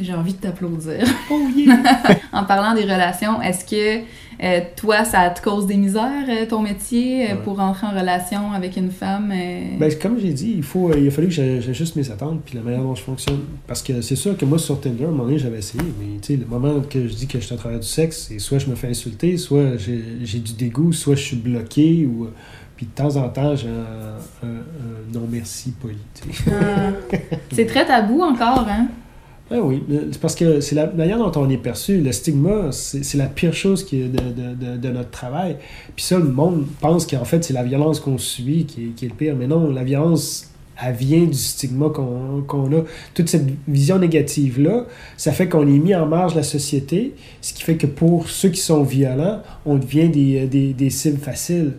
J'ai 0.00 0.14
envie 0.14 0.32
de 0.34 0.38
t'applaudir. 0.38 1.04
Oh 1.30 1.40
yeah! 1.56 1.78
en 2.32 2.44
parlant 2.44 2.74
des 2.74 2.82
relations, 2.82 3.40
est-ce 3.42 3.64
que 3.64 4.02
euh, 4.42 4.60
toi, 4.76 5.04
ça 5.04 5.30
te 5.30 5.40
cause 5.42 5.66
des 5.66 5.76
misères, 5.76 6.10
euh, 6.28 6.44
ton 6.46 6.60
métier, 6.60 7.30
euh, 7.30 7.34
Ouais. 7.34 7.40
pour 7.44 7.60
entrer 7.60 7.86
en 7.86 7.90
relation 7.98 8.52
avec 8.52 8.76
une 8.76 8.90
femme? 8.90 9.30
euh? 9.32 9.76
Ben, 9.78 9.92
comme 10.00 10.18
j'ai 10.18 10.32
dit, 10.32 10.54
il, 10.56 10.62
faut, 10.62 10.90
euh, 10.90 10.98
il 10.98 11.06
a 11.06 11.10
fallu 11.10 11.28
que 11.28 11.34
j'a- 11.34 11.60
j'ajuste 11.60 11.94
mes 11.96 12.10
attentes 12.10 12.40
puis 12.44 12.56
la 12.56 12.62
manière 12.62 12.82
dont 12.82 12.94
je 12.96 13.02
fonctionne. 13.02 13.40
Parce 13.66 13.82
que 13.82 14.00
c'est 14.00 14.16
sûr 14.16 14.36
que 14.36 14.44
moi, 14.44 14.58
sur 14.58 14.80
Tinder, 14.80 15.04
à 15.04 15.08
un 15.08 15.10
moment 15.12 15.24
donné, 15.24 15.38
j'avais 15.38 15.58
essayé, 15.58 15.84
mais 16.00 16.18
tu 16.20 16.34
sais, 16.34 16.36
le 16.36 16.46
moment 16.46 16.80
que 16.80 17.06
je 17.06 17.14
dis 17.14 17.26
que 17.28 17.38
je 17.38 17.44
suis 17.44 17.54
à 17.54 17.58
travers 17.58 17.78
du 17.80 17.86
sexe, 17.86 18.26
c'est 18.28 18.38
soit 18.40 18.58
je 18.58 18.66
me 18.68 18.74
fais 18.74 18.88
insulter, 18.88 19.36
soit 19.38 19.76
j'ai 19.78 20.38
du 20.40 20.52
dégoût, 20.54 20.92
soit 20.92 21.14
je 21.14 21.22
suis 21.22 21.36
bloqué, 21.36 22.06
ou... 22.06 22.28
Puis 22.76 22.86
de 22.86 22.90
temps 22.90 23.14
en 23.18 23.28
temps, 23.28 23.54
j'ai 23.54 23.68
un, 23.68 24.46
un- 24.48 24.48
un 24.48 25.12
non-merci 25.20 25.72
poli. 25.80 25.96
Ah. 26.50 26.90
c'est 27.52 27.66
très 27.66 27.86
tabou 27.86 28.20
encore, 28.20 28.66
hein? 28.68 28.88
Ah 29.50 29.60
oui, 29.62 29.82
parce 30.22 30.34
que 30.34 30.60
c'est 30.60 30.74
la 30.74 30.86
manière 30.86 31.18
dont 31.18 31.32
on 31.40 31.50
est 31.50 31.58
perçu. 31.58 32.00
Le 32.00 32.12
stigma, 32.12 32.72
c'est 32.72 33.16
la 33.18 33.26
pire 33.26 33.52
chose 33.52 33.84
qui 33.84 34.00
de, 34.00 34.06
de- 34.08 34.54
de- 34.54 34.76
de 34.78 34.88
notre 34.88 35.10
travail. 35.10 35.56
Puis 35.94 36.04
ça, 36.04 36.18
le 36.18 36.24
monde 36.24 36.64
pense 36.80 37.06
qu'en 37.06 37.24
fait, 37.26 37.44
c'est 37.44 37.52
la 37.52 37.62
violence 37.62 38.00
qu'on 38.00 38.16
subit 38.16 38.64
qui 38.64 38.84
est, 38.84 38.88
qui 38.96 39.04
est 39.04 39.08
le 39.08 39.14
pire. 39.14 39.36
Mais 39.36 39.46
non, 39.46 39.70
la 39.70 39.84
violence, 39.84 40.50
elle 40.82 40.94
vient 40.94 41.24
du 41.26 41.34
stigma 41.34 41.90
qu'on 41.90 42.42
qu'on 42.48 42.72
a. 42.74 42.84
Toute 43.12 43.28
cette 43.28 43.44
vision 43.68 43.98
négative-là, 43.98 44.86
ça 45.18 45.30
fait 45.32 45.46
qu'on 45.48 45.66
est 45.68 45.78
mis 45.78 45.94
en 45.94 46.06
marge 46.06 46.32
de 46.32 46.38
la 46.38 46.42
société, 46.42 47.12
ce 47.42 47.52
qui 47.52 47.62
fait 47.64 47.76
que 47.76 47.86
pour 47.86 48.30
ceux 48.30 48.48
qui 48.48 48.60
sont 48.60 48.82
violents, 48.82 49.42
on 49.66 49.76
devient 49.76 50.08
des, 50.08 50.46
des, 50.46 50.72
des 50.72 50.90
cibles 50.90 51.20
faciles. 51.20 51.74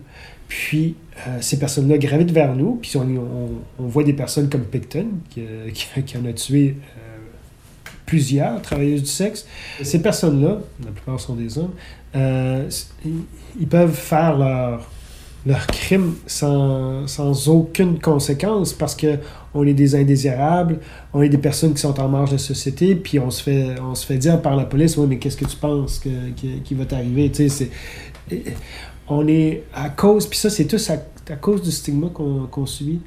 Puis 0.47 0.93
euh, 1.27 1.37
ces 1.41 1.57
personnes-là 1.57 1.97
gravitent 1.97 2.31
vers 2.31 2.55
nous, 2.55 2.77
puis 2.79 2.95
on, 2.95 3.07
on, 3.79 3.87
voit 3.87 4.03
des 4.03 4.13
personnes 4.13 4.49
comme 4.49 4.65
Picton, 4.65 5.07
qui, 5.31 5.41
qui- 5.73 6.03
qui 6.03 6.17
en 6.17 6.25
a 6.25 6.31
tué 6.33 6.75
euh, 6.77 7.01
plusieurs 8.05 8.61
travailleuses 8.61 9.03
du 9.03 9.09
sexe. 9.09 9.45
Ces 9.81 10.01
personnes-là, 10.01 10.59
la 10.83 10.91
plupart 10.91 11.19
sont 11.19 11.35
des 11.35 11.57
hommes, 11.57 11.73
euh, 12.15 12.69
ils, 13.59 13.67
peuvent 13.67 13.95
faire 13.95 14.37
leur, 14.37 14.89
leur 15.45 15.67
crime 15.67 16.15
sans, 16.27 17.07
sans 17.07 17.49
aucune 17.49 17.99
conséquence 17.99 18.73
parce 18.73 18.95
que 18.95 19.17
on 19.53 19.65
est 19.65 19.73
des 19.73 19.95
indésirables, 19.95 20.79
on 21.13 21.21
est 21.21 21.29
des 21.29 21.37
personnes 21.37 21.73
qui 21.73 21.81
sont 21.81 21.99
en 21.99 22.09
marge 22.09 22.31
de 22.31 22.35
la 22.35 22.39
société, 22.39 22.95
puis 22.95 23.19
on 23.19 23.31
se 23.31 23.41
fait, 23.41 23.75
on 23.81 23.95
se 23.95 24.05
fait 24.05 24.17
dire 24.17 24.41
par 24.41 24.55
la 24.55 24.65
police, 24.65 24.97
ouais, 24.97 25.07
mais 25.07 25.17
qu'est-ce 25.17 25.37
que 25.37 25.45
tu 25.45 25.55
penses 25.55 25.99
que, 25.99 26.09
qui 26.63 26.73
va 26.73 26.85
t'arriver? 26.85 27.31
Tu 27.31 27.49
sais, 27.49 27.69
on 29.07 29.27
est 29.27 29.63
à 29.73 29.89
cause, 29.89 30.27
puis 30.27 30.37
ça, 30.37 30.49
c'est 30.49 30.65
tout 30.65 30.77
à, 30.89 31.33
à 31.33 31.35
cause 31.37 31.61
du 31.61 31.71
stigma 31.71 32.07
qu'on 32.13 32.47
qu'on 32.47 32.65
subit. 32.65 32.99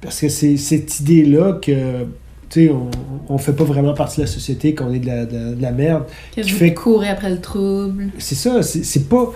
Parce 0.00 0.20
que 0.20 0.28
c'est 0.28 0.56
cette 0.56 1.00
idée-là 1.00 1.58
que, 1.60 2.06
sais, 2.50 2.68
on, 2.70 2.90
on 3.28 3.38
fait 3.38 3.52
pas 3.52 3.64
vraiment 3.64 3.94
partie 3.94 4.16
de 4.16 4.22
la 4.22 4.26
société, 4.30 4.74
qu'on 4.74 4.92
est 4.92 4.98
de 4.98 5.06
la, 5.06 5.24
de- 5.26 5.54
de 5.54 5.62
la 5.62 5.70
merde. 5.72 6.04
Que 6.34 6.40
Qui 6.42 6.50
vous 6.52 6.58
fait- 6.58 6.74
courez 6.74 7.08
après 7.08 7.30
le 7.30 7.40
trouble. 7.40 8.08
C'est 8.18 8.34
ça, 8.34 8.62
c'est 8.62 8.84
c'est 8.84 9.08
pas. 9.08 9.32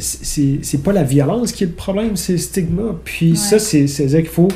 C'est 0.00 0.60
c'est 0.62 0.82
pas 0.82 0.92
la 0.92 1.02
violence 1.02 1.50
qui 1.52 1.64
est 1.64 1.66
le 1.66 1.72
problème, 1.72 2.16
c'est 2.16 2.32
le 2.34 2.38
stigma. 2.38 2.94
Puis 3.04 3.30
Ouais. 3.30 3.36
ça, 3.36 3.58
c'est 3.58 3.86
c'est-à-dire 3.88 4.20
qu'il 4.20 4.28
faut, 4.28 4.48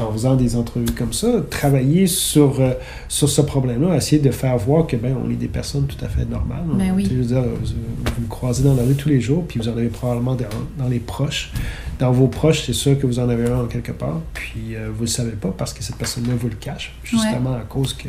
en 0.00 0.12
faisant 0.12 0.34
des 0.36 0.56
entrevues 0.56 0.92
comme 0.96 1.12
ça, 1.12 1.28
travailler 1.50 2.06
sur, 2.06 2.60
euh, 2.60 2.72
sur 3.08 3.28
ce 3.28 3.40
problème-là, 3.40 3.96
essayer 3.96 4.20
de 4.20 4.30
faire 4.30 4.56
voir 4.58 4.86
que 4.86 4.96
ben 4.96 5.16
on 5.24 5.30
est 5.30 5.34
des 5.36 5.48
personnes 5.48 5.86
tout 5.86 6.02
à 6.04 6.08
fait 6.08 6.24
normales. 6.24 6.64
Ben 6.74 6.92
oui. 6.94 7.04
Vous, 7.10 7.34
vous 7.34 8.26
croisez 8.28 8.62
dans 8.64 8.74
la 8.74 8.82
rue 8.82 8.94
tous 8.94 9.08
les 9.08 9.20
jours, 9.20 9.44
puis 9.46 9.60
vous 9.60 9.68
en 9.68 9.72
avez 9.72 9.88
probablement 9.88 10.34
dans, 10.34 10.44
dans 10.82 10.88
les 10.88 11.00
proches. 11.00 11.52
Dans 11.98 12.12
vos 12.12 12.28
proches, 12.28 12.62
c'est 12.66 12.72
sûr 12.72 12.98
que 12.98 13.06
vous 13.06 13.18
en 13.18 13.28
avez 13.28 13.46
un 13.50 13.60
en 13.60 13.66
quelque 13.66 13.92
part, 13.92 14.20
puis 14.32 14.74
euh, 14.74 14.88
vous 14.94 15.02
le 15.02 15.06
savez 15.08 15.32
pas 15.32 15.52
parce 15.56 15.72
que 15.74 15.82
cette 15.82 15.96
personne-là 15.96 16.34
vous 16.38 16.48
le 16.48 16.54
cache, 16.56 16.94
justement 17.04 17.54
à 17.54 17.60
cause 17.68 17.92
que, 17.94 18.08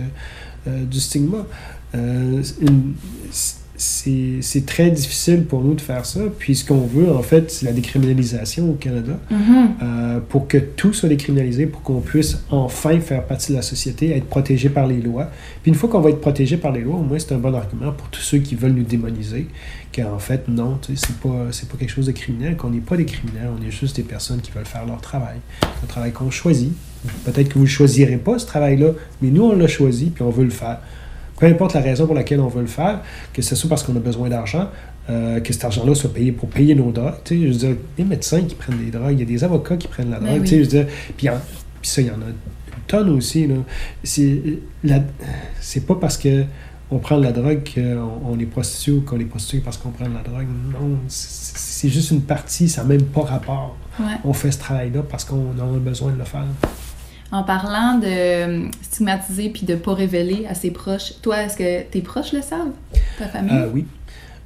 euh, 0.68 0.84
du 0.86 1.00
stigma. 1.00 1.46
Une- 1.94 2.94
c'est 3.82 4.66
très 4.66 4.92
difficile 4.92 5.44
pour 5.46 5.62
nous 5.62 5.74
de 5.74 5.82
faire 5.82 6.06
ça. 6.06 6.20
Puis 6.38 6.56
ce 6.56 6.64
qu'on 6.66 6.86
veut, 6.86 7.12
en 7.12 7.22
fait, 7.24 7.50
c'est 7.50 7.66
la 7.66 7.72
décriminalisation 7.72 8.70
au 8.70 8.74
Canada 8.74 9.20
Mhm. 9.32 9.70
euh, 9.82 10.20
pour 10.30 10.48
que 10.48 10.58
tout 10.58 10.94
soit 10.94 11.10
décriminalisé, 11.10 11.66
pour 11.66 11.82
qu'on 11.82 12.00
puisse 12.02 12.38
enfin 12.52 13.00
faire 13.00 13.24
partie 13.26 13.52
de 13.52 13.58
la 13.58 13.64
société, 13.64 14.16
être 14.16 14.26
protégé 14.28 14.70
par 14.70 14.86
les 14.88 15.02
lois. 15.02 15.32
Puis 15.64 15.72
une 15.72 15.76
fois 15.78 15.90
qu'on 15.90 16.00
va 16.02 16.12
être 16.12 16.22
protégé 16.22 16.58
par 16.58 16.72
les 16.72 16.82
lois, 16.82 16.98
au 16.98 17.02
moins 17.04 17.18
c'est 17.18 17.34
un 17.34 17.38
bon 17.40 17.54
argument 17.56 17.92
pour 17.92 18.08
tous 18.10 18.22
ceux 18.22 18.38
qui 18.38 18.56
veulent 18.56 18.74
nous 18.74 18.84
démoniser, 18.84 19.48
qu'en 19.96 20.20
fait, 20.20 20.48
non, 20.48 20.78
tu 20.82 20.96
sais, 20.96 21.08
c'est 21.08 21.18
pas, 21.18 21.30
pas 21.72 21.78
quelque 21.80 21.90
chose 21.92 22.06
de 22.06 22.12
criminel, 22.12 22.56
qu'on 22.58 22.70
n'est 22.70 22.80
pas 22.80 22.98
des 22.98 23.06
criminels, 23.06 23.50
on 23.60 23.66
est 23.68 23.72
juste 23.72 23.96
des 23.96 24.04
personnes 24.04 24.42
qui 24.42 24.52
veulent 24.52 24.66
faire 24.66 24.86
leur 24.86 25.02
travail. 25.02 25.38
C'est 25.62 25.86
un 25.86 25.88
travail 25.88 26.12
qu'on 26.12 26.30
choisit. 26.30 26.72
Peut-être 27.26 27.50
que 27.50 27.56
vous 27.56 27.62
ne 27.66 27.70
choisirez 27.70 28.18
pas 28.18 28.38
ce 28.38 28.46
travail-là, 28.46 28.90
mais 29.22 29.30
nous, 29.30 29.44
on 29.44 29.56
l'a 29.56 29.68
choisi, 29.68 30.12
puis 30.12 30.24
on 30.24 30.30
veut 30.30 30.44
le 30.44 30.52
faire. 30.52 30.80
Peu 31.42 31.48
importe 31.48 31.74
la 31.74 31.82
raison 31.82 32.06
pour 32.06 32.16
laquelle 32.16 32.40
on 32.40 32.48
veut 32.48 32.62
le 32.62 32.68
faire, 32.68 33.02
que 33.34 33.42
ce 33.42 33.56
soit 33.56 33.68
parce 33.70 33.82
qu'on 33.84 33.96
a 33.96 34.00
besoin 34.00 34.30
d'argent, 34.30 34.70
euh, 35.10 35.40
que 35.40 35.52
cet 35.52 35.66
argent-là 35.66 35.96
soit 35.96 36.14
payé 36.14 36.32
pour 36.32 36.48
payer 36.50 36.76
nos 36.76 36.92
drogues. 36.92 37.16
Je 37.30 37.36
veux 37.36 37.50
dire, 37.52 37.76
les 37.98 38.04
médecins 38.06 38.44
qui 38.44 38.54
prennent 38.56 38.78
des 38.78 38.92
drogues, 38.92 39.14
il 39.14 39.20
y 39.20 39.24
a 39.24 39.26
des 39.26 39.44
avocats 39.44 39.76
qui 39.76 39.88
prennent 39.88 40.12
la 40.12 40.20
Ben 40.20 40.28
drogue. 40.28 40.42
oui. 40.42 40.48
tu 40.48 40.50
sais, 40.50 40.58
je 40.58 40.62
veux 40.62 40.84
dire, 40.86 40.88
puis, 41.18 41.30
en- 41.30 41.40
puis 41.82 41.90
ça, 41.90 42.02
il 42.02 42.08
y 42.08 42.12
en 42.12 42.22
a 42.22 42.26
une 42.28 42.84
tonne 42.88 43.10
aussi. 43.10 43.50
C'est 45.60 45.86
pas 45.88 45.96
parce 45.96 46.18
que 46.18 46.44
on 46.94 47.00
prend 47.00 47.18
de 47.18 47.24
la 47.24 47.32
drogue 47.32 47.62
qu'on 47.74 48.20
on 48.34 48.38
est 48.40 48.46
prostitué 48.46 48.92
ou 48.92 49.02
qu'on 49.02 49.18
est 49.20 49.24
prostitué 49.26 49.60
parce 49.64 49.78
qu'on 49.78 49.92
prend 49.92 50.08
de 50.10 50.14
la 50.14 50.22
drogue. 50.24 50.48
Non, 50.74 50.98
c'est 51.08 51.58
c'est 51.58 51.90
juste 51.90 52.12
une 52.12 52.22
partie, 52.22 52.70
ça 52.70 52.82
n'a 52.84 52.90
même 52.90 53.04
pas 53.04 53.22
rapport. 53.22 53.76
Ouais. 54.00 54.06
On 54.26 54.34
fait 54.34 54.52
ce 54.52 54.60
travail-là 54.60 55.02
parce 55.10 55.24
qu'on 55.26 55.52
a 55.58 55.80
besoin 55.80 56.12
de 56.12 56.18
le 56.20 56.24
faire. 56.26 56.46
En 57.32 57.44
parlant 57.44 57.98
de 57.98 58.06
euh, 58.08 58.66
stigmatiser 58.82 59.50
puis 59.50 59.66
de 59.66 59.76
pas 59.76 59.94
révéler 59.94 60.46
à 60.50 60.54
ses 60.56 60.72
proches, 60.72 61.14
toi, 61.22 61.44
est-ce 61.44 61.58
que 61.58 61.84
tes 61.90 62.02
proches 62.02 62.34
le 62.34 62.42
savent? 62.42 62.72
Ta 63.18 63.28
famille? 63.28 63.52
Ah 63.54 63.66
oui. 63.74 63.86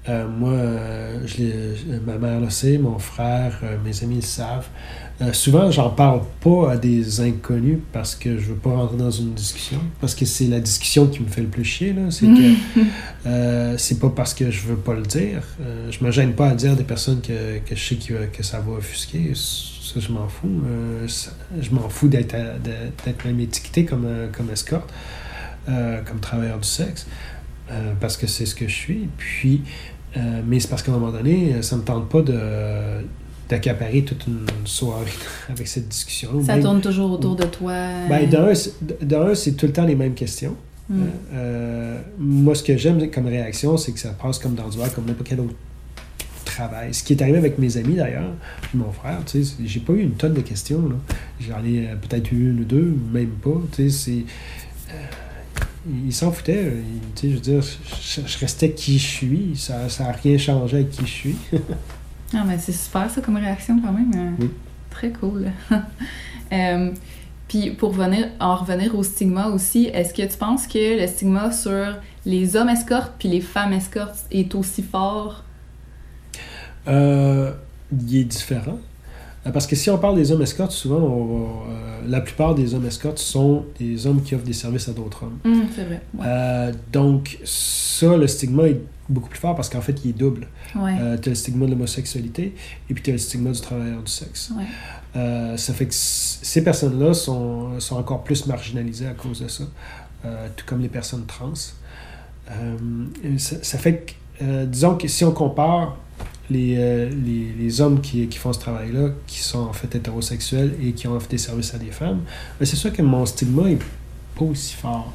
Euh, 0.08 0.28
moi, 0.28 0.52
euh, 0.52 1.20
je 1.26 1.98
ma 2.06 2.20
mère 2.20 2.40
le 2.40 2.52
sait, 2.52 2.78
mon 2.78 3.00
frère, 3.00 3.60
euh, 3.64 3.78
mes 3.84 4.04
amis 4.04 4.18
le 4.18 4.22
savent. 4.22 4.68
Euh, 5.22 5.34
souvent, 5.34 5.72
j'en 5.72 5.90
parle 5.90 6.22
pas 6.42 6.74
à 6.74 6.78
des 6.78 7.22
inconnus 7.22 7.80
parce 7.92 8.14
que 8.14 8.38
je 8.38 8.50
veux 8.50 8.56
pas 8.56 8.70
rentrer 8.70 8.98
dans 8.98 9.10
une 9.10 9.34
discussion. 9.34 9.80
Parce 10.00 10.14
que 10.14 10.26
c'est 10.26 10.46
la 10.46 10.60
discussion 10.60 11.08
qui 11.08 11.22
me 11.24 11.28
fait 11.28 11.42
le 11.42 11.48
plus 11.48 11.64
chier. 11.64 11.94
là. 11.94 12.12
C'est 12.12 12.28
que 12.28 12.80
euh, 13.26 13.76
c'est 13.80 13.98
pas 14.00 14.10
parce 14.10 14.36
que 14.36 14.52
je 14.52 14.68
veux 14.68 14.76
pas 14.76 14.94
le 14.94 15.02
dire. 15.04 15.42
Euh, 15.62 15.90
je 15.90 16.04
me 16.06 16.12
gêne 16.12 16.34
pas 16.34 16.50
à 16.50 16.54
dire 16.54 16.74
à 16.74 16.76
des 16.76 16.84
personnes 16.84 17.22
que, 17.22 17.58
que 17.68 17.76
je 17.76 17.84
sais 17.96 18.14
va- 18.14 18.28
que 18.28 18.44
ça 18.44 18.60
va 18.60 18.74
offusquer. 18.74 19.32
Ça, 19.94 20.00
je 20.00 20.12
m'en 20.12 20.28
fous. 20.28 20.48
Euh, 20.66 21.08
ça- 21.08 21.32
je 21.60 21.70
m'en 21.72 21.88
fous 21.90 22.08
d'être 22.08 22.36
d'être 22.64 23.26
même 23.26 23.40
étiqueté 23.40 23.86
comme, 23.86 24.06
euh, 24.06 24.28
comme 24.36 24.50
escorte, 24.52 24.90
euh, 25.70 26.02
comme 26.04 26.20
travailleur 26.20 26.60
du 26.60 26.68
sexe. 26.68 27.06
euh, 27.72 27.94
parce 28.00 28.16
que 28.18 28.28
c'est 28.28 28.46
ce 28.46 28.54
que 28.54 28.68
je 28.68 28.74
suis. 28.76 29.10
Puis, 29.18 29.62
mais 30.46 30.60
c'est 30.60 30.68
parce 30.70 30.82
qu'à 30.84 30.92
un 30.92 30.98
moment 31.00 31.12
donné, 31.12 31.62
ça 31.62 31.76
me 31.76 31.82
tente 31.84 32.08
pas 32.10 32.22
de 32.22 32.40
d'accaparer 33.50 34.04
toute 34.04 34.26
une 34.28 34.46
soirée 34.66 35.06
avec 35.50 35.68
cette 35.68 35.88
discussion. 35.88 36.30
Ça 36.44 36.54
Même- 36.54 36.64
tourne 36.64 36.82
toujours 36.82 37.12
autour 37.12 37.36
de 37.36 37.44
toi. 37.46 37.74
ben, 38.10 38.28
d'un, 38.28 38.54
c'est- 38.56 38.74
d'un, 39.04 39.36
c'est 39.36 39.52
tout 39.54 39.68
le 39.68 39.72
temps 39.72 39.86
les 39.86 39.96
mêmes 39.96 40.16
questions. 40.16 40.56
Mm. 40.90 41.02
Euh, 41.34 42.00
moi, 42.20 42.56
ce 42.56 42.64
que 42.64 42.76
j'aime 42.78 43.10
comme 43.12 43.28
réaction, 43.28 43.78
c'est 43.78 43.92
que 43.92 44.00
ça 44.00 44.10
passe 44.20 44.40
comme 44.40 44.56
dans 44.56 44.68
du 44.70 44.78
verre, 44.80 44.94
comme 44.94 45.06
n'importe 45.06 45.28
quel 45.30 45.40
autre 45.42 45.54
travail. 46.56 46.94
Ce 46.94 47.04
qui 47.04 47.14
est 47.14 47.22
arrivé 47.22 47.38
avec 47.38 47.58
mes 47.60 47.78
amis, 47.78 47.96
d'ailleurs, 47.96 48.32
puis 48.62 48.78
mon 48.78 48.92
frère, 48.92 49.20
tu 49.26 49.44
sais, 49.44 49.56
j'ai 49.66 49.80
pas 49.80 49.94
eu 49.94 50.02
une 50.02 50.14
tonne 50.16 50.34
de 50.34 50.42
questions. 50.42 50.82
J'en 51.40 51.64
ai 51.64 51.88
euh, 51.88 51.96
peut-être 51.96 52.32
eu 52.32 52.52
une 52.52 52.62
ou 52.62 52.64
deux, 52.66 52.96
même 53.14 53.30
pas, 53.44 53.60
tu 53.72 53.90
sais, 53.90 53.90
c'est... 53.90 54.92
euh, 54.94 55.06
ils 56.06 56.14
s'en 56.14 56.32
foutaient, 56.32 56.74
ils- 56.78 57.14
tu 57.16 57.22
sais, 57.22 57.30
je 57.30 57.34
veux 57.36 57.42
dire, 57.42 57.62
je, 57.62 58.22
je 58.26 58.38
restais 58.40 58.72
qui 58.72 58.98
je 58.98 59.06
suis, 59.08 59.52
ça 59.56 59.88
n'a 60.00 60.12
rien 60.12 60.38
changé 60.38 60.78
avec 60.78 60.90
qui 60.92 61.02
je 61.06 61.12
suis. 61.12 61.36
Ah, 62.34 62.44
mais 62.46 62.58
c'est 62.58 62.72
super 62.74 63.10
ça 63.10 63.22
comme 63.22 63.38
réaction 63.38 63.80
quand 63.80 63.94
même. 63.94 64.12
euh, 64.16 64.32
Oui. 64.40 64.50
Très 64.90 65.12
cool. 65.12 65.52
Euh, 66.52 66.92
Puis 67.48 67.72
pour 67.72 67.92
venir, 67.92 68.28
en 68.40 68.56
revenir 68.56 68.96
au 68.96 69.04
stigma 69.04 69.48
aussi, 69.48 69.86
est-ce 69.94 70.14
que 70.14 70.22
tu 70.24 70.38
penses 70.38 70.68
que 70.68 71.00
le 71.02 71.08
stigma 71.08 71.52
sur 71.52 71.96
les 72.26 72.56
hommes 72.56 72.70
escortes 72.70 73.14
puis 73.18 73.30
les 73.30 73.42
femmes 73.42 73.74
escortes 73.74 74.26
est 74.32 74.54
aussi 74.56 74.84
fort? 74.84 75.44
Euh, 76.88 77.52
il 77.92 78.18
est 78.18 78.24
différent. 78.24 78.80
Euh, 79.46 79.52
Parce 79.52 79.68
que 79.68 79.76
si 79.76 79.90
on 79.90 79.98
parle 79.98 80.16
des 80.16 80.32
hommes 80.32 80.42
escortes, 80.42 80.72
souvent, 80.72 80.98
on 80.98 81.26
va, 81.26 81.46
euh, 81.74 82.00
la 82.08 82.22
plupart 82.22 82.56
des 82.56 82.74
hommes 82.74 82.86
escortes 82.86 83.20
sont 83.20 83.66
des 83.80 84.08
hommes 84.08 84.22
qui 84.22 84.36
offrent 84.36 84.46
des 84.46 84.54
services 84.54 84.90
à 84.90 84.94
d'autres 84.94 85.24
hommes. 85.24 85.40
Hum, 85.46 85.68
c'est 85.76 85.84
vrai. 85.84 86.02
Ouais. 86.16 86.26
Euh, 86.28 86.74
donc, 86.92 87.40
ça, 87.44 88.18
le 88.18 88.28
stigma 88.28 88.64
est 88.68 88.82
beaucoup 89.08 89.30
plus 89.30 89.40
fort 89.40 89.56
parce 89.56 89.70
qu'en 89.70 89.82
fait, 89.82 90.00
il 90.04 90.12
est 90.12 90.14
double. 90.14 90.48
ouais. 90.76 91.20
tu 91.22 91.30
as 91.30 91.32
le 91.32 91.36
stigma 91.36 91.66
de 91.66 91.72
l'homosexualité 91.72 92.56
et 92.90 92.94
puis 92.94 93.04
tu 93.04 93.12
as 93.12 93.14
le 93.14 93.20
stigma 93.20 93.52
du 93.52 93.62
travailleur 93.62 94.02
du 94.02 94.12
sexe. 94.12 94.52
ouais. 94.58 95.58
Ça 95.58 95.74
fait 95.74 95.86
que 95.86 95.94
ces 95.94 96.64
personnes-là 96.64 97.14
sont, 97.14 97.80
sont 97.80 97.96
encore 97.96 98.24
plus 98.24 98.48
marginalisées 98.48 99.08
à 99.08 99.14
cause 99.14 99.42
de 99.42 99.48
ça, 99.48 99.64
tout 100.56 100.66
comme 100.66 100.82
les 100.82 100.90
personnes 100.90 101.26
trans. 101.26 101.54
Ça, 103.38 103.56
ça, 103.62 103.78
fait 103.78 104.14
que, 104.40 104.66
disons 104.66 104.96
que 104.96 105.08
si 105.08 105.24
on 105.24 105.32
compare 105.32 105.98
les, 106.50 106.76
les, 107.10 107.54
les, 107.58 107.82
hommes 107.82 108.02
qui, 108.02 108.28
qui, 108.28 108.38
font 108.38 108.54
ce 108.54 108.60
travail-là, 108.60 109.10
qui 109.28 109.40
sont 109.40 109.60
en 109.60 109.74
fait 109.74 109.96
hétérosexuels 109.96 110.74
et 110.84 110.92
qui 110.92 111.08
ont 111.08 111.16
offert 111.16 111.30
des 111.30 111.38
services 111.38 111.74
à 111.74 111.78
des 111.78 111.92
femmes, 111.92 112.22
ben, 112.60 112.66
c'est 112.66 112.76
sûr 112.76 112.94
que 112.94 113.02
mon 113.02 113.26
stigma 113.26 113.70
est 113.70 113.80
pas 114.38 114.46
aussi 114.46 114.76
fort. 114.76 115.12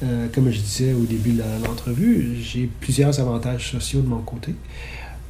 comme 0.00 0.50
je 0.50 0.58
disais 0.58 0.92
au 0.92 1.04
début 1.04 1.32
de 1.32 1.42
l'entrevue, 1.64 2.36
j'ai 2.42 2.68
plusieurs 2.80 3.18
avantages 3.20 3.70
sociaux 3.70 4.00
de 4.00 4.08
mon 4.08 4.20
côté. 4.20 4.54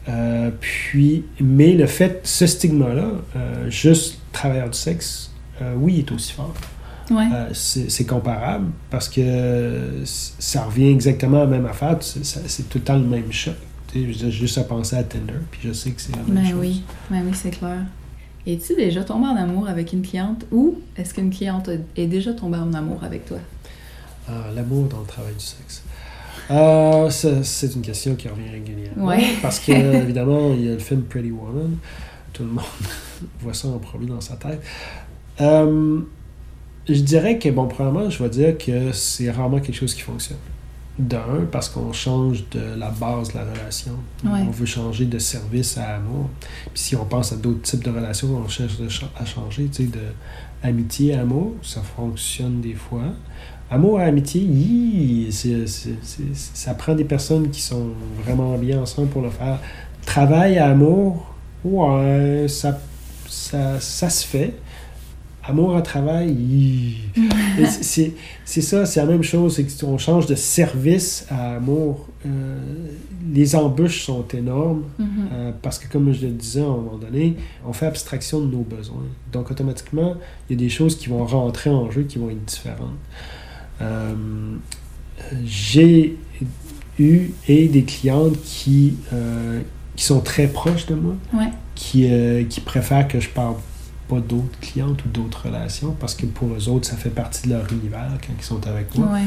Euh, 0.08 0.50
puis, 0.60 1.24
mais 1.40 1.72
le 1.72 1.86
fait, 1.86 2.20
ce 2.24 2.46
stigma-là, 2.46 3.10
euh, 3.36 3.70
juste 3.70 4.18
travailleur 4.32 4.70
du 4.70 4.78
sexe, 4.78 5.30
euh, 5.62 5.74
oui, 5.76 5.94
il 5.94 5.98
est 6.00 6.12
aussi 6.12 6.32
fort. 6.32 6.54
Ouais. 7.10 7.28
c'est 7.52 8.06
comparable 8.06 8.68
parce 8.88 9.10
que 9.10 10.02
ça 10.06 10.64
revient 10.64 10.88
exactement 10.88 11.42
à 11.42 11.44
la 11.44 11.50
même 11.50 11.66
affaire. 11.66 11.98
C'est 12.00 12.68
tout 12.70 12.78
le 12.78 12.84
temps 12.84 12.96
le 12.96 13.04
même 13.04 13.30
choc. 13.30 13.56
J'ai 13.94 14.30
juste 14.30 14.58
à 14.58 14.64
penser 14.64 14.96
à 14.96 15.04
Tinder, 15.04 15.34
puis 15.50 15.60
je 15.64 15.72
sais 15.72 15.90
que 15.92 16.00
c'est 16.00 16.12
la 16.12 16.22
même 16.22 16.34
ben 16.34 16.44
chose. 16.44 16.58
Oui, 16.58 16.82
ben 17.10 17.22
oui, 17.24 17.32
c'est 17.32 17.50
clair. 17.50 17.78
Es-tu 18.46 18.74
déjà 18.74 19.04
tombé 19.04 19.26
en 19.26 19.36
amour 19.36 19.68
avec 19.68 19.92
une 19.92 20.02
cliente 20.02 20.44
ou 20.50 20.80
est-ce 20.96 21.14
qu'une 21.14 21.30
cliente 21.30 21.70
est 21.96 22.06
déjà 22.06 22.32
tombée 22.32 22.58
en 22.58 22.74
amour 22.74 23.02
avec 23.04 23.24
toi? 23.24 23.38
Ah, 24.28 24.50
L'amour 24.54 24.88
dans 24.88 25.00
le 25.00 25.06
travail 25.06 25.34
du 25.34 25.44
sexe. 25.44 25.82
Euh, 26.50 27.08
c'est 27.10 27.74
une 27.74 27.82
question 27.82 28.16
qui 28.16 28.28
revient 28.28 28.50
régulièrement. 28.50 29.06
Ouais. 29.06 29.22
parce 29.42 29.60
que, 29.60 29.72
évidemment, 30.02 30.52
il 30.54 30.64
y 30.64 30.68
a 30.68 30.72
le 30.72 30.78
film 30.78 31.02
Pretty 31.02 31.30
Woman. 31.30 31.76
Tout 32.32 32.42
le 32.42 32.50
monde 32.50 32.64
voit 33.40 33.54
ça 33.54 33.68
en 33.68 33.78
premier 33.78 34.06
dans 34.06 34.20
sa 34.20 34.34
tête. 34.34 34.60
Euh, 35.40 36.00
je 36.88 37.00
dirais 37.00 37.38
que, 37.38 37.48
bon, 37.48 37.66
premièrement, 37.66 38.10
je 38.10 38.22
vais 38.22 38.28
dire 38.28 38.58
que 38.58 38.92
c'est 38.92 39.30
rarement 39.30 39.60
quelque 39.60 39.76
chose 39.76 39.94
qui 39.94 40.02
fonctionne. 40.02 40.38
D'un, 40.96 41.46
parce 41.50 41.68
qu'on 41.68 41.92
change 41.92 42.44
de 42.50 42.60
la 42.76 42.90
base 42.90 43.32
de 43.32 43.38
la 43.38 43.44
relation. 43.44 43.94
Ouais. 44.24 44.44
On 44.46 44.50
veut 44.50 44.66
changer 44.66 45.06
de 45.06 45.18
service 45.18 45.76
à 45.76 45.96
amour. 45.96 46.30
Puis 46.72 46.82
si 46.82 46.96
on 46.96 47.04
pense 47.04 47.32
à 47.32 47.36
d'autres 47.36 47.62
types 47.62 47.82
de 47.82 47.90
relations, 47.90 48.28
on 48.36 48.46
cherche 48.48 48.74
à 49.16 49.24
changer, 49.24 49.64
tu 49.66 49.84
sais, 49.84 49.90
de 49.90 49.98
amitié 50.62 51.14
à 51.14 51.20
amour, 51.20 51.52
ça 51.62 51.82
fonctionne 51.82 52.60
des 52.60 52.74
fois. 52.74 53.12
Amour 53.70 54.00
et 54.00 54.04
amitié, 54.04 55.28
c'est, 55.30 55.66
ça 56.34 56.74
prend 56.74 56.94
des 56.94 57.04
personnes 57.04 57.50
qui 57.50 57.60
sont 57.60 57.88
vraiment 58.24 58.56
bien 58.56 58.80
ensemble 58.80 59.08
pour 59.08 59.22
le 59.22 59.30
faire. 59.30 59.58
Travail 60.06 60.58
à 60.58 60.68
amour, 60.68 61.34
ouais, 61.64 62.46
ça, 62.48 62.78
ça, 63.26 63.80
ça 63.80 64.10
se 64.10 64.26
fait. 64.26 64.54
Amour 65.46 65.76
à 65.76 65.82
travail, 65.82 66.94
c'est, 67.82 68.14
ça, 68.44 68.86
c'est 68.86 69.00
la 69.00 69.06
même 69.06 69.22
chose. 69.22 69.56
C'est 69.56 69.84
qu'on 69.84 69.98
change 69.98 70.24
de 70.24 70.34
service 70.34 71.26
à 71.28 71.56
amour. 71.56 72.08
Euh, 72.24 72.58
les 73.30 73.54
embûches 73.54 74.04
sont 74.04 74.24
énormes 74.28 74.84
mm-hmm. 74.98 75.04
euh, 75.32 75.52
parce 75.60 75.78
que, 75.78 75.86
comme 75.92 76.10
je 76.14 76.26
le 76.26 76.32
disais 76.32 76.62
à 76.62 76.64
un 76.64 76.68
moment 76.68 76.96
donné, 76.96 77.36
on 77.66 77.74
fait 77.74 77.84
abstraction 77.84 78.40
de 78.40 78.50
nos 78.50 78.62
besoins. 78.62 79.04
Donc, 79.32 79.50
automatiquement, 79.50 80.14
il 80.48 80.56
y 80.56 80.58
a 80.58 80.64
des 80.64 80.70
choses 80.70 80.96
qui 80.96 81.10
vont 81.10 81.26
rentrer 81.26 81.68
en 81.68 81.90
jeu 81.90 82.04
qui 82.04 82.18
vont 82.18 82.30
être 82.30 82.44
différentes. 82.44 82.96
Euh, 83.82 84.14
j'ai 85.44 86.16
eu 86.98 87.30
et 87.48 87.68
des 87.68 87.82
clientes 87.82 88.40
qui, 88.42 88.96
qui 89.94 90.04
sont 90.04 90.20
très 90.20 90.46
proches 90.46 90.86
de 90.86 90.94
moi, 90.94 91.16
ouais. 91.34 91.50
qui, 91.74 92.08
qui 92.48 92.60
préfèrent 92.60 93.08
que 93.08 93.20
je 93.20 93.28
parle 93.28 93.56
pas 94.14 94.20
d'autres 94.20 94.58
clientes 94.60 95.04
ou 95.04 95.08
d'autres 95.08 95.46
relations 95.46 95.96
parce 95.98 96.14
que 96.14 96.26
pour 96.26 96.48
eux 96.54 96.68
autres, 96.68 96.86
ça 96.88 96.96
fait 96.96 97.10
partie 97.10 97.48
de 97.48 97.54
leur 97.54 97.70
univers 97.72 98.10
quand 98.20 98.32
ils 98.38 98.44
sont 98.44 98.66
avec 98.66 98.94
moi. 98.96 99.08
Ouais. 99.12 99.26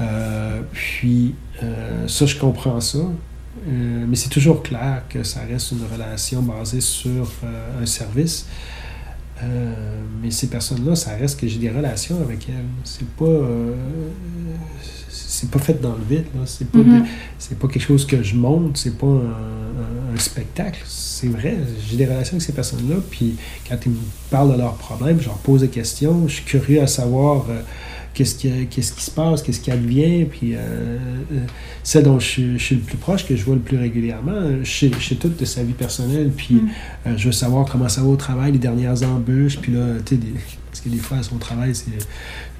Euh, 0.00 0.60
puis, 0.72 1.34
ça, 2.06 2.26
je 2.26 2.38
comprends 2.38 2.80
ça. 2.80 2.98
mais 3.66 4.16
c'est 4.16 4.28
toujours 4.28 4.62
clair 4.62 5.02
que 5.08 5.22
ça 5.22 5.40
reste 5.40 5.72
une 5.72 5.84
relation 5.92 6.42
basée 6.42 6.80
sur 6.80 7.28
un 7.80 7.86
service. 7.86 8.46
Euh, 9.42 10.02
mais 10.20 10.30
ces 10.30 10.48
personnes-là, 10.48 10.96
ça 10.96 11.14
reste 11.14 11.40
que 11.40 11.46
j'ai 11.46 11.58
des 11.58 11.70
relations 11.70 12.20
avec 12.20 12.48
elles. 12.48 12.64
C'est 12.84 13.08
pas. 13.08 13.24
Euh, 15.08 15.10
c'est 15.10 15.50
pas 15.50 15.58
fait 15.58 15.80
dans 15.80 15.94
le 15.94 16.04
vide. 16.08 16.26
C'est 16.46 16.68
pas, 16.70 16.78
mm 16.78 17.04
-hmm. 17.04 17.54
pas 17.56 17.68
quelque 17.68 17.82
chose 17.86 18.06
que 18.06 18.22
je 18.22 18.34
monte. 18.34 18.76
C'est 18.76 18.96
pas 18.98 19.06
un, 19.06 19.32
un, 19.82 20.14
un 20.14 20.18
spectacle. 20.18 20.80
C'est 20.86 21.28
vrai. 21.28 21.56
J'ai 21.88 21.96
des 21.96 22.06
relations 22.06 22.34
avec 22.34 22.42
ces 22.42 22.52
personnes-là. 22.52 22.96
Puis 23.10 23.36
quand 23.68 23.78
ils 23.86 23.92
me 23.92 23.98
parlent 24.30 24.52
de 24.52 24.58
leurs 24.58 24.76
problèmes, 24.76 25.20
je 25.20 25.26
leur 25.26 25.38
pose 25.38 25.60
des 25.60 25.68
questions. 25.68 26.28
Je 26.28 26.34
suis 26.34 26.44
curieux 26.44 26.82
à 26.82 26.86
savoir. 26.86 27.46
Euh, 27.48 27.62
qu'est-ce 28.18 28.34
qui, 28.34 28.50
qu'est-ce 28.66 28.92
qui 28.92 29.04
se 29.04 29.12
passe, 29.12 29.42
qu'est-ce 29.42 29.60
qui 29.60 29.70
advient, 29.70 30.24
puis 30.24 30.54
euh, 30.54 30.58
euh, 30.58 31.38
celle 31.84 32.02
dont 32.02 32.18
je, 32.18 32.56
je, 32.56 32.64
suis 32.66 32.74
le 32.74 32.80
plus 32.80 32.96
proche, 32.96 33.24
que 33.24 33.36
je 33.36 33.44
vois 33.44 33.54
le 33.54 33.60
plus 33.60 33.78
régulièrement, 33.78 34.40
je 34.64 34.70
sais, 34.70 34.90
je 34.98 35.08
sais 35.08 35.14
tout 35.14 35.28
de 35.28 35.44
sa 35.44 35.62
vie 35.62 35.72
personnelle, 35.72 36.30
puis 36.36 36.54
Mm. 36.56 36.68
euh, 37.06 37.16
je 37.16 37.26
veux 37.26 37.32
savoir 37.32 37.64
comment 37.70 37.88
ça 37.88 38.00
va 38.00 38.08
au 38.08 38.16
travail, 38.16 38.50
les 38.52 38.58
dernières 38.58 39.00
embûches, 39.04 39.58
puis 39.58 39.72
là, 39.72 39.84
tu 40.04 40.16
sais, 40.16 40.20
parce 40.68 40.80
que 40.80 40.88
des 40.88 40.98
fois, 40.98 41.18
à 41.18 41.22
son 41.22 41.36
travail, 41.36 41.74
c'est, 41.74 41.86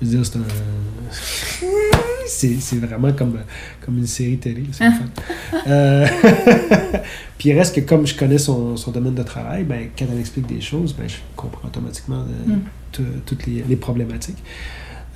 je 0.01 0.07
veux 0.07 0.17
dire, 0.17 0.25
c'est 0.27 0.37
un... 0.39 0.43
c'est, 2.29 2.55
c'est 2.61 2.77
vraiment 2.77 3.13
comme, 3.13 3.39
comme 3.85 3.99
une 3.99 4.07
série 4.07 4.39
télé, 4.39 4.65
c'est 4.73 4.85
fait. 4.85 5.63
Euh, 5.67 6.07
puis 7.39 7.51
il 7.51 7.59
reste 7.59 7.75
que 7.75 7.81
comme 7.81 8.07
je 8.07 8.17
connais 8.17 8.39
son, 8.39 8.77
son 8.77 8.91
domaine 8.91 9.15
de 9.15 9.23
travail, 9.23 9.65
ben, 9.65 9.89
quand 9.99 10.07
elle 10.13 10.21
explique 10.21 10.47
des 10.47 10.61
choses, 10.61 10.95
ben, 10.95 11.09
je 11.09 11.17
comprends 11.37 11.69
automatiquement 11.69 12.21
euh, 12.49 12.55
Mm. 12.99 13.21
toutes 13.27 13.47
les, 13.47 13.65
les 13.69 13.77
problématiques. 13.77 14.43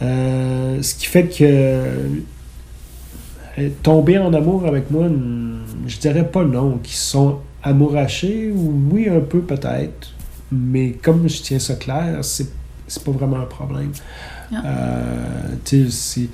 Euh, 0.00 0.82
ce 0.82 0.94
qui 0.94 1.06
fait 1.06 1.26
que 1.26 1.44
euh, 3.58 3.68
tomber 3.82 4.18
en 4.18 4.32
amour 4.32 4.66
avec 4.66 4.90
moi, 4.90 5.08
je 5.86 5.96
dirais 5.98 6.28
pas 6.28 6.44
non, 6.44 6.78
qui 6.78 6.96
sont 6.96 7.38
amourachés, 7.62 8.50
ou 8.54 8.74
oui, 8.90 9.08
un 9.08 9.20
peu 9.20 9.40
peut-être, 9.40 10.12
mais 10.50 10.92
comme 10.92 11.28
je 11.28 11.42
tiens 11.42 11.58
ça 11.58 11.74
clair, 11.74 12.18
c'est, 12.22 12.48
c'est 12.86 13.04
pas 13.04 13.12
vraiment 13.12 13.38
un 13.38 13.46
problème. 13.46 13.92
Ah. 14.52 14.62
Euh, 14.64 15.54
tu 15.64 15.90
sais. 15.90 16.28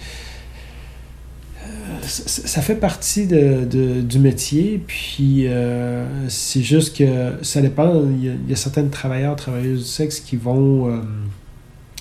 Ça 2.03 2.62
fait 2.62 2.74
partie 2.74 3.26
de, 3.26 3.64
de, 3.64 4.01
du 4.01 4.18
métier, 4.18 4.82
puis 4.86 5.47
euh, 5.47 6.28
c'est 6.28 6.62
juste 6.62 6.97
que 6.97 7.34
ça 7.43 7.61
dépend. 7.61 8.05
Il 8.11 8.24
y, 8.24 8.28
a, 8.28 8.32
il 8.34 8.51
y 8.51 8.53
a 8.53 8.57
certains 8.57 8.84
travailleurs, 8.86 9.36
travailleuses 9.36 9.80
du 9.84 9.89
sexe 9.89 10.20
qui 10.20 10.36
vont, 10.36 10.89
euh, 10.91 11.01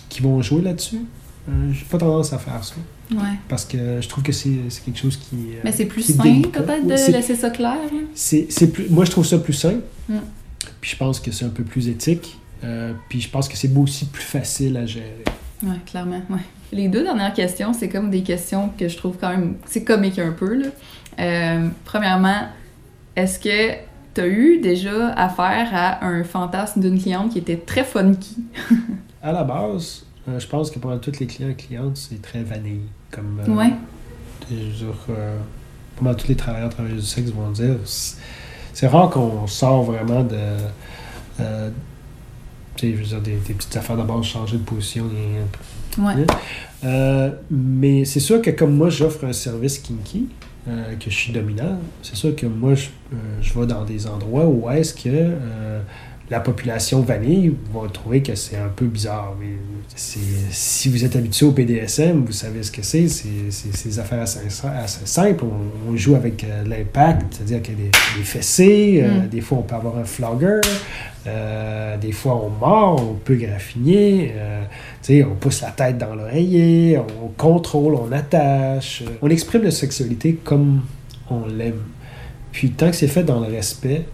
qui 0.10 0.22
vont 0.22 0.42
jouer 0.42 0.62
là-dessus. 0.62 1.00
Euh, 1.50 1.72
j'ai 1.72 1.86
pas 1.86 1.98
tendance 1.98 2.34
à 2.34 2.38
faire 2.38 2.64
ça. 2.64 2.76
Ouais. 3.12 3.38
Parce 3.48 3.64
que 3.64 4.02
je 4.02 4.08
trouve 4.10 4.24
que 4.24 4.34
c'est 4.34 4.50
quelque 4.86 5.00
chose 5.00 5.18
qui. 5.18 5.36
Mais 5.64 5.72
c'est 5.72 5.86
plus 5.86 6.02
sain, 6.16 6.24
délicat. 6.24 6.62
peut-être, 6.62 6.86
de 6.86 7.12
laisser 7.12 7.36
ça 7.36 7.50
clair. 7.50 7.78
hein? 7.94 8.04
c'est, 8.14 8.48
plus, 8.72 8.90
moi, 8.90 9.06
je 9.06 9.12
trouve 9.12 9.26
ça 9.26 9.38
plus 9.38 9.54
simple. 9.54 9.84
Mm. 10.10 10.18
Puis 10.82 10.92
je 10.92 10.98
pense 10.98 11.20
que 11.20 11.32
c'est 11.32 11.46
un 11.46 11.50
peu 11.50 11.64
plus 11.64 11.88
éthique. 11.88 12.38
Euh, 12.64 12.94
puis 13.10 13.22
je 13.22 13.30
pense 13.30 13.48
que 13.48 13.56
c'est 13.56 13.76
aussi 13.78 14.06
plus 14.06 14.24
facile 14.24 14.78
à 14.78 14.86
gérer. 14.86 15.24
Oui, 15.64 15.76
clairement. 15.86 16.22
Ouais. 16.30 16.40
Les 16.74 16.88
deux 16.90 17.04
dernières 17.04 17.34
questions, 17.34 17.74
c'est 17.74 17.88
comme 17.90 18.10
des 18.10 18.24
questions 18.24 18.70
que 18.78 18.88
je 18.90 18.98
trouve 18.98 19.16
quand 19.20 19.30
même. 19.30 19.56
C'est 19.66 19.84
comique 19.84 20.20
un 20.20 20.32
peu. 20.32 20.54
Là. 20.56 20.68
Euh, 21.20 21.68
premièrement, 21.86 22.42
est-ce 23.16 23.40
que 23.40 23.74
tu 24.14 24.22
as 24.22 24.28
eu 24.28 24.60
déjà 24.60 25.10
affaire 25.14 25.70
à 25.74 26.06
un 26.06 26.24
fantasme 26.24 26.82
d'une 26.82 27.02
cliente 27.02 27.32
qui 27.32 27.40
était 27.40 27.58
très 27.58 27.84
funky? 27.84 28.38
À 29.24 29.32
la 29.32 29.44
base, 29.44 30.06
euh, 30.30 30.40
je 30.40 30.48
pense 30.48 30.70
que 30.70 30.78
pour 30.80 30.98
tous 31.02 31.20
les 31.20 31.26
clients 31.26 31.50
et 31.50 31.56
clientes, 31.56 31.98
c'est 31.98 32.22
très 32.22 32.44
vanille. 32.44 32.82
Comme, 33.12 33.42
euh, 33.48 33.52
Ouais. 33.52 33.72
je 34.50 34.56
veux 34.56 34.62
dire, 34.92 34.96
pas 35.98 36.02
mal 36.04 36.16
tous 36.16 36.28
les 36.28 36.36
travailleurs, 36.36 36.70
travailleuses 36.70 37.02
du 37.04 37.08
sexe 37.10 37.30
vont 37.32 37.50
dire. 37.52 37.76
C'est, 37.86 38.88
rare 38.88 39.10
qu'on 39.10 39.48
sort 39.48 39.84
vraiment 39.84 40.24
de. 40.24 40.38
euh, 41.40 41.70
tu 42.76 42.92
sais, 42.92 42.94
je 42.94 43.00
veux 43.00 43.06
dire, 43.08 43.22
des, 43.22 43.36
des 43.38 43.54
petites 43.56 43.76
affaires 43.76 43.98
d'abord, 43.98 44.24
changer 44.24 44.58
de 44.58 44.64
position. 44.64 45.06
et- 45.08 45.87
Euh, 46.84 47.32
mais 47.50 48.06
c'est 48.06 48.20
sûr 48.20 48.42
que 48.42 48.52
comme 48.52 48.76
moi, 48.76 48.90
j'offre 48.90 49.26
un 49.26 49.34
service 49.34 49.80
kinky, 49.80 50.28
euh, 50.68 50.96
que 50.96 51.10
je 51.10 51.16
suis 51.16 51.34
dominant, 51.34 51.80
c'est 52.02 52.16
sûr 52.16 52.36
que 52.36 52.46
moi, 52.46 52.76
je, 52.76 52.88
euh, 53.14 53.16
je 53.42 53.58
vais 53.58 53.66
dans 53.66 53.84
des 53.84 54.08
endroits 54.08 54.46
où 54.46 54.70
est-ce 54.70 54.94
que 54.94 55.32
la 56.30 56.40
population 56.42 57.02
vanille 57.02 57.54
va 57.74 57.88
trouver 57.88 58.22
que 58.22 58.36
c'est 58.36 58.58
un 58.58 58.68
peu 58.76 58.86
bizarre. 58.86 59.34
Mais 59.40 59.56
si 59.96 60.90
vous 60.90 61.06
êtes 61.06 61.16
habitué 61.16 61.46
au 61.46 61.52
BDSM, 61.52 62.26
vous 62.26 62.34
savez 62.34 62.64
ce 62.64 62.72
que 62.72 62.82
c'est. 62.82 63.08
C'est, 63.08 63.88
des 63.88 64.00
affaires 64.00 64.22
assez, 64.22 64.40
assez 64.64 65.06
simples. 65.06 65.46
On, 65.46 65.92
on 65.92 65.96
joue 65.96 66.16
avec 66.16 66.44
euh, 66.44 66.64
l'impact, 66.66 67.36
c'est-à-dire 67.36 67.62
qu'il 67.62 67.76
y 67.76 67.78
a 67.78 67.86
des, 67.86 67.92
des 68.18 68.24
fessées, 68.24 69.00
euh, 69.04 69.08
Mm. 69.24 69.28
des 69.30 69.42
fois 69.42 69.58
on 69.60 69.62
peut 69.62 69.76
avoir 69.76 69.98
un 69.98 70.04
flogger, 70.04 70.60
euh, 71.26 71.98
des 71.98 72.12
fois 72.12 72.36
on 72.36 72.50
mord, 72.50 73.02
on 73.12 73.14
peut 73.14 73.36
graffiner. 73.36 74.34
euh, 74.36 75.24
on 75.26 75.36
pousse 75.36 75.62
la 75.62 75.72
tête 75.72 75.98
dans 75.98 76.14
l'oreiller, 76.14 77.00
on 77.00 77.30
contrôle, 77.38 77.96
on 77.96 78.12
attache. 78.12 79.04
On 79.22 79.30
exprime 79.30 79.64
la 79.64 79.72
sexualité 79.72 80.38
comme 80.44 80.82
on 81.30 81.46
l'aime. 81.46 81.82
Puis 82.52 82.72
tant 82.72 82.90
que 82.90 82.96
c'est 82.98 83.08
fait 83.08 83.24
dans 83.24 83.40
le 83.40 83.48
respect, 83.48 84.06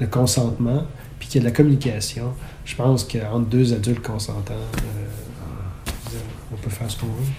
le 0.00 0.06
consentement, 0.06 0.84
qu'il 1.30 1.42
y 1.42 1.46
a 1.46 1.48
de 1.48 1.52
la 1.52 1.56
communication, 1.56 2.32
je 2.64 2.74
pense 2.74 3.04
qu'entre 3.04 3.46
deux 3.46 3.72
adultes 3.72 4.02
consentants, 4.02 4.52
euh, 4.54 6.18
on 6.52 6.56
peut 6.56 6.70
faire 6.70 6.90
ce 6.90 6.98
qu'on 6.98 7.06
veut. 7.06 7.32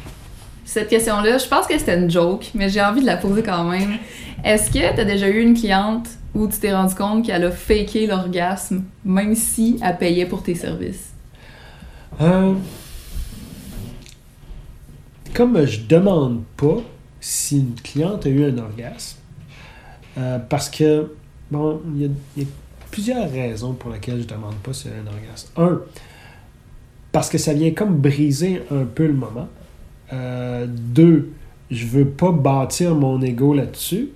Cette 0.64 0.88
question-là, 0.88 1.38
je 1.38 1.48
pense 1.48 1.68
que 1.68 1.78
c'était 1.78 1.98
une 1.98 2.10
joke, 2.10 2.52
mais 2.56 2.70
j'ai 2.70 2.82
envie 2.82 3.02
de 3.02 3.06
la 3.06 3.18
poser 3.18 3.44
quand 3.44 3.66
même. 3.66 3.98
Est-ce 4.46 4.72
que 4.72 4.80
tu 4.80 5.00
as 5.00 5.04
déjà 5.04 5.28
eu 5.28 5.42
une 5.42 5.54
cliente 5.54 6.08
où 6.34 6.48
tu 6.48 6.58
t'es 6.60 6.74
rendu 6.74 6.96
compte 6.96 7.26
qu'elle 7.26 7.44
a 7.44 7.52
faké 7.52 8.08
l'orgasme, 8.08 8.86
même 9.04 9.36
si 9.36 9.78
elle 9.84 9.98
payait 9.98 10.26
pour 10.26 10.42
tes 10.42 10.56
services? 10.56 11.12
Euh, 12.22 12.54
comme 15.34 15.66
je 15.66 15.82
demande 15.82 16.44
pas 16.56 16.78
si 17.20 17.60
une 17.60 17.76
cliente 17.76 18.26
a 18.26 18.30
eu 18.30 18.46
un 18.46 18.58
orgasme, 18.58 19.18
euh, 20.18 20.40
parce 20.40 20.70
que, 20.70 21.12
bon, 21.52 21.82
il 21.94 22.10
y, 22.38 22.44
a 22.44 22.46
plusieurs 22.92 23.30
raisons 23.32 23.74
pour 23.74 23.92
lesquelles 23.92 24.22
je 24.22 24.28
demande 24.28 24.56
pas 24.56 24.74
si 24.74 24.90
un 24.90 25.08
orgasme. 25.08 25.50
Un, 25.58 25.82
parce 27.12 27.30
que 27.30 27.38
ça 27.38 27.54
vient 27.54 27.72
comme 27.72 27.98
briser 27.98 28.62
un 28.72 28.86
peu 28.86 29.08
le 29.08 29.14
moment. 29.14 29.48
Euh, 30.14 30.66
deux, 30.68 31.32
je 31.70 31.86
veux 31.86 32.08
pas 32.08 32.32
bâtir 32.32 32.96
mon 32.96 33.22
ego 33.22 33.54
là-dessus. 33.54 34.10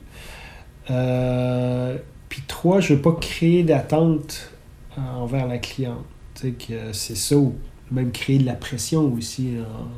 Euh, 0.91 1.97
puis 2.30 2.43
trois, 2.47 2.80
je 2.80 2.93
veux 2.93 3.01
pas 3.01 3.13
créer 3.13 3.63
d'attente 3.63 4.51
envers 4.97 5.47
la 5.47 5.57
cliente. 5.57 6.05
Tu 6.36 6.41
sais, 6.41 6.51
que 6.51 6.93
c'est 6.93 7.15
ça 7.15 7.38
même 7.92 8.12
créer 8.12 8.40
de 8.40 8.46
la 8.46 8.54
pression 8.54 9.14
aussi 9.14 9.50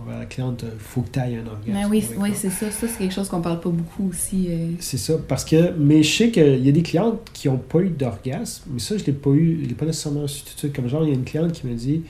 envers 0.03 0.19
la 0.19 0.25
cliente. 0.25 0.65
Il 0.65 0.79
faut 0.79 1.01
que 1.01 1.09
tu 1.11 1.19
ailles 1.19 1.35
un 1.35 1.47
orgasme. 1.47 1.71
Ben 1.71 1.87
oui, 1.89 2.03
oui 2.17 2.31
c'est 2.33 2.49
ça. 2.49 2.69
Ça, 2.69 2.87
c'est 2.87 2.97
quelque 2.97 3.13
chose 3.13 3.29
qu'on 3.29 3.41
parle 3.41 3.59
pas 3.59 3.69
beaucoup 3.69 4.09
aussi. 4.09 4.47
Euh. 4.49 4.71
C'est 4.79 4.97
ça. 4.97 5.13
Parce 5.27 5.45
que, 5.45 5.73
mais 5.77 6.03
je 6.03 6.17
sais 6.17 6.31
qu'il 6.31 6.65
y 6.65 6.69
a 6.69 6.71
des 6.71 6.83
clientes 6.83 7.19
qui 7.33 7.47
n'ont 7.47 7.57
pas 7.57 7.79
eu 7.79 7.89
d'orgasme. 7.89 8.63
Mais 8.71 8.79
ça, 8.79 8.97
je 8.97 9.05
l'ai 9.05 9.13
pas 9.13 9.29
eu. 9.29 9.61
Je 9.63 9.69
l'ai 9.69 9.75
pas 9.75 9.85
nécessairement 9.85 10.27
su 10.27 10.43
tout 10.43 10.53
de 10.53 10.59
suite. 10.59 10.75
Comme 10.75 10.87
genre, 10.87 11.03
il 11.03 11.09
y 11.09 11.11
a 11.11 11.15
une 11.15 11.23
cliente 11.23 11.53
qui 11.53 11.65
me 11.65 11.73
dit 11.75 12.03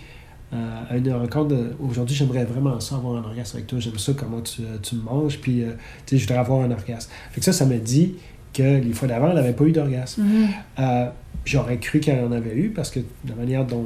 euh, 0.54 0.82
à 0.90 0.98
une 0.98 1.12
rencontre 1.12 1.56
aujourd'hui, 1.80 2.16
j'aimerais 2.16 2.46
vraiment 2.46 2.80
ça 2.80 2.96
avoir 2.96 3.18
un 3.18 3.24
orgasme 3.24 3.58
avec 3.58 3.68
toi. 3.68 3.80
J'aime 3.80 4.00
ça, 4.00 4.14
comment 4.14 4.42
tu, 4.42 4.62
tu 4.82 4.96
me 4.96 5.02
manges. 5.02 5.40
Puis, 5.40 5.64
euh, 5.64 5.74
tu 6.06 6.16
sais, 6.16 6.18
je 6.18 6.24
voudrais 6.24 6.40
avoir 6.40 6.62
un 6.62 6.72
orgasme. 6.72 7.12
Fait 7.32 7.40
que 7.40 7.46
ça, 7.46 7.54
ça 7.54 7.66
me 7.66 7.78
dit 7.78 8.16
que 8.54 8.64
les 8.64 8.94
fois 8.94 9.08
d'avant, 9.08 9.30
elle 9.30 9.36
n'avait 9.36 9.54
pas 9.54 9.66
eu 9.66 9.72
d'orgasme. 9.72 10.24
Mm-hmm. 10.24 10.48
Euh, 10.80 11.10
j'aurais 11.46 11.78
cru 11.78 12.00
qu'elle 12.00 12.24
en 12.24 12.32
avait 12.32 12.56
eu 12.56 12.70
parce 12.70 12.90
que 12.90 13.00
la 13.28 13.36
manière 13.36 13.66
dont, 13.66 13.86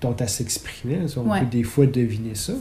dont 0.00 0.14
elle 0.18 0.28
s'exprimait, 0.28 1.00
on 1.16 1.38
peut 1.38 1.46
des 1.50 1.64
fois 1.64 1.86
deviner 1.86 2.34
ça. 2.34 2.54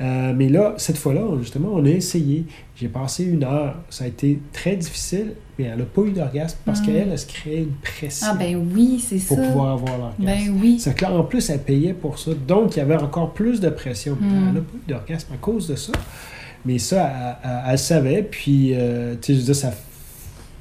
Euh, 0.00 0.34
mais 0.36 0.48
là, 0.48 0.74
cette 0.76 0.98
fois-là, 0.98 1.22
justement, 1.40 1.70
on 1.72 1.84
a 1.84 1.88
essayé. 1.88 2.44
J'ai 2.76 2.88
passé 2.88 3.24
une 3.24 3.44
heure. 3.44 3.76
Ça 3.88 4.04
a 4.04 4.06
été 4.08 4.38
très 4.52 4.76
difficile, 4.76 5.32
mais 5.58 5.64
elle 5.64 5.78
n'a 5.78 5.84
pas 5.84 6.02
eu 6.02 6.10
d'orgasme 6.10 6.58
parce 6.66 6.80
mm. 6.80 6.84
qu'elle, 6.84 7.08
elle 7.10 7.18
se 7.18 7.26
créait 7.26 7.62
une 7.62 7.72
pression. 7.82 8.26
Ah, 8.30 8.34
ben 8.34 8.70
oui, 8.74 9.02
c'est 9.02 9.18
ça. 9.18 9.34
Pour 9.34 9.44
pouvoir 9.44 9.72
avoir 9.72 9.98
l'orgasme. 9.98 10.24
Ben 10.24 10.60
oui. 10.60 10.76
C'est 10.78 10.94
que 10.94 11.02
là, 11.02 11.12
en 11.12 11.24
plus, 11.24 11.48
elle 11.48 11.62
payait 11.62 11.94
pour 11.94 12.18
ça. 12.18 12.32
Donc, 12.46 12.76
il 12.76 12.80
y 12.80 12.82
avait 12.82 12.96
encore 12.96 13.32
plus 13.32 13.60
de 13.60 13.70
pression. 13.70 14.16
Mm. 14.20 14.48
Elle 14.48 14.54
n'a 14.54 14.60
pas 14.60 14.76
eu 14.76 14.90
d'orgasme 14.90 15.32
à 15.32 15.38
cause 15.38 15.68
de 15.68 15.76
ça. 15.76 15.92
Mais 16.66 16.78
ça, 16.78 17.38
elle, 17.42 17.50
elle, 17.70 17.78
savait. 17.78 18.22
Puis, 18.22 18.72
euh, 18.74 19.14
tu 19.14 19.28
sais, 19.28 19.34
je 19.34 19.38
veux 19.38 19.44
dire, 19.46 19.56
ça 19.56 19.72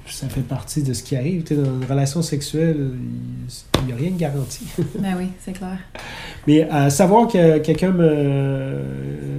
ça 0.08 0.30
fait 0.30 0.42
partie 0.42 0.84
de 0.84 0.94
ce 0.94 1.04
qui 1.04 1.16
arrive. 1.16 1.44
dans 1.56 1.64
une 1.64 1.86
relation 1.86 2.22
sexuelle, 2.22 2.92
il 3.80 3.86
n'y 3.86 3.94
a 3.94 3.96
rien 3.96 4.12
de 4.12 4.18
garanti. 4.18 4.66
ben 5.00 5.16
oui, 5.18 5.28
c'est 5.40 5.54
clair. 5.54 5.78
Mais 6.48 6.70
à 6.70 6.90
savoir 6.90 7.28
que 7.28 7.58
quelqu'un 7.60 7.92
me 7.92 8.82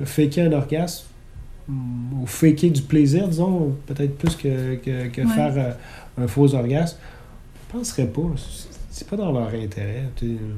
fait 0.05 0.39
un 0.39 0.53
orgasme, 0.53 1.05
ou 1.69 2.27
faker 2.27 2.71
du 2.71 2.83
plaisir, 2.83 3.29
disons, 3.29 3.77
peut-être 3.87 4.17
plus 4.17 4.37
que, 4.37 4.77
que, 4.77 5.27
faire 5.27 5.55
euh, 5.57 5.73
un 6.23 6.29
faux 6.29 6.55
orgasme, 6.55 6.97
je 7.73 7.77
ne 7.77 7.81
penserais 7.81 8.07
pas. 8.07 8.23
C'est 8.91 9.09
pas 9.09 9.17
dans 9.17 9.33
leur 9.33 9.49
intérêt. 9.49 10.05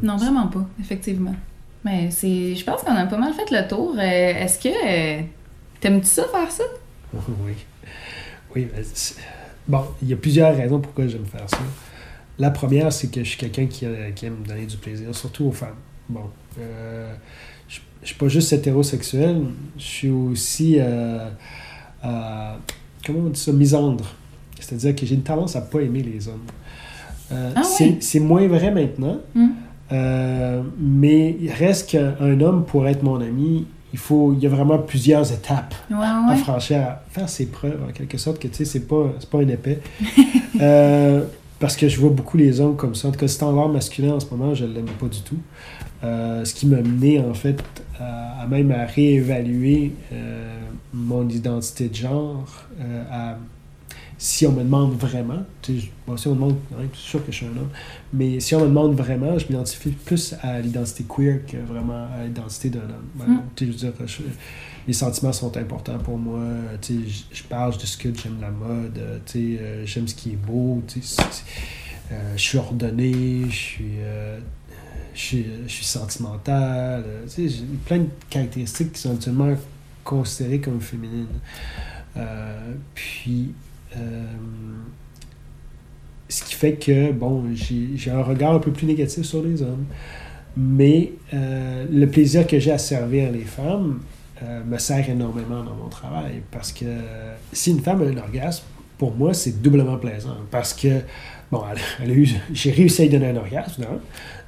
Non, 0.02 0.16
vraiment 0.16 0.48
pas, 0.48 0.66
effectivement. 0.80 1.34
Mais 1.84 2.10
c'est, 2.10 2.54
je 2.54 2.64
pense 2.64 2.82
qu'on 2.82 2.94
a 2.94 3.06
pas 3.06 3.16
mal 3.16 3.32
fait 3.32 3.50
le 3.50 3.66
tour. 3.66 3.94
Euh, 3.96 4.00
est-ce 4.02 4.58
que 4.58 4.68
euh, 4.68 5.22
t'aimes-tu 5.80 6.06
ça 6.06 6.24
faire 6.24 6.50
ça? 6.50 6.64
Oui. 7.14 7.54
Oui, 8.54 8.66
mais 8.74 8.82
Bon, 9.68 9.84
il 10.02 10.08
y 10.08 10.12
a 10.14 10.16
plusieurs 10.16 10.56
raisons 10.56 10.80
pourquoi 10.80 11.06
j'aime 11.06 11.26
faire 11.26 11.48
ça. 11.48 11.58
La 12.38 12.50
première, 12.50 12.92
c'est 12.92 13.10
que 13.10 13.22
je 13.22 13.28
suis 13.28 13.38
quelqu'un 13.38 13.66
qui, 13.66 13.84
aime 13.84 14.42
donner 14.46 14.64
du 14.64 14.76
plaisir, 14.76 15.14
surtout 15.14 15.46
aux 15.46 15.52
femmes. 15.52 15.76
Bon, 16.08 16.22
euh, 16.58 17.12
je, 17.68 17.80
ne 18.00 18.06
suis 18.06 18.14
pas 18.14 18.28
juste 18.28 18.52
hétérosexuel, 18.52 19.42
je 19.76 19.82
suis 19.82 20.10
aussi, 20.10 20.76
euh, 20.78 21.28
euh, 22.04 22.54
comment 23.04 23.18
on 23.26 23.30
dit 23.30 23.40
ça, 23.40 23.52
misandre. 23.52 24.14
C'est-à-dire 24.58 24.96
que 24.96 25.04
j'ai 25.04 25.16
une 25.16 25.22
tendance 25.22 25.54
à 25.54 25.60
pas 25.60 25.80
aimer 25.80 26.02
les 26.02 26.28
hommes. 26.28 26.46
Ah 27.30 27.62
c'est 27.62 28.20
moins 28.20 28.48
vrai 28.48 28.70
maintenant, 28.70 29.18
hmm. 29.34 29.48
mais 30.80 31.36
il 31.38 31.50
reste 31.50 31.90
qu'un 31.90 32.40
homme 32.40 32.64
pour 32.64 32.88
être 32.88 33.02
mon 33.02 33.20
ami, 33.20 33.66
il 33.92 33.98
faut 33.98 34.34
il 34.34 34.42
y 34.42 34.46
a 34.46 34.50
vraiment 34.50 34.78
plusieurs 34.78 35.32
étapes 35.32 35.74
à 35.90 36.36
franchir 36.36 36.80
à 36.80 37.02
faire 37.10 37.28
ses 37.28 37.46
preuves 37.46 37.80
en 37.88 37.92
quelque 37.92 38.18
sorte 38.18 38.38
que 38.38 38.48
tu 38.48 38.56
sais 38.56 38.64
c'est 38.64 38.86
pas 38.86 39.12
c'est 39.18 39.30
pas 39.30 39.38
un 39.38 39.48
épais. 39.48 39.80
Euh, 40.60 41.24
parce 41.60 41.76
que 41.76 41.88
je 41.88 42.00
vois 42.00 42.10
beaucoup 42.10 42.36
les 42.36 42.60
hommes 42.60 42.74
comme 42.74 42.96
ça. 42.96 43.06
En 43.06 43.10
tout 43.12 43.18
cas 43.20 43.28
standard 43.28 43.68
masculin 43.68 44.14
en 44.14 44.20
ce 44.20 44.26
moment 44.28 44.54
je 44.54 44.64
l'aime 44.64 44.86
pas 44.86 45.06
du 45.06 45.20
tout. 45.20 45.38
Euh, 46.02 46.44
ce 46.44 46.52
qui 46.52 46.66
m'a 46.66 46.78
mené 46.78 47.20
en 47.20 47.32
fait 47.32 47.62
à, 48.00 48.44
même 48.48 48.72
à 48.72 48.84
réévaluer 48.84 49.92
euh, 50.12 50.58
mon 50.92 51.28
identité 51.28 51.88
de 51.88 51.94
genre 51.94 52.64
à 53.12 53.36
si 54.18 54.46
on 54.46 54.52
me 54.52 54.64
demande 54.64 54.98
vraiment, 54.98 55.44
bon, 56.06 56.16
si 56.16 56.26
on 56.26 56.30
me 56.30 56.34
demande, 56.34 56.56
c'est 56.92 57.00
sûr 57.00 57.24
que 57.24 57.30
je 57.30 57.36
suis 57.36 57.46
un 57.46 57.50
homme, 57.56 57.70
mais 58.12 58.40
si 58.40 58.54
on 58.56 58.60
me 58.60 58.66
demande 58.66 58.96
vraiment, 58.96 59.38
je 59.38 59.46
m'identifie 59.48 59.90
plus 59.90 60.34
à 60.42 60.60
l'identité 60.60 61.04
queer 61.08 61.46
que 61.46 61.56
vraiment 61.56 62.08
à 62.12 62.24
l'identité 62.24 62.70
d'un 62.70 62.80
homme. 62.80 63.08
Ben, 63.14 63.26
mm. 63.26 63.42
je 63.60 63.64
veux 63.66 63.72
dire, 63.72 63.92
les 64.88 64.92
sentiments 64.92 65.32
sont 65.32 65.56
importants 65.56 65.98
pour 65.98 66.18
moi. 66.18 66.40
Je, 66.82 66.94
je 67.32 67.42
parle, 67.44 67.74
je 67.74 67.78
discute, 67.78 68.20
j'aime 68.20 68.40
la 68.40 68.50
mode, 68.50 68.98
euh, 68.98 69.82
j'aime 69.84 70.08
ce 70.08 70.14
qui 70.14 70.32
est 70.32 70.36
beau. 70.36 70.82
Euh, 72.10 72.32
je 72.36 72.42
suis 72.42 72.58
ordonné, 72.58 73.44
je 73.48 73.54
suis, 73.54 73.84
euh, 74.00 74.38
je 75.14 75.20
suis, 75.20 75.46
je 75.66 75.72
suis 75.72 75.84
sentimental. 75.84 77.04
j'ai 77.36 77.50
plein 77.84 77.98
de 77.98 78.08
caractéristiques 78.30 78.92
qui 78.94 79.00
sont 79.02 79.14
actuellement 79.14 79.54
considérées 80.02 80.60
comme 80.60 80.80
féminines. 80.80 81.26
puis, 82.94 83.42
euh, 83.42 83.67
ce 86.28 86.44
qui 86.44 86.54
fait 86.54 86.74
que, 86.74 87.10
bon, 87.12 87.44
j'ai 87.54 88.10
un 88.10 88.22
regard 88.22 88.54
un 88.54 88.58
peu 88.58 88.70
plus 88.70 88.86
négatif 88.86 89.24
sur 89.24 89.42
les 89.42 89.62
hommes. 89.62 89.86
Mais 90.56 91.12
euh, 91.32 91.86
le 91.90 92.06
plaisir 92.06 92.46
que 92.46 92.58
j'ai 92.58 92.72
à 92.72 92.78
servir 92.78 93.30
les 93.30 93.44
femmes 93.44 94.00
euh, 94.42 94.62
me 94.64 94.78
sert 94.78 95.08
énormément 95.08 95.62
dans 95.62 95.74
mon 95.74 95.88
travail. 95.88 96.42
Parce 96.50 96.72
que 96.72 96.84
si 97.52 97.70
une 97.70 97.80
femme 97.80 98.02
a 98.02 98.06
un 98.06 98.16
orgasme, 98.16 98.64
pour 98.98 99.14
moi, 99.14 99.32
c'est 99.32 99.62
doublement 99.62 99.96
plaisant. 99.96 100.36
Parce 100.50 100.74
que, 100.74 101.00
bon, 101.50 101.62
j'ai 102.52 102.70
réussi 102.72 103.02
à 103.02 103.04
lui 103.04 103.12
donner 103.12 103.28
un 103.28 103.36
orgasme, 103.36 103.84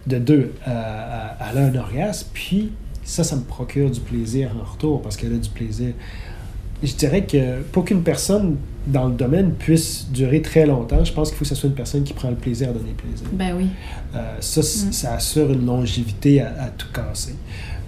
De 0.07 0.19
deux, 0.19 0.53
elle 0.67 0.73
a 0.73 1.65
un 1.67 1.75
orgasme, 1.77 2.29
puis 2.35 2.73
ça, 3.05 3.25
ça 3.25 3.37
me 3.37 3.43
procure 3.43 3.91
du 3.91 4.01
plaisir 4.01 4.51
en 4.61 4.71
retour 4.71 5.03
parce 5.03 5.17
qu'elle 5.17 5.35
a 5.35 5.39
du 5.39 5.49
plaisir 5.49 5.95
je 6.83 6.95
dirais 6.95 7.25
que 7.25 7.63
pour 7.73 7.85
qu'une 7.85 8.03
personne 8.03 8.57
dans 8.87 9.09
le 9.09 9.15
domaine 9.15 9.53
puisse 9.53 10.09
durer 10.11 10.43
très 10.43 10.67
longtemps, 10.67 11.05
je 11.05 11.13
pense 11.13 11.29
qu'il 11.29 11.39
faut 11.39 11.45
que 11.45 11.49
ce 11.49 11.55
soit 11.55 11.69
une 11.69 11.75
personne 11.75 12.03
qui 12.03 12.13
prend 12.13 12.31
le 12.31 12.37
plaisir 12.37 12.71
à 12.71 12.73
donner 12.73 12.93
plaisir. 12.93 13.27
Ben 13.33 13.55
oui. 13.57 13.69
Euh, 14.15 14.37
ça, 14.41 14.61
mm. 14.61 14.93
ça 14.93 15.15
assure 15.15 15.51
une 15.53 15.67
longévité 15.67 16.41
à, 16.41 16.71
tout 16.77 16.89
casser. 16.93 17.35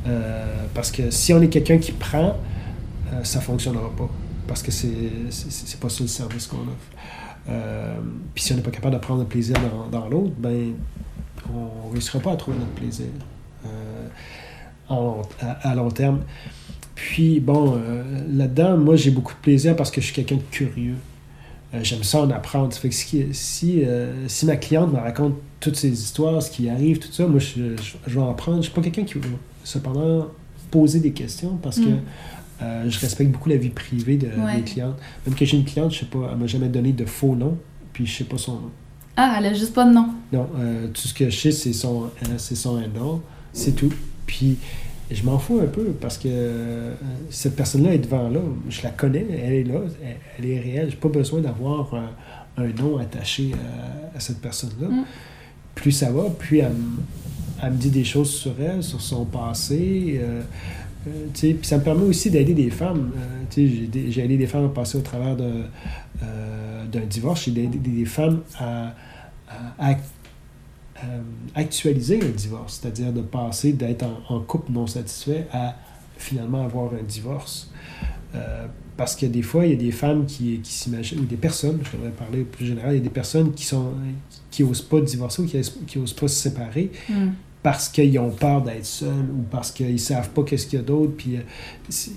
Euh, 0.06 0.66
parce 0.74 0.90
que 0.90 1.10
si 1.10 1.32
on 1.32 1.40
est 1.40 1.48
quelqu'un 1.48 1.78
qui 1.78 1.92
prend, 1.92 2.36
euh, 3.12 3.24
ça 3.24 3.38
ne 3.38 3.44
fonctionnera 3.44 3.90
pas. 3.96 4.08
Parce 4.46 4.62
que 4.62 4.70
c'est 4.70 4.88
n'est 4.88 5.80
pas 5.80 5.88
ça 5.88 6.02
le 6.02 6.08
service 6.08 6.46
qu'on 6.46 6.58
offre. 6.58 7.52
Puis 8.34 8.44
si 8.44 8.52
on 8.52 8.56
n'est 8.56 8.62
pas 8.62 8.70
capable 8.70 8.94
de 8.94 9.00
prendre 9.00 9.20
le 9.20 9.26
plaisir 9.26 9.56
dans, 9.56 10.00
dans 10.00 10.08
l'autre, 10.08 10.32
ben 10.38 10.74
on 11.52 11.88
ne 11.88 11.92
réussira 11.92 12.20
pas 12.20 12.32
à 12.32 12.36
trouver 12.36 12.58
notre 12.58 12.72
plaisir 12.72 13.06
à, 15.62 15.74
long 15.74 15.90
terme. 15.90 16.20
Puis, 16.94 17.40
bon, 17.40 17.74
euh, 17.76 18.02
là-dedans, 18.30 18.76
moi, 18.76 18.96
j'ai 18.96 19.10
beaucoup 19.10 19.32
de 19.32 19.38
plaisir 19.38 19.76
parce 19.76 19.90
que 19.90 20.00
je 20.00 20.06
suis 20.06 20.14
quelqu'un 20.14 20.36
de 20.36 20.42
curieux. 20.50 20.96
Euh, 21.74 21.80
j'aime 21.82 22.02
ça 22.02 22.20
en 22.20 22.30
apprendre. 22.30 22.72
Fait 22.74 22.90
que 22.90 22.94
si, 22.94 23.24
si, 23.32 23.82
euh, 23.84 24.28
si, 24.28 24.44
ma 24.44 24.56
cliente 24.56 24.92
me 24.92 24.98
raconte 24.98 25.34
toutes 25.60 25.76
ces 25.76 25.90
histoires, 25.90 26.42
ce 26.42 26.50
qui 26.50 26.68
arrive, 26.68 26.98
tout 26.98 27.10
ça, 27.10 27.26
moi, 27.26 27.40
je, 27.40 27.76
je, 28.06 28.14
vais 28.14 28.20
en 28.20 28.30
apprendre. 28.30 28.58
Je 28.58 28.64
suis 28.64 28.72
pas 28.72 28.82
quelqu'un 28.82 29.04
qui 29.04 29.14
va, 29.14 29.26
cependant, 29.64 30.28
poser 30.70 31.00
des 31.00 31.12
questions 31.12 31.58
parce 31.62 31.78
que 31.78 31.88
mm. 31.88 32.88
je 32.88 32.98
respecte 32.98 33.30
beaucoup 33.30 33.48
la 33.48 33.56
vie 33.56 33.70
privée 33.70 34.16
de 34.16 34.28
mes 34.54 34.62
clientes. 34.62 34.96
Même 35.26 35.34
que 35.34 35.44
j'ai 35.44 35.56
une 35.56 35.64
cliente, 35.64 35.92
je 35.92 36.00
sais 36.00 36.06
pas, 36.06 36.30
elle 36.30 36.38
m'a 36.38 36.46
jamais 36.46 36.68
donné 36.68 36.92
de 36.92 37.04
faux 37.04 37.36
nom, 37.36 37.58
puis 37.92 38.06
je 38.06 38.18
sais 38.18 38.24
pas 38.24 38.38
son 38.38 38.52
nom. 38.52 38.70
Ah, 39.16 39.36
elle 39.38 39.46
a 39.46 39.54
juste 39.54 39.74
pas 39.74 39.84
de 39.84 39.92
nom. 39.92 40.08
Non, 40.32 40.48
tout 40.94 41.08
ce 41.08 41.12
que 41.12 41.28
je 41.28 41.38
sais, 41.38 41.52
c'est 41.52 41.74
son, 41.74 42.10
c'est 42.38 42.56
son 42.56 42.80
nom, 42.88 43.20
c'est 43.52 43.72
tout. 43.72 43.92
Puis 44.26 44.56
je 45.14 45.24
m'en 45.24 45.38
fous 45.38 45.60
un 45.62 45.66
peu 45.66 45.86
parce 46.00 46.18
que 46.18 46.28
euh, 46.28 46.94
cette 47.30 47.56
personne-là 47.56 47.94
est 47.94 47.98
devant 47.98 48.28
là. 48.28 48.40
Je 48.68 48.82
la 48.82 48.90
connais, 48.90 49.26
elle 49.30 49.52
est 49.52 49.64
là, 49.64 49.80
elle, 50.38 50.46
est 50.50 50.60
réelle. 50.60 50.86
Je 50.90 50.94
n'ai 50.94 51.00
pas 51.00 51.08
besoin 51.08 51.40
d'avoir 51.40 51.94
un, 52.56 52.68
nom 52.78 52.98
attaché 52.98 53.52
à, 54.14 54.20
cette 54.20 54.40
personne-là. 54.40 54.88
Mm. 54.88 55.04
Plus 55.74 55.92
ça 55.92 56.10
va, 56.10 56.24
plus 56.30 56.58
elle, 56.58 56.72
elle 57.62 57.72
me 57.72 57.76
dit 57.76 57.90
des 57.90 58.04
choses 58.04 58.30
sur 58.30 58.52
elle, 58.60 58.82
sur 58.82 59.00
son 59.00 59.24
passé. 59.24 60.20
euh, 60.22 60.42
euh, 61.08 61.52
ça 61.62 61.78
me 61.78 61.82
permet 61.82 62.04
aussi 62.04 62.30
d'aider 62.30 62.54
des 62.54 62.70
femmes. 62.70 63.10
Euh, 63.16 63.44
j'ai 63.56 63.90
j'ai 64.10 64.24
aidé 64.24 64.36
des 64.36 64.46
femmes 64.46 64.66
à 64.66 64.68
passer 64.68 64.98
au 64.98 65.00
travers 65.00 65.36
euh, 65.40 66.84
d'un 66.90 67.06
divorce. 67.08 67.44
J'ai 67.44 67.50
aidé 67.50 67.66
des, 67.78 67.90
des 67.90 68.04
femmes 68.04 68.40
à, 68.58 68.94
à- 69.48 69.90
à- 69.92 69.96
euh, 71.04 71.20
actualiser 71.54 72.20
un 72.22 72.28
divorce, 72.30 72.78
c'est-à-dire 72.80 73.12
de 73.12 73.22
passer 73.22 73.72
d'être 73.72 74.04
en, 74.04 74.20
en 74.36 74.40
couple 74.40 74.72
non 74.72 74.86
satisfait 74.86 75.46
à 75.52 75.74
finalement 76.16 76.62
avoir 76.64 76.92
un 76.94 77.02
divorce. 77.02 77.70
Euh, 78.34 78.66
parce 78.96 79.16
que 79.16 79.26
des 79.26 79.42
fois, 79.42 79.66
il 79.66 79.72
y 79.72 79.74
a 79.74 79.78
des 79.78 79.90
femmes 79.90 80.26
qui, 80.26 80.60
qui 80.62 80.72
s'imaginent, 80.72 81.20
ou 81.20 81.24
des 81.24 81.36
personnes, 81.36 81.80
je 81.82 81.96
devrais 81.96 82.10
parler 82.12 82.44
plus 82.44 82.66
général, 82.66 82.92
il 82.92 82.98
y 82.98 83.00
a 83.00 83.02
des 83.02 83.10
personnes 83.10 83.52
qui 83.52 83.64
sont 83.64 83.92
qui 84.50 84.62
n'osent 84.64 84.82
pas 84.82 85.00
divorcer 85.00 85.42
ou 85.42 85.46
qui 85.86 85.98
n'osent 85.98 86.12
pas 86.12 86.28
se 86.28 86.34
séparer 86.34 86.90
Hmm. 87.08 87.30
parce 87.62 87.88
qu'ils 87.88 88.18
ont 88.18 88.30
peur 88.30 88.60
d'être 88.62 88.84
seuls 88.84 89.30
ou 89.34 89.42
parce 89.50 89.70
qu'ils 89.72 89.98
savent 90.00 90.30
pas 90.30 90.42
qu'est-ce 90.42 90.66
qu'il 90.66 90.78
y 90.78 90.82
a 90.82 90.84
d'autre, 90.84 91.12
puis, 91.16 91.36
euh, 91.36 92.10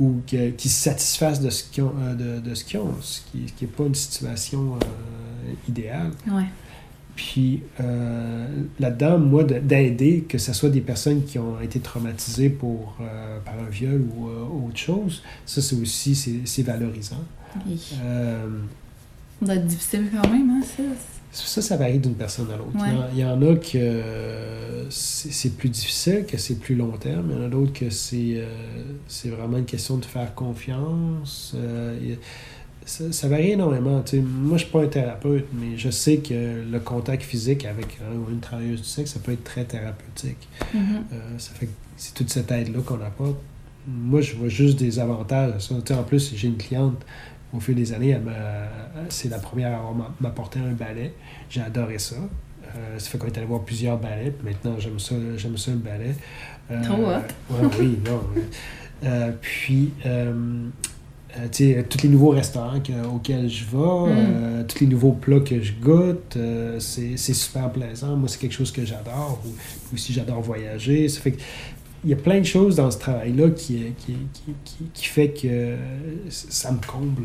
ou 0.00 0.20
qu'ils 0.26 0.58
se 0.58 0.68
satisfassent 0.68 1.40
de 1.40 1.48
ce 1.50 1.64
qu'ils 1.64 1.84
ont, 1.84 1.92
euh, 2.00 2.14
de, 2.40 2.48
de 2.48 2.54
ce 2.54 2.64
qu'ils 2.64 2.80
ont, 2.80 2.94
ce 3.00 3.20
qui 3.30 3.46
n'est 3.64 3.68
pas 3.68 3.84
une 3.84 3.94
situation 3.94 4.74
euh, 4.74 5.52
idéale. 5.68 6.10
Ouais. 6.28 6.46
Puis 7.16 7.62
euh, 7.80 8.46
là-dedans, 8.78 9.18
moi, 9.18 9.42
de- 9.42 9.58
d'aider, 9.58 10.24
que 10.28 10.36
ce 10.38 10.52
soit 10.52 10.68
des 10.68 10.82
personnes 10.82 11.24
qui 11.24 11.38
ont 11.38 11.60
été 11.60 11.80
traumatisées 11.80 12.50
pour, 12.50 12.96
euh, 13.00 13.38
par 13.40 13.54
un 13.58 13.68
viol 13.70 14.02
ou 14.16 14.28
euh, 14.28 14.66
autre 14.68 14.76
chose, 14.76 15.22
ça, 15.46 15.60
c'est 15.62 15.76
aussi, 15.76 16.14
c'est 16.44 16.62
valorisant. 16.62 17.24
Euh, 18.04 18.46
Ça 19.40 19.46
doit 19.46 19.54
être 19.54 19.66
difficile 19.66 20.04
quand 20.14 20.28
même, 20.30 20.50
hein, 20.50 20.60
ça. 20.62 20.82
Ça, 21.32 21.60
ça 21.60 21.76
varie 21.76 21.98
d'une 21.98 22.14
personne 22.14 22.48
à 22.50 22.56
l'autre. 22.56 22.74
Ouais. 22.74 22.88
Il, 23.12 23.18
y 23.18 23.24
en- 23.24 23.34
il 23.36 23.42
y 23.42 23.46
en 23.46 23.52
a 23.52 23.56
que 23.56 24.86
c'est 24.90 25.56
plus 25.56 25.68
difficile, 25.68 26.24
que 26.26 26.38
c'est 26.38 26.54
plus 26.58 26.74
long 26.74 26.92
terme. 26.98 27.26
Il 27.30 27.36
y 27.36 27.40
en 27.40 27.44
a 27.44 27.48
d'autres 27.48 27.72
que 27.72 27.90
c'est 27.90 28.42
vraiment 29.28 29.58
une 29.58 29.64
question 29.66 29.96
de 29.98 30.04
faire 30.04 30.34
confiance. 30.34 31.54
Il 32.02 32.16
ça, 32.86 33.12
ça 33.12 33.28
varie 33.28 33.50
énormément. 33.50 33.90
Moi, 33.90 34.04
je 34.12 34.18
ne 34.52 34.58
suis 34.58 34.70
pas 34.70 34.82
un 34.82 34.86
thérapeute, 34.86 35.46
mais 35.52 35.76
je 35.76 35.90
sais 35.90 36.18
que 36.18 36.62
le 36.70 36.78
contact 36.80 37.22
physique 37.22 37.64
avec 37.66 37.98
un 38.10 38.16
ou 38.16 38.30
une 38.30 38.40
travailleuse 38.40 38.80
du 38.80 38.86
sexe, 38.88 39.12
ça 39.12 39.20
peut 39.20 39.32
être 39.32 39.44
très 39.44 39.64
thérapeutique. 39.64 40.48
Mhm. 40.72 40.80
Euh, 41.12 41.16
ça 41.38 41.50
fait 41.54 41.66
que 41.66 41.72
c'est 41.96 42.14
toute 42.14 42.30
cette 42.30 42.50
aide-là 42.50 42.80
qu'on 42.84 43.00
apporte. 43.02 43.36
Moi, 43.88 44.20
je 44.20 44.34
vois 44.36 44.48
juste 44.48 44.78
des 44.78 44.98
avantages 44.98 45.52
à 45.56 45.60
ça. 45.60 45.74
En 45.74 46.02
plus, 46.04 46.32
j'ai 46.34 46.48
une 46.48 46.56
cliente, 46.56 47.04
au 47.52 47.60
fil 47.60 47.74
des 47.74 47.92
années, 47.92 48.10
elle 48.10 48.22
m'a- 48.22 48.68
c'est 49.08 49.28
la 49.28 49.38
première 49.38 49.72
à 49.72 49.76
avoir 49.78 49.94
m'a- 49.94 50.14
m'apporté 50.20 50.58
un 50.58 50.72
ballet. 50.72 51.12
J'ai 51.50 51.60
adoré 51.60 51.98
ça. 51.98 52.16
Euh, 52.16 52.98
ça 52.98 53.08
fait 53.10 53.18
qu'on 53.18 53.26
est 53.28 53.36
allé 53.38 53.46
voir 53.46 53.62
plusieurs 53.62 53.98
ballets. 53.98 54.30
Puis 54.32 54.48
maintenant, 54.52 54.74
j'aime 54.78 54.98
ça, 54.98 55.14
j'aime 55.36 55.56
ça 55.56 55.70
le 55.70 55.76
ballet. 55.78 56.14
Euh, 56.70 56.82
Trop 56.82 57.02
hot. 57.02 57.06
ouais, 57.54 57.68
oui, 57.80 57.98
non. 58.04 58.20
ouais. 58.34 59.32
Puis, 59.40 59.92
euh, 61.40 61.82
tous 61.88 62.02
les 62.02 62.08
nouveaux 62.08 62.30
restaurants 62.30 62.80
que- 62.80 63.06
auxquels 63.06 63.48
je 63.48 63.64
vais, 63.64 63.76
euh, 63.78 64.62
tous 64.66 64.80
les 64.80 64.86
nouveaux 64.86 65.12
plats 65.12 65.40
que 65.40 65.60
je 65.60 65.72
goûte, 65.72 66.36
euh, 66.36 66.78
c'est 66.80 67.16
super 67.16 67.70
plaisant. 67.70 68.16
Moi, 68.16 68.28
c'est 68.28 68.38
quelque 68.38 68.54
chose 68.54 68.72
que 68.72 68.84
j'adore. 68.84 69.40
Ou- 69.46 69.94
Aussi, 69.94 70.12
j'adore 70.12 70.40
voyager. 70.40 71.08
Ça 71.08 71.20
fait 71.20 71.32
que 71.32 71.40
il 72.04 72.10
y 72.10 72.12
a 72.12 72.16
plein 72.16 72.38
de 72.40 72.44
choses 72.46 72.76
dans 72.76 72.90
ce 72.90 72.98
travail-là 72.98 73.50
qui, 73.50 73.78
qui, 73.98 74.14
qui, 74.32 74.54
qui, 74.64 74.84
qui 74.94 75.04
fait 75.06 75.30
que 75.30 75.74
ça 76.28 76.70
me 76.70 76.78
comble. 76.86 77.24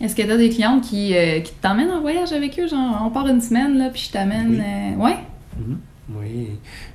Est-ce 0.00 0.14
que 0.16 0.22
tu 0.22 0.30
as 0.30 0.36
des 0.36 0.48
clientes 0.50 0.82
qui, 0.82 1.12
qui 1.44 1.52
t'emmènent 1.60 1.90
en 1.90 2.00
voyage 2.00 2.32
avec 2.32 2.58
eux? 2.58 2.66
Genre, 2.68 3.02
on 3.04 3.10
part 3.10 3.28
une 3.28 3.40
semaine, 3.40 3.78
là, 3.78 3.90
puis 3.90 4.02
je 4.06 4.12
t'amène. 4.12 4.62
Oui. 4.98 5.04
Ouais? 5.04 5.16
Mhm. 5.58 5.78
Oui, 6.18 6.46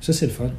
ça 0.01 0.11
c'est 0.11 0.25
le 0.25 0.31
fun. 0.31 0.49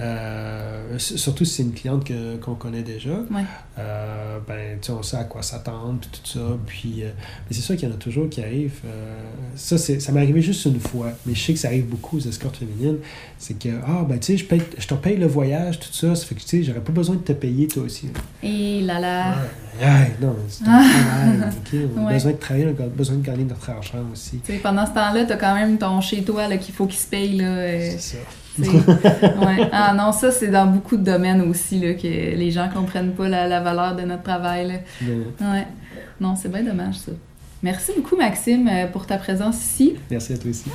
Euh, 0.00 0.96
surtout 0.98 1.44
si 1.44 1.54
c'est 1.54 1.62
une 1.64 1.72
cliente 1.72 2.04
que- 2.04 2.36
qu'on 2.36 2.54
connaît 2.54 2.82
déjà. 2.82 3.10
Ouais. 3.10 3.42
Euh, 3.78 4.38
ben, 4.46 4.78
tu 4.80 4.90
on 4.92 5.02
sait 5.02 5.16
à 5.16 5.24
quoi 5.24 5.42
s'attendre, 5.42 5.98
puis 6.00 6.10
tout 6.22 6.38
ça. 6.38 6.56
Puis, 6.66 7.02
euh, 7.02 7.10
mais 7.48 7.56
c'est 7.56 7.62
sûr 7.62 7.76
qu'il 7.76 7.88
y 7.88 7.92
en 7.92 7.94
a 7.94 7.98
toujours 7.98 8.28
qui 8.28 8.40
arrivent. 8.42 8.80
euh, 8.86 9.16
ça, 9.56 9.76
c'est, 9.76 9.98
ça 10.00 10.12
m'est 10.12 10.20
arrivé 10.22 10.40
juste 10.40 10.64
une 10.66 10.78
fois, 10.80 11.10
mais 11.26 11.34
je 11.34 11.42
sais 11.44 11.52
que 11.52 11.58
ça 11.58 11.68
arrive 11.68 11.86
beaucoup 11.86 12.16
aux 12.18 12.20
escortes 12.20 12.56
féminines. 12.56 12.98
C'est 13.38 13.58
que, 13.58 13.68
ah, 13.86 14.04
ben, 14.08 14.18
tu 14.18 14.26
sais, 14.26 14.36
je, 14.36 14.44
paye- 14.44 14.62
je 14.78 14.86
te 14.86 14.94
paye 14.94 15.16
le 15.16 15.26
voyage, 15.26 15.80
tout 15.80 15.92
ça. 15.92 16.14
Ça 16.14 16.24
fait 16.26 16.34
que, 16.34 16.40
tu 16.40 16.46
sais, 16.48 16.62
j'aurais 16.62 16.80
pas 16.80 16.92
besoin 16.92 17.16
de 17.16 17.20
te 17.22 17.32
payer 17.32 17.66
toi 17.66 17.82
aussi. 17.84 18.08
Et 18.42 18.80
là 18.82 19.00
là. 19.00 19.34
Ouais, 19.80 19.86
ouais, 19.86 20.12
non, 20.20 20.36
c'est 20.48 20.64
un 20.64 20.66
travail, 20.88 21.50
ok? 21.50 21.90
On 21.96 22.06
a 22.06 22.12
besoin 22.12 22.32
de 22.32 22.36
travailler, 22.36 22.66
on 22.78 22.82
a 22.84 22.86
besoin 22.86 23.16
de 23.16 23.22
gagner 23.26 23.44
notre 23.44 23.68
argent 23.70 23.98
aussi. 24.12 24.38
Tu 24.44 24.52
pendant 24.58 24.86
ce 24.86 24.92
temps-là, 24.92 25.24
t'as 25.24 25.36
quand 25.36 25.54
même 25.54 25.76
ton 25.78 26.00
chez-toi 26.00 26.48
là, 26.48 26.56
qu'il 26.56 26.74
faut 26.74 26.86
qu'il 26.86 26.98
se 26.98 27.06
paye. 27.06 27.36
Là, 27.36 27.80
C'est 27.90 27.98
ça. 28.00 28.18
ouais. 28.66 29.68
Ah 29.72 29.94
non, 29.94 30.12
ça, 30.12 30.30
c'est 30.30 30.48
dans 30.48 30.66
beaucoup 30.66 30.96
de 30.96 31.04
domaines 31.04 31.42
aussi 31.42 31.78
là, 31.80 31.94
que 31.94 32.06
les 32.06 32.50
gens 32.50 32.68
comprennent 32.72 33.12
pas 33.12 33.28
la, 33.28 33.46
la 33.46 33.60
valeur 33.60 33.96
de 33.96 34.02
notre 34.02 34.22
travail. 34.22 34.66
Là. 34.68 34.74
Ouais. 35.40 35.66
Non, 36.20 36.34
c'est 36.36 36.50
bien 36.50 36.62
dommage, 36.62 36.96
ça. 36.96 37.12
Merci 37.62 37.92
beaucoup, 37.96 38.16
Maxime, 38.16 38.68
euh, 38.68 38.86
pour 38.86 39.06
ta 39.06 39.18
présence 39.18 39.56
ici. 39.62 39.94
merci 40.10 40.32
à 40.32 40.38
toi 40.38 40.50
aussi. 40.50 40.70